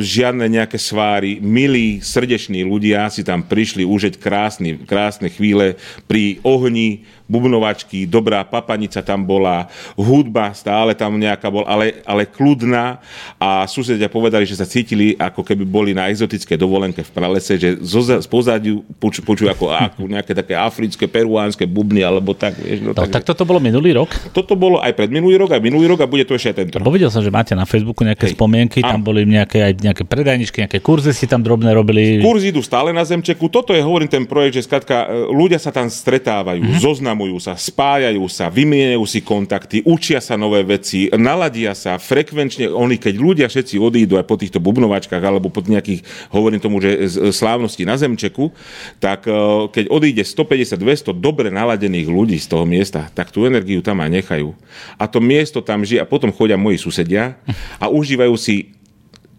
žiadne 0.00 0.44
nejaké 0.52 0.76
sváry, 0.76 1.40
milí, 1.40 2.04
srdeční 2.04 2.60
ľudia 2.60 3.08
si 3.08 3.24
tam 3.24 3.40
prišli 3.40 3.88
užiť 3.88 4.20
krásny, 4.20 4.76
krásne 4.84 5.32
chvíle 5.32 5.80
pri 6.04 6.44
ohni, 6.44 7.08
bubnovačky, 7.26 8.06
dobrá 8.06 8.46
papanica 8.46 9.02
tam 9.02 9.26
bola, 9.26 9.66
hudba 9.98 10.54
stále 10.54 10.94
tam 10.94 11.18
nejaká 11.18 11.50
bola, 11.50 11.66
ale, 11.66 11.86
ale 12.06 12.22
kľudná 12.22 13.02
a 13.36 13.66
susedia 13.66 14.06
povedali, 14.06 14.46
že 14.46 14.54
sa 14.54 14.66
cítili 14.66 15.18
ako 15.18 15.42
keby 15.42 15.66
boli 15.66 15.90
na 15.90 16.06
exotické 16.06 16.54
dovolenke 16.54 17.02
v 17.02 17.10
pralese, 17.10 17.58
že 17.58 17.82
zo, 17.82 18.06
z 18.06 18.28
pozadiu 18.30 18.86
počujú 19.02 19.26
poču 19.26 19.44
ako, 19.50 19.74
ako 19.74 20.06
nejaké 20.06 20.32
také 20.38 20.54
africké, 20.54 21.10
peruánske 21.10 21.66
bubny 21.66 22.06
alebo 22.06 22.30
tak. 22.30 22.54
Vieš, 22.62 22.78
no, 22.86 22.94
no, 22.94 22.98
tak, 23.02 23.10
tak 23.10 23.24
toto 23.26 23.42
bolo 23.42 23.58
minulý 23.58 23.98
rok? 23.98 24.10
Toto 24.30 24.54
bolo 24.54 24.78
aj 24.78 24.94
pred 24.94 25.10
minulý 25.10 25.34
rok, 25.42 25.50
aj 25.58 25.62
minulý 25.62 25.90
rok 25.90 26.06
a 26.06 26.10
bude 26.10 26.22
to 26.22 26.38
ešte 26.38 26.54
aj 26.54 26.56
tento 26.62 26.74
rok. 26.78 26.86
Videl 26.94 27.10
som, 27.10 27.26
že 27.26 27.34
máte 27.34 27.58
na 27.58 27.66
Facebooku 27.66 28.06
nejaké 28.06 28.30
Hej. 28.30 28.38
spomienky, 28.38 28.78
tam 28.86 29.02
boli 29.02 29.26
nejaké, 29.26 29.45
aj 29.50 29.72
nejaké 29.82 30.04
predajničky, 30.06 30.62
nejaké 30.62 30.78
kurzy 30.78 31.10
si 31.10 31.26
tam 31.26 31.42
drobné 31.42 31.74
robili. 31.74 32.22
Kurzy 32.22 32.54
idú 32.54 32.62
stále 32.62 32.94
na 32.94 33.02
Zemčeku. 33.02 33.50
Toto 33.50 33.74
je, 33.74 33.82
hovorím, 33.82 34.06
ten 34.06 34.26
projekt, 34.28 34.62
že 34.62 34.66
skratka, 34.66 35.10
e, 35.10 35.26
ľudia 35.34 35.58
sa 35.58 35.74
tam 35.74 35.90
stretávajú, 35.90 36.62
mm-hmm. 36.62 36.82
zoznam 36.82 37.16
zoznamujú 37.16 37.40
sa, 37.40 37.56
spájajú 37.56 38.26
sa, 38.28 38.52
vymieňajú 38.52 39.04
si 39.08 39.24
kontakty, 39.24 39.80
učia 39.88 40.20
sa 40.20 40.36
nové 40.36 40.60
veci, 40.68 41.08
naladia 41.16 41.72
sa 41.72 41.96
frekvenčne. 41.96 42.68
Oni, 42.68 43.00
keď 43.00 43.14
ľudia 43.16 43.46
všetci 43.48 43.80
odídu 43.80 44.20
aj 44.20 44.28
po 44.28 44.36
týchto 44.36 44.60
bubnovačkách 44.60 45.22
alebo 45.24 45.48
po 45.48 45.64
nejakých, 45.64 46.04
hovorím 46.28 46.60
tomu, 46.60 46.84
že 46.84 47.08
slávnosti 47.32 47.88
na 47.88 47.96
Zemčeku, 47.96 48.52
tak 49.00 49.24
e, 49.24 49.32
keď 49.72 49.84
odíde 49.88 50.22
150-200 50.28 51.16
dobre 51.16 51.48
naladených 51.48 52.10
ľudí 52.10 52.36
z 52.36 52.46
toho 52.52 52.68
miesta, 52.68 53.08
tak 53.16 53.32
tú 53.32 53.48
energiu 53.48 53.80
tam 53.80 54.04
aj 54.04 54.10
nechajú. 54.12 54.52
A 55.00 55.08
to 55.08 55.24
miesto 55.24 55.64
tam 55.64 55.86
žije 55.86 56.04
a 56.04 56.10
potom 56.10 56.28
chodia 56.34 56.60
moji 56.60 56.76
susedia 56.76 57.40
a 57.80 57.88
užívajú 57.88 58.34
si 58.36 58.75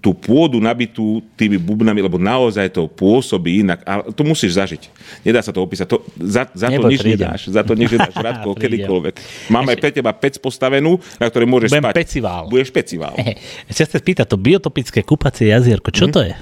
tú 0.08 0.16
pôdu 0.16 0.64
nabitú 0.64 1.20
tými 1.36 1.60
bubnami, 1.60 1.99
lebo 1.99 2.16
naozaj 2.16 2.72
to 2.72 2.88
pôsobí 2.88 3.60
inak. 3.60 3.84
A 3.84 4.08
to 4.08 4.24
musíš 4.24 4.55
zažiť. 4.55 4.88
Nedá 5.28 5.43
sa 5.43 5.51
to 5.51 5.60
opísať. 5.60 5.84
To, 5.91 5.99
za, 6.16 6.47
za 6.55 6.72
to 6.72 6.88
nič 6.88 7.03
prídem. 7.03 7.28
nedáš. 7.28 7.51
Za 7.51 7.68
to 7.68 7.76
nič 7.76 7.91
nedáš. 7.91 8.16
Radko, 8.32 8.55
kedykoľvek. 8.55 9.16
Mám 9.51 9.68
aj 9.68 9.78
pre 9.84 9.91
teba 9.91 10.16
pec 10.16 10.39
postavenú, 10.39 10.95
na 11.20 11.28
ktorej 11.28 11.51
môžeš 11.51 11.76
Budem 11.76 11.84
spať. 11.84 11.95
pecivál. 11.99 12.43
Budeš 12.47 12.72
pecivál. 12.72 13.20
Ešte 13.68 13.84
sa 13.84 13.99
spýta, 13.99 14.24
to 14.24 14.39
biotopické 14.39 15.03
kúpacie 15.03 15.51
jazierko, 15.51 15.91
čo 15.91 16.08
mm. 16.08 16.12
to 16.16 16.20
je? 16.24 16.34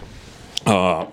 Uh, 0.70 1.10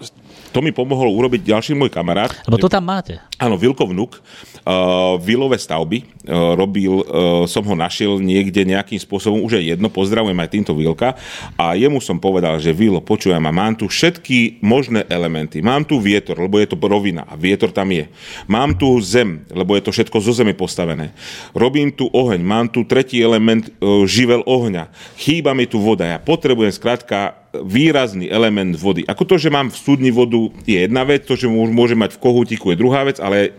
to 0.53 0.61
mi 0.61 0.71
pomohol 0.71 1.09
urobiť 1.09 1.49
ďalší 1.49 1.73
môj 1.73 1.89
kamarát. 1.89 2.31
Lebo 2.45 2.61
to 2.61 2.69
tam 2.69 2.85
máte. 2.85 3.17
Áno, 3.41 3.57
Vilkov 3.57 3.91
vnuk. 3.91 4.21
Uh, 4.63 5.19
vilové 5.19 5.59
stavby. 5.59 6.07
Uh, 6.23 6.55
robil, 6.55 7.03
uh, 7.03 7.03
som 7.51 7.67
ho 7.67 7.75
našiel 7.75 8.23
niekde 8.23 8.63
nejakým 8.63 9.01
spôsobom, 9.01 9.43
už 9.43 9.59
je 9.59 9.75
jedno, 9.75 9.91
pozdravujem 9.91 10.39
aj 10.39 10.53
týmto 10.55 10.73
Vilka. 10.77 11.19
A 11.59 11.75
jemu 11.75 11.99
som 11.99 12.23
povedal, 12.23 12.63
že 12.63 12.71
Vilo, 12.71 13.03
počujem, 13.03 13.43
a 13.43 13.51
mám 13.51 13.75
tu 13.75 13.91
všetky 13.91 14.63
možné 14.63 15.03
elementy. 15.11 15.59
Mám 15.59 15.91
tu 15.91 15.99
vietor, 15.99 16.39
lebo 16.39 16.63
je 16.63 16.71
to 16.71 16.79
rovina 16.79 17.27
a 17.27 17.35
vietor 17.35 17.75
tam 17.75 17.91
je. 17.91 18.07
Mám 18.47 18.79
tu 18.79 18.95
zem, 19.03 19.43
lebo 19.51 19.75
je 19.75 19.83
to 19.83 19.91
všetko 19.91 20.23
zo 20.23 20.31
zeme 20.31 20.55
postavené. 20.55 21.11
Robím 21.57 21.91
tu 21.91 22.07
oheň, 22.13 22.39
mám 22.39 22.71
tu 22.71 22.87
tretí 22.87 23.19
element, 23.19 23.67
uh, 23.83 24.07
živel 24.07 24.47
ohňa. 24.47 24.93
Chýba 25.19 25.57
mi 25.59 25.67
tu 25.67 25.83
voda. 25.83 26.07
Ja 26.07 26.23
potrebujem 26.23 26.71
skrátka 26.71 27.42
výrazný 27.53 28.33
element 28.33 28.73
vody. 28.81 29.05
Ako 29.05 29.29
to, 29.29 29.37
že 29.37 29.53
mám 29.53 29.69
v 29.69 29.77
studni 29.77 30.09
vodu 30.09 30.49
je 30.65 30.81
jedna 30.89 31.05
vec, 31.05 31.29
to, 31.29 31.37
že 31.37 31.49
môže 31.49 31.93
mať 31.93 32.17
v 32.17 32.23
kohútiku 32.23 32.73
je 32.73 32.81
druhá 32.81 33.05
vec, 33.05 33.21
ale 33.21 33.53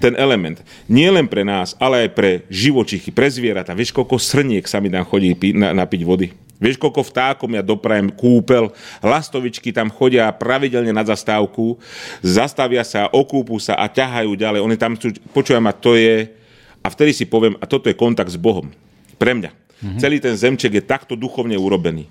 ten 0.00 0.16
element 0.16 0.60
nie 0.88 1.08
len 1.08 1.28
pre 1.28 1.44
nás, 1.44 1.76
ale 1.76 2.08
aj 2.08 2.10
pre 2.16 2.30
živočichy, 2.48 3.12
pre 3.12 3.28
zvieratá. 3.28 3.76
Vieš, 3.76 3.92
koľko 3.92 4.16
srniek 4.16 4.64
sa 4.64 4.80
mi 4.80 4.88
tam 4.88 5.04
chodí 5.04 5.36
na, 5.52 5.76
napiť 5.76 6.02
vody? 6.04 6.32
Vieš, 6.56 6.80
koľko 6.80 7.04
vtákom 7.04 7.52
ja 7.52 7.60
doprajem 7.60 8.08
kúpel, 8.08 8.72
lastovičky 9.04 9.76
tam 9.76 9.92
chodia 9.92 10.32
pravidelne 10.32 10.88
na 10.88 11.04
zastávku, 11.04 11.76
zastavia 12.24 12.80
sa, 12.80 13.12
okúpu 13.12 13.60
sa 13.60 13.76
a 13.76 13.84
ťahajú 13.92 14.32
ďalej. 14.32 14.60
Oni 14.64 14.76
tam 14.80 14.96
chcú, 14.96 15.12
počujem, 15.36 15.64
a 15.68 15.72
to 15.76 16.00
je, 16.00 16.32
a 16.80 16.88
vtedy 16.88 17.12
si 17.12 17.24
poviem, 17.28 17.60
a 17.60 17.68
toto 17.68 17.92
je 17.92 17.96
kontakt 17.96 18.32
s 18.32 18.40
Bohom. 18.40 18.72
Pre 19.20 19.32
mňa. 19.36 19.52
Mm-hmm. 19.52 20.00
Celý 20.00 20.16
ten 20.24 20.32
zemček 20.32 20.80
je 20.80 20.84
takto 20.88 21.12
duchovne 21.12 21.60
urobený. 21.60 22.08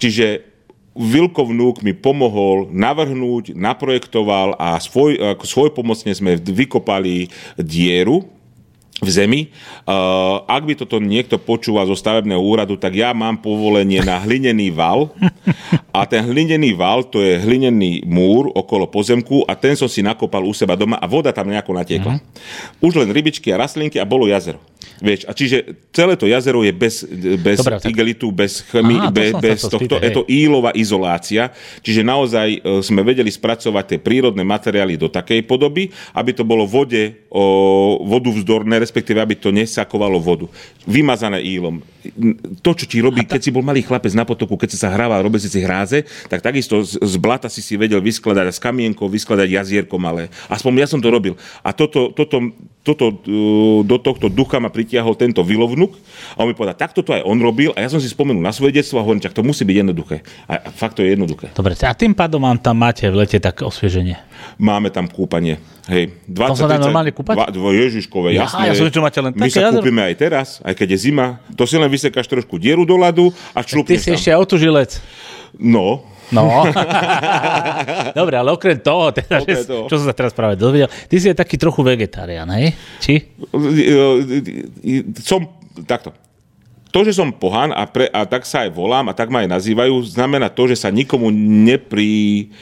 Čiže 0.00 0.51
Vilkov 0.92 1.48
vnúk 1.48 1.80
mi 1.80 1.96
pomohol 1.96 2.68
navrhnúť, 2.68 3.56
naprojektoval 3.56 4.60
a 4.60 4.76
svoj, 4.76 5.16
svoj 5.40 5.72
pomocne 5.72 6.12
sme 6.12 6.36
vykopali 6.36 7.32
dieru 7.56 8.28
v 9.02 9.08
zemi. 9.10 9.40
Uh, 9.82 10.46
ak 10.46 10.62
by 10.62 10.74
toto 10.78 11.02
niekto 11.02 11.34
počúval 11.34 11.90
zo 11.90 11.98
stavebného 11.98 12.38
úradu, 12.38 12.78
tak 12.78 12.94
ja 12.94 13.10
mám 13.10 13.42
povolenie 13.42 13.98
na 13.98 14.22
hlinený 14.22 14.70
val. 14.70 15.10
A 15.90 16.06
ten 16.06 16.22
hlinený 16.22 16.78
val, 16.78 17.02
to 17.02 17.18
je 17.18 17.42
hlinený 17.42 18.06
múr 18.06 18.48
okolo 18.54 18.86
pozemku 18.86 19.42
a 19.50 19.58
ten 19.58 19.74
som 19.74 19.90
si 19.90 20.00
nakopal 20.06 20.46
u 20.46 20.54
seba 20.54 20.78
doma 20.78 21.02
a 21.02 21.10
voda 21.10 21.34
tam 21.34 21.50
nejako 21.50 21.74
natiekla. 21.74 22.14
Uh-huh. 22.16 22.86
Už 22.86 22.94
len 23.02 23.10
rybičky 23.10 23.50
a 23.50 23.60
rastlinky 23.60 23.98
a 23.98 24.06
bolo 24.06 24.30
jazero. 24.30 24.62
Vieš, 25.02 25.26
a 25.26 25.32
čiže 25.34 25.56
celé 25.90 26.14
to 26.14 26.30
jazero 26.30 26.62
je 26.62 26.72
bez, 26.74 27.02
bez 27.42 27.58
Dobre, 27.58 27.82
igelitu, 27.90 28.30
bez 28.30 28.62
chmy, 28.70 28.98
Aha, 28.98 29.10
bez, 29.10 29.32
bez 29.38 29.58
to 29.66 29.78
tohto. 29.78 29.98
Je 29.98 30.10
to 30.14 30.22
ílová 30.30 30.70
izolácia. 30.78 31.50
Čiže 31.82 32.06
naozaj 32.06 32.48
e, 32.54 32.58
sme 32.80 33.02
vedeli 33.02 33.30
spracovať 33.30 33.84
tie 33.94 33.98
prírodné 33.98 34.46
materiály 34.46 34.94
do 34.94 35.10
takej 35.10 35.42
podoby, 35.46 35.90
aby 36.14 36.30
to 36.30 36.46
bolo 36.46 36.66
vode, 36.66 37.26
o, 37.30 37.98
vodu 38.06 38.30
vzdorné, 38.30 38.78
respektíve 38.78 39.18
aby 39.18 39.34
to 39.34 39.50
nesakovalo 39.50 40.22
vodu. 40.22 40.46
Vymazané 40.86 41.42
ílom. 41.42 41.82
To, 42.62 42.70
čo 42.74 42.84
ti 42.90 42.98
robí, 42.98 43.22
keď 43.22 43.40
si 43.42 43.50
bol 43.54 43.62
malý 43.62 43.82
chlapec 43.86 44.10
na 44.12 44.26
potoku, 44.26 44.58
keď 44.58 44.68
si 44.74 44.78
sa 44.78 44.90
hrával, 44.90 45.22
robil 45.22 45.38
si 45.38 45.46
si 45.46 45.62
hráze, 45.62 46.02
tak 46.26 46.42
takisto 46.42 46.82
z, 46.82 46.98
z 46.98 47.14
blata 47.18 47.46
si 47.46 47.62
si 47.62 47.78
vedel 47.78 48.02
vyskladať, 48.02 48.50
z 48.50 48.60
kamienkou 48.60 49.06
vyskladať 49.06 49.48
jazierko 49.48 49.96
malé. 50.02 50.26
Aspoň 50.50 50.82
ja 50.82 50.88
som 50.90 50.98
to 50.98 51.08
robil. 51.08 51.38
A 51.62 51.70
toto, 51.70 52.10
toto, 52.10 52.50
toto, 52.82 53.22
e, 53.22 53.86
do 53.86 53.96
tohto 54.02 54.26
ducha 54.26 54.58
ma 54.58 54.68
pritiahol 54.68 55.14
tento 55.14 55.46
vilovnuk 55.46 55.94
a 56.34 56.42
on 56.42 56.50
mi 56.50 56.54
povedal, 56.58 56.74
takto 56.74 57.06
to 57.06 57.14
aj 57.14 57.22
on 57.22 57.38
robil 57.38 57.70
a 57.78 57.86
ja 57.86 57.88
som 57.88 58.02
si 58.02 58.10
spomenul 58.10 58.42
na 58.42 58.50
svoje 58.50 58.74
detstvo 58.82 58.98
a 58.98 59.06
hovorím, 59.06 59.22
to 59.22 59.46
musí 59.46 59.62
byť 59.62 59.76
jednoduché. 59.86 60.16
A 60.50 60.70
fakt 60.74 60.98
to 60.98 61.06
je 61.06 61.14
jednoduché. 61.14 61.54
Dobre, 61.54 61.78
a 61.78 61.94
tým 61.94 62.12
pádom 62.18 62.42
vám 62.42 62.58
tam 62.58 62.82
máte 62.82 63.06
v 63.06 63.22
lete 63.22 63.38
tak 63.38 63.62
osvieženie. 63.62 64.31
Máme 64.56 64.88
tam 64.88 65.06
kúpanie. 65.06 65.58
Hej, 65.84 66.14
20, 66.24 66.54
sa 66.54 66.66
dá 66.66 66.78
normálne 66.78 67.10
kúpať? 67.10 67.36
Dva, 67.48 67.70
Ježiškové, 67.70 68.32
Ja, 68.32 68.46
jasné. 68.46 68.68
ja 68.68 68.74
som 68.74 68.86
čo 68.86 69.00
máte 69.00 69.18
len 69.18 69.32
My 69.32 69.44
také 69.44 69.52
sa 69.52 69.60
jazero. 69.66 69.80
kúpime 69.80 70.02
aj 70.02 70.14
teraz, 70.14 70.48
aj 70.60 70.74
keď 70.74 70.88
je 70.90 70.98
zima. 71.00 71.26
To 71.52 71.62
si 71.62 71.74
len 71.74 71.86
vysekáš 71.86 72.24
trošku 72.24 72.56
dieru 72.56 72.82
do 72.82 72.94
ľadu 72.94 73.28
a 73.50 73.60
Ty 73.60 73.68
člupneš 73.68 73.98
si 73.98 74.08
tam. 74.08 74.16
ešte 74.16 74.30
autožilec. 74.30 74.90
No, 75.54 76.06
No. 76.32 76.64
Dobre, 78.16 78.34
ale 78.34 78.48
okrem 78.48 78.80
toho, 78.80 79.12
teda, 79.12 79.36
Okrem 79.38 79.52
že, 79.54 79.68
toho. 79.68 79.84
čo 79.84 80.00
som 80.00 80.06
sa 80.06 80.16
teraz 80.16 80.32
práve 80.32 80.56
dozvedel, 80.56 80.88
ty 81.04 81.20
si 81.20 81.28
aj 81.28 81.36
taký 81.36 81.60
trochu 81.60 81.84
vegetarián, 81.84 82.48
hej? 82.52 82.72
Či? 82.98 83.36
som 85.20 85.44
takto. 85.84 86.16
To, 86.88 87.00
že 87.00 87.12
som 87.12 87.32
pohan 87.32 87.68
a, 87.68 87.84
pre, 87.84 88.04
a 88.06 88.24
tak 88.24 88.44
sa 88.44 88.64
aj 88.64 88.70
volám 88.70 89.08
a 89.08 89.16
tak 89.16 89.28
ma 89.28 89.40
aj 89.40 89.48
nazývajú, 89.50 89.92
znamená 90.06 90.48
to, 90.48 90.68
že 90.68 90.76
sa 90.78 90.88
nikomu 90.88 91.32
nepri... 91.32 92.52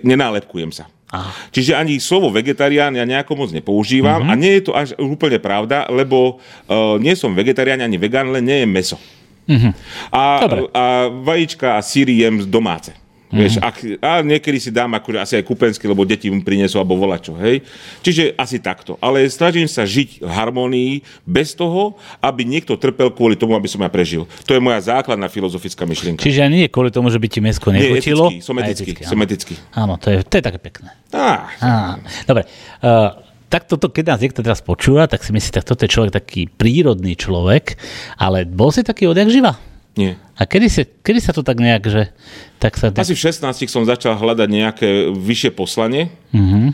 nenálepkujem 0.00 0.72
sa. 0.72 0.88
Aha. 1.06 1.30
Čiže 1.54 1.78
ani 1.78 2.02
slovo 2.02 2.34
vegetarián 2.34 2.90
ja 2.98 3.06
nejako 3.06 3.38
moc 3.38 3.50
nepoužívam 3.54 4.26
mm-hmm. 4.26 4.32
a 4.34 4.40
nie 4.40 4.52
je 4.58 4.62
to 4.66 4.72
až 4.74 4.98
úplne 4.98 5.38
pravda, 5.38 5.86
lebo 5.86 6.42
uh, 6.66 6.98
nie 6.98 7.14
som 7.14 7.30
vegetarián 7.30 7.78
ani 7.78 7.94
vegán, 7.94 8.34
len 8.34 8.42
nie 8.42 8.58
je 8.62 8.68
meso. 8.68 8.98
Mm-hmm. 9.46 9.72
A, 10.10 10.22
Dobre. 10.42 10.60
a 10.74 11.06
vajíčka 11.22 11.78
a 11.78 11.80
síry 11.80 12.26
jem 12.26 12.42
domáce. 12.50 12.90
Mm-hmm. 13.26 13.38
Vieš, 13.42 13.54
ak, 13.58 13.76
a 14.06 14.10
niekedy 14.22 14.58
si 14.62 14.70
dám 14.70 14.94
akože 14.94 15.18
asi 15.18 15.34
aj 15.42 15.44
kupenský, 15.50 15.90
lebo 15.90 16.06
deti 16.06 16.30
mi 16.30 16.38
prinesú 16.46 16.78
alebo 16.78 16.94
volačo, 16.94 17.34
hej. 17.42 17.58
Čiže 18.06 18.38
asi 18.38 18.62
takto. 18.62 18.94
Ale 19.02 19.26
snažím 19.26 19.66
sa 19.66 19.82
žiť 19.82 20.22
v 20.22 20.30
harmonii 20.30 20.92
bez 21.26 21.58
toho, 21.58 21.98
aby 22.22 22.46
niekto 22.46 22.78
trpel 22.78 23.10
kvôli 23.10 23.34
tomu, 23.34 23.58
aby 23.58 23.66
som 23.66 23.82
ja 23.82 23.90
prežil. 23.90 24.30
To 24.46 24.54
je 24.54 24.62
moja 24.62 24.78
základná 24.78 25.26
filozofická 25.26 25.82
myšlienka. 25.82 26.22
Čiže 26.22 26.46
nie 26.46 26.70
kvôli 26.70 26.94
tomu, 26.94 27.10
že 27.10 27.18
by 27.18 27.26
ti 27.26 27.42
mesko 27.42 27.74
Nie, 27.74 27.98
nechutilo. 27.98 28.30
etický, 28.30 28.46
som 28.46 28.54
etický, 28.62 28.90
eticky, 28.94 29.02
som 29.02 29.18
etický. 29.18 29.54
Áno, 29.74 29.98
to 29.98 30.14
je, 30.14 30.22
to 30.22 30.34
je 30.38 30.42
také 30.46 30.62
pekné. 30.62 30.94
Á, 31.10 31.50
Á, 31.58 31.98
dobre. 32.30 32.46
Uh, 32.78 33.10
tak 33.50 33.66
toto, 33.66 33.90
keď 33.90 34.14
nás 34.14 34.22
niekto 34.22 34.42
teraz 34.42 34.62
počúva, 34.62 35.10
tak 35.10 35.26
si 35.26 35.34
myslí, 35.34 35.50
tak 35.50 35.66
toto 35.66 35.82
je 35.82 35.90
človek 35.90 36.14
taký 36.14 36.46
prírodný 36.46 37.18
človek, 37.18 37.74
ale 38.22 38.46
bol 38.46 38.70
si 38.70 38.86
taký 38.86 39.10
odjak 39.10 39.30
živa? 39.34 39.58
nie. 39.96 40.12
A 40.36 40.44
kedy, 40.44 40.68
si, 40.68 40.84
kedy 40.84 41.20
sa 41.24 41.32
to 41.32 41.40
tak 41.40 41.56
nejak, 41.56 41.88
že 41.88 42.12
tak 42.56 42.80
sa... 42.80 42.88
Asi 42.88 43.12
v 43.12 43.20
16 43.20 43.68
som 43.68 43.84
začal 43.84 44.16
hľadať 44.16 44.48
nejaké 44.48 44.88
vyššie 45.12 45.50
poslanie. 45.52 46.12
Mhm. 46.32 46.72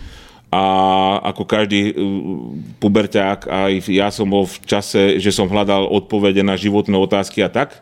A 0.52 0.64
ako 1.32 1.48
každý 1.48 1.80
uh, 1.90 1.96
puberťák, 2.76 3.48
aj 3.48 3.72
ja 3.88 4.12
som 4.12 4.28
bol 4.28 4.44
v 4.44 4.60
čase, 4.68 5.16
že 5.16 5.32
som 5.32 5.48
hľadal 5.48 5.88
odpovede 5.88 6.44
na 6.44 6.60
životné 6.60 6.92
otázky 6.92 7.40
a 7.40 7.48
tak. 7.48 7.80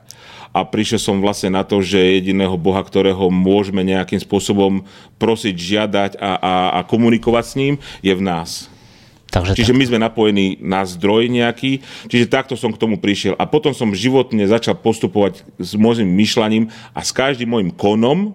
A 0.55 0.63
prišiel 0.67 0.99
som 1.03 1.23
vlastne 1.23 1.51
na 1.51 1.67
to, 1.67 1.83
že 1.83 1.99
jediného 1.99 2.55
Boha, 2.59 2.83
ktorého 2.83 3.31
môžeme 3.31 3.83
nejakým 3.87 4.19
spôsobom 4.23 4.83
prosiť, 5.19 5.55
žiadať 5.55 6.11
a, 6.19 6.33
a, 6.39 6.55
a 6.79 6.81
komunikovať 6.87 7.45
s 7.47 7.55
ním, 7.59 7.75
je 8.03 8.15
v 8.15 8.23
nás. 8.23 8.71
Takže 9.31 9.55
Čiže 9.55 9.73
my 9.79 9.85
sme 9.87 9.99
napojení 10.03 10.59
na 10.59 10.83
zdroj 10.83 11.31
nejaký, 11.31 11.79
čiže 12.11 12.27
takto 12.27 12.59
som 12.59 12.75
k 12.75 12.83
tomu 12.83 12.99
prišiel. 12.99 13.39
A 13.39 13.47
potom 13.47 13.71
som 13.71 13.95
životne 13.95 14.43
začal 14.51 14.75
postupovať 14.75 15.47
s 15.55 15.79
môjim 15.79 16.11
myšľaním 16.11 16.67
a 16.91 17.01
s 17.07 17.15
každým 17.15 17.47
môjim 17.47 17.71
konom, 17.71 18.35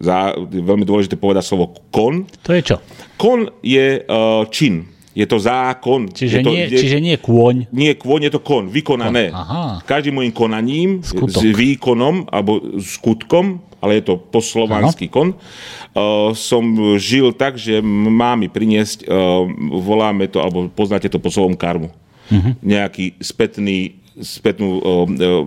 za, 0.00 0.32
veľmi 0.40 0.88
dôležité 0.88 1.20
povedať 1.20 1.44
slovo 1.44 1.76
kon, 1.92 2.24
to 2.40 2.56
je 2.56 2.72
čo? 2.72 2.76
kon 3.20 3.52
je 3.60 4.00
uh, 4.00 4.48
čin, 4.48 4.88
je 5.20 5.26
to 5.28 5.36
zákon. 5.36 6.08
Čiže, 6.08 6.40
je 6.40 6.44
to, 6.44 6.52
nie, 6.56 6.64
je, 6.64 6.80
čiže 6.80 6.98
nie 7.04 7.16
kôň. 7.20 7.68
nie 7.68 7.92
kôň, 7.92 8.32
je 8.32 8.32
to 8.32 8.40
kon, 8.40 8.72
vykonané. 8.72 9.28
Kon, 9.28 9.36
aha. 9.36 9.64
Každým 9.84 10.16
môjim 10.16 10.32
konaním, 10.32 11.04
Skutok. 11.04 11.36
s 11.36 11.44
výkonom 11.44 12.24
alebo 12.32 12.80
skutkom, 12.80 13.60
ale 13.84 14.00
je 14.00 14.12
to 14.12 14.14
po 14.16 14.40
slovanský 14.40 15.12
kon, 15.12 15.36
uh, 15.36 16.32
som 16.32 16.64
žil 16.96 17.36
tak, 17.36 17.60
že 17.60 17.84
má 17.84 18.32
mi 18.36 18.48
priniesť, 18.48 19.04
uh, 19.04 19.44
voláme 19.80 20.28
to, 20.28 20.40
alebo 20.40 20.68
poznáte 20.72 21.12
to 21.12 21.20
po 21.20 21.28
slovom 21.28 21.56
karmu. 21.56 21.92
Mhm. 22.30 22.62
Nejaký 22.62 23.20
spätný, 23.20 24.00
spätnú, 24.20 24.80
uh, 24.80 25.04
uh, 25.04 25.44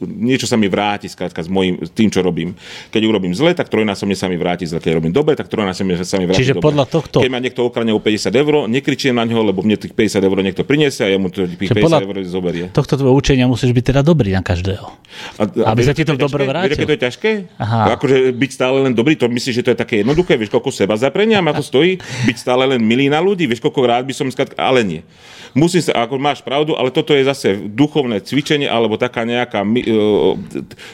niečo 0.00 0.46
sa 0.46 0.54
mi 0.54 0.66
vráti 0.66 1.06
skrátka 1.06 1.38
s, 1.38 1.46
mojim, 1.46 1.76
s 1.76 1.90
tým, 1.90 2.06
čo 2.06 2.20
robím. 2.20 2.54
Keď 2.88 3.02
urobím 3.02 3.30
zle, 3.30 3.50
tak 3.50 3.66
trojnásobne 3.66 4.14
sa 4.14 4.26
mi 4.26 4.34
vráti 4.34 4.64
zle. 4.64 4.78
Keď 4.78 4.94
robím 4.94 5.10
dobre, 5.10 5.34
tak 5.34 5.46
trojnásobne 5.46 5.98
sa 6.00 6.16
mi 6.16 6.24
vráti 6.24 6.40
Čiže 6.40 6.54
dobre. 6.54 6.64
podľa 6.64 6.84
tohto- 6.86 7.18
Keď 7.18 7.28
ma 7.28 7.38
niekto 7.38 7.60
okrane 7.62 7.90
o 7.90 7.98
50 7.98 8.30
eur, 8.32 8.66
nekričím 8.66 9.12
na 9.12 9.22
neho, 9.22 9.42
lebo 9.42 9.60
mne 9.60 9.76
tých 9.76 9.92
50 9.92 10.22
eur 10.22 10.38
niekto 10.38 10.62
priniesie 10.62 11.02
a 11.02 11.10
jemu 11.10 11.28
to 11.28 11.44
tých 11.44 11.58
Čiže 11.60 11.74
50 11.74 11.82
podľa- 11.82 12.00
eur 12.00 12.16
zoberie. 12.24 12.64
Tohto 12.70 12.94
tvojho 12.96 13.14
učenia 13.14 13.44
musíš 13.44 13.70
byť 13.70 13.84
teda 13.86 14.00
dobrý 14.00 14.30
na 14.30 14.40
každého. 14.40 14.86
A, 15.36 15.42
Aby 15.66 15.82
vieš, 15.82 15.86
sa 15.86 15.94
ti 15.94 16.04
to 16.04 16.14
dobre 16.14 16.46
vrátil. 16.46 16.70
Vieš, 16.72 16.86
to 16.86 16.94
je 16.94 17.02
ťažké? 17.02 17.30
Aha. 17.58 17.98
Akože 17.98 18.30
byť 18.30 18.50
stále 18.50 18.78
len 18.80 18.92
dobrý, 18.94 19.14
to 19.14 19.26
myslíš, 19.26 19.54
že 19.56 19.62
to 19.62 19.70
je 19.70 19.78
také 19.78 19.94
jednoduché? 20.00 20.38
Vieš, 20.38 20.50
koľko 20.50 20.70
seba 20.70 20.94
zaprenia 20.94 21.42
ma 21.42 21.50
to 21.50 21.60
stojí? 21.60 21.98
Byť 22.24 22.36
stále 22.38 22.64
len 22.66 22.80
milý 22.80 23.10
na 23.10 23.18
ľudí? 23.18 23.44
Vieš, 23.44 23.58
koľko 23.60 23.80
rád 23.82 24.04
by 24.06 24.14
som 24.14 24.26
skratka, 24.28 24.54
ale 24.56 24.80
nie. 24.80 25.02
Musím 25.52 25.82
sa, 25.82 26.06
ako 26.06 26.16
máš 26.16 26.40
pravdu, 26.40 26.78
ale 26.78 26.94
toto 26.94 27.10
je 27.10 27.26
zase 27.26 27.58
duchovné 27.70 28.22
cvičenie, 28.22 28.70
alebo 28.70 28.94
taká 28.94 29.26
nejaká... 29.26 29.66
e, 29.66 29.82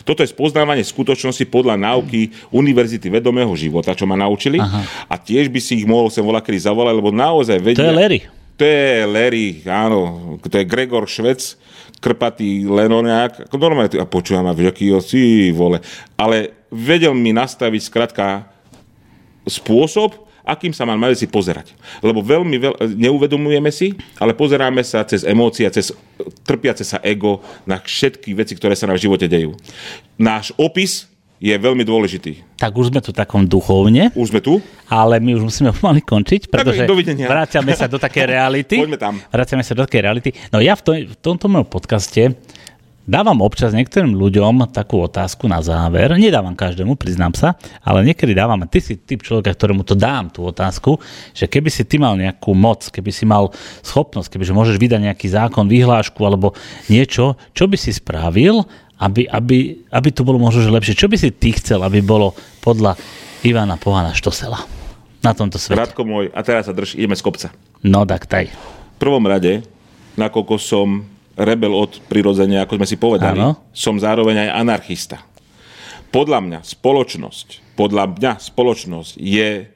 Toto 0.02 0.24
je 0.24 0.32
spoznávanie 0.32 0.82
skutočnosti 0.82 1.44
podľa 1.52 1.76
náuky 1.76 2.32
Univerzity 2.50 3.12
vedomého 3.12 3.52
života, 3.54 3.92
čo 3.92 4.08
ma 4.08 4.16
naučili. 4.16 4.56
Aha. 4.56 5.08
A 5.12 5.14
tiež 5.20 5.52
by 5.52 5.60
si 5.60 5.84
ich 5.84 5.86
mohol 5.86 6.08
sem 6.08 6.24
volať 6.24 6.48
kedy 6.48 6.58
zavolať, 6.64 6.94
lebo 6.96 7.12
naozaj 7.12 7.60
To 7.60 7.64
vedia... 7.64 7.88
je 7.88 7.94
Larry. 7.94 8.20
To 8.56 8.64
je 8.64 9.04
Larry, 9.04 9.48
áno. 9.68 10.00
To 10.40 10.54
je 10.56 10.64
Gregor 10.64 11.04
Švec, 11.04 11.60
krpatý 12.00 12.64
lenoniak. 12.64 13.52
Normálne, 13.52 13.92
a 14.00 14.08
počúvam, 14.08 14.48
a 14.48 14.56
aký 14.56 14.96
si 15.04 15.52
vole. 15.52 15.84
Ale 16.16 16.56
vedel 16.72 17.12
mi 17.12 17.36
nastaviť 17.36 17.82
skratka 17.84 18.48
spôsob, 19.44 20.25
akým 20.46 20.70
sa 20.70 20.86
máme 20.86 21.10
veci 21.10 21.26
pozerať. 21.26 21.74
Lebo 22.00 22.22
veľmi 22.22 22.56
veľ, 22.56 22.74
neuvedomujeme 22.94 23.68
si, 23.74 23.92
ale 24.22 24.32
pozeráme 24.32 24.80
sa 24.86 25.02
cez 25.02 25.26
emócie, 25.26 25.66
cez 25.74 25.90
trpiace 26.46 26.86
sa 26.86 27.02
ego 27.02 27.42
na 27.66 27.82
všetky 27.82 28.32
veci, 28.32 28.54
ktoré 28.54 28.78
sa 28.78 28.86
nám 28.86 28.96
v 28.96 29.10
živote 29.10 29.26
dejú. 29.26 29.58
Náš 30.16 30.54
opis 30.54 31.10
je 31.36 31.52
veľmi 31.52 31.84
dôležitý. 31.84 32.56
Tak 32.56 32.72
už 32.72 32.88
sme 32.88 33.04
tu 33.04 33.12
takom 33.12 33.44
duchovne, 33.44 34.08
Už 34.16 34.32
sme 34.32 34.40
tu? 34.40 34.56
ale 34.88 35.20
my 35.20 35.36
už 35.36 35.52
musíme 35.52 35.68
pomaly 35.76 36.00
končiť, 36.00 36.48
pretože 36.48 36.88
vraciame 37.28 37.76
sa 37.76 37.84
do 37.90 38.00
také 38.00 38.24
reality. 38.24 38.80
Poďme 38.86 38.96
tam. 38.96 39.14
Vraciame 39.28 39.60
sa 39.60 39.76
do 39.76 39.84
takej 39.84 40.00
reality. 40.00 40.30
No 40.48 40.64
ja 40.64 40.72
v, 40.72 40.82
to, 40.82 40.90
v 40.96 41.16
tomto 41.20 41.52
mojom 41.52 41.68
podcaste 41.68 42.32
dávam 43.06 43.38
občas 43.40 43.70
niektorým 43.70 44.18
ľuďom 44.18 44.68
takú 44.74 45.06
otázku 45.06 45.46
na 45.46 45.62
záver. 45.62 46.10
Nedávam 46.18 46.58
každému, 46.58 46.98
priznám 46.98 47.32
sa, 47.38 47.54
ale 47.86 48.02
niekedy 48.02 48.34
dávam, 48.34 48.58
ty 48.66 48.82
si 48.82 48.98
typ 48.98 49.22
človeka, 49.22 49.54
ktorému 49.54 49.86
to 49.86 49.94
dám 49.94 50.28
tú 50.34 50.42
otázku, 50.44 50.98
že 51.32 51.46
keby 51.46 51.70
si 51.70 51.86
ty 51.86 51.96
mal 52.02 52.18
nejakú 52.18 52.52
moc, 52.52 52.90
keby 52.90 53.10
si 53.14 53.22
mal 53.24 53.54
schopnosť, 53.86 54.28
keby 54.28 54.44
že 54.44 54.52
môžeš 54.52 54.76
vydať 54.76 55.00
nejaký 55.06 55.26
zákon, 55.30 55.70
vyhlášku 55.70 56.18
alebo 56.26 56.52
niečo, 56.90 57.38
čo 57.54 57.70
by 57.70 57.78
si 57.78 57.94
spravil, 57.94 58.66
aby, 58.98 59.30
aby, 59.30 59.86
aby 59.88 60.08
to 60.10 60.26
bolo 60.26 60.42
možno 60.42 60.66
že 60.66 60.74
lepšie. 60.74 60.98
Čo 60.98 61.06
by 61.06 61.16
si 61.16 61.30
ty 61.30 61.54
chcel, 61.54 61.80
aby 61.86 62.02
bolo 62.02 62.34
podľa 62.60 62.98
Ivana 63.46 63.78
Pohana 63.78 64.16
Štosela 64.16 64.58
na 65.22 65.32
tomto 65.32 65.62
svete? 65.62 65.78
Radko 65.78 66.02
môj, 66.02 66.34
a 66.34 66.40
teraz 66.42 66.66
sa 66.66 66.74
drž, 66.74 66.98
ideme 66.98 67.14
z 67.14 67.22
kopca. 67.22 67.48
No 67.86 68.02
tak 68.02 68.26
taj. 68.26 68.50
V 68.96 68.98
prvom 68.98 69.22
rade, 69.28 69.62
nakoľko 70.16 70.54
som 70.56 71.15
rebel 71.36 71.72
od 71.76 72.00
prirodzenia, 72.08 72.64
ako 72.64 72.80
sme 72.80 72.88
si 72.88 72.96
povedali, 72.96 73.38
Áno. 73.38 73.60
som 73.76 74.00
zároveň 74.00 74.48
aj 74.48 74.50
anarchista. 74.56 75.18
Podľa 76.08 76.40
mňa 76.40 76.60
spoločnosť, 76.64 77.76
podľa 77.76 78.16
mňa 78.16 78.32
spoločnosť 78.40 79.20
je 79.20 79.68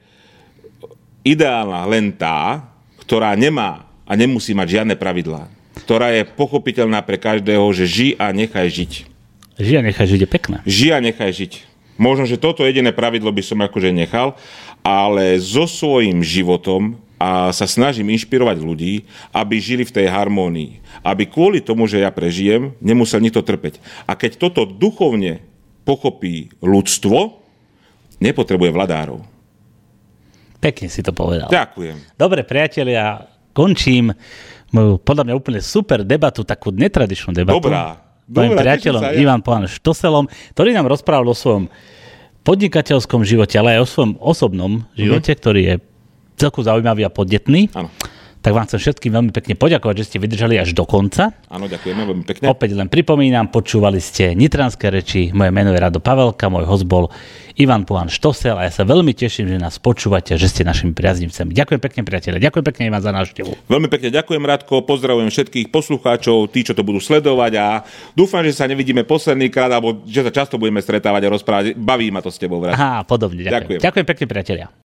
ideálna 1.21 1.85
len 1.85 2.09
tá, 2.17 2.65
ktorá 3.05 3.37
nemá 3.37 3.85
a 4.09 4.17
nemusí 4.17 4.57
mať 4.57 4.81
žiadne 4.81 4.95
pravidlá. 4.97 5.45
Ktorá 5.85 6.11
je 6.11 6.25
pochopiteľná 6.25 6.99
pre 7.05 7.21
každého, 7.21 7.63
že 7.71 7.85
ži 7.85 8.09
a 8.17 8.33
nechaj 8.33 8.67
žiť. 8.67 8.91
Žia 9.61 9.85
nechaj 9.85 10.07
žiť 10.09 10.21
je 10.25 10.29
pekné. 10.29 10.57
Ži 10.65 10.89
a 10.89 10.99
nechaj 10.99 11.31
žiť. 11.31 11.53
Možno, 12.01 12.25
že 12.25 12.41
toto 12.41 12.65
jediné 12.65 12.89
pravidlo 12.89 13.29
by 13.29 13.43
som 13.45 13.61
akože 13.61 13.93
nechal, 13.93 14.33
ale 14.81 15.37
so 15.37 15.69
svojím 15.69 16.25
životom 16.25 16.97
a 17.21 17.53
sa 17.53 17.69
snažím 17.69 18.09
inšpirovať 18.17 18.57
ľudí, 18.57 19.05
aby 19.29 19.61
žili 19.61 19.85
v 19.85 19.93
tej 19.93 20.09
harmónii. 20.09 20.81
Aby 21.05 21.29
kvôli 21.29 21.61
tomu, 21.61 21.85
že 21.85 22.01
ja 22.01 22.09
prežijem, 22.09 22.73
nemusel 22.81 23.21
nikto 23.21 23.45
trpeť. 23.45 23.77
A 24.09 24.17
keď 24.17 24.41
toto 24.41 24.65
duchovne 24.65 25.45
pochopí 25.85 26.49
ľudstvo, 26.65 27.37
nepotrebuje 28.17 28.73
vladárov. 28.73 29.21
Pekne 30.57 30.89
si 30.89 31.05
to 31.05 31.13
povedal. 31.13 31.49
Ďakujem. 31.49 32.17
Dobre, 32.17 32.41
priatelia, 32.41 33.29
končím 33.53 34.13
moju 34.71 34.97
podľa 34.97 35.29
mňa 35.29 35.35
úplne 35.35 35.59
super 35.61 36.01
debatu, 36.01 36.41
takú 36.41 36.73
netradičnú 36.73 37.35
debatu. 37.35 37.61
Dobrá. 37.61 38.01
Mojim 38.31 38.55
priateľom 38.55 39.03
ja. 39.03 39.17
Ivan 39.19 39.43
Pohán 39.43 39.67
Štoselom, 39.67 40.31
ktorý 40.55 40.71
nám 40.71 40.87
rozprával 40.87 41.27
o 41.27 41.35
svojom 41.35 41.67
podnikateľskom 42.47 43.21
živote, 43.27 43.59
ale 43.59 43.77
aj 43.77 43.79
o 43.83 43.89
svojom 43.89 44.13
osobnom 44.17 44.71
živote, 44.95 45.35
Mhm. 45.35 45.39
ktorý 45.43 45.61
je 45.67 45.75
celku 46.41 46.65
zaujímavý 46.65 47.05
a 47.05 47.13
podnetný. 47.13 47.69
Áno. 47.77 47.93
tak 48.41 48.57
vám 48.57 48.65
chcem 48.65 48.81
všetkým 48.81 49.13
veľmi 49.13 49.31
pekne 49.37 49.53
poďakovať, 49.53 49.95
že 50.01 50.05
ste 50.09 50.17
vydržali 50.17 50.57
až 50.57 50.73
do 50.73 50.81
konca. 50.89 51.37
Áno, 51.45 51.69
ďakujeme 51.69 52.01
veľmi 52.01 52.25
pekne. 52.25 52.49
Opäť 52.49 52.73
len 52.73 52.89
pripomínam, 52.89 53.53
počúvali 53.53 54.01
ste 54.01 54.33
Nitranské 54.33 54.89
reči, 54.89 55.29
moje 55.29 55.53
meno 55.53 55.69
je 55.69 55.77
Rado 55.77 56.01
Pavelka, 56.01 56.49
môj 56.49 56.65
host 56.65 56.89
bol 56.89 57.13
Ivan 57.53 57.85
Puhan 57.85 58.09
Štosel 58.09 58.57
a 58.57 58.65
ja 58.65 58.73
sa 58.73 58.81
veľmi 58.81 59.13
teším, 59.13 59.45
že 59.45 59.61
nás 59.61 59.77
počúvate 59.77 60.33
že 60.41 60.49
ste 60.49 60.65
našimi 60.65 60.97
priaznivcami. 60.97 61.53
Ďakujem 61.53 61.81
pekne, 61.85 62.01
priateľe. 62.01 62.37
Ďakujem 62.41 62.65
pekne 62.65 62.83
Ivan 62.89 63.03
za 63.05 63.13
návštevu. 63.13 63.69
Veľmi 63.69 63.87
pekne 63.93 64.09
ďakujem, 64.09 64.41
Radko. 64.41 64.81
Pozdravujem 64.89 65.29
všetkých 65.29 65.69
poslucháčov, 65.69 66.49
tí, 66.49 66.65
čo 66.65 66.73
to 66.73 66.81
budú 66.81 66.97
sledovať 66.97 67.53
a 67.61 67.85
dúfam, 68.17 68.41
že 68.41 68.57
sa 68.57 68.65
nevidíme 68.65 69.05
posledný 69.05 69.53
krát, 69.53 69.69
alebo 69.69 70.01
že 70.09 70.25
sa 70.25 70.33
často 70.33 70.57
budeme 70.57 70.81
stretávať 70.81 71.29
a 71.29 71.29
rozprávať. 71.29 71.65
Baví 71.77 72.09
ma 72.09 72.25
to 72.25 72.33
s 72.33 72.41
tebou, 72.41 72.57
Radko. 72.57 72.73
Aha, 72.73 73.05
podobne. 73.05 73.45
Ďakujem. 73.45 73.77
ďakujem. 73.77 73.79
Ďakujem 73.85 74.05
pekne, 74.09 74.25
priateľia. 74.25 74.80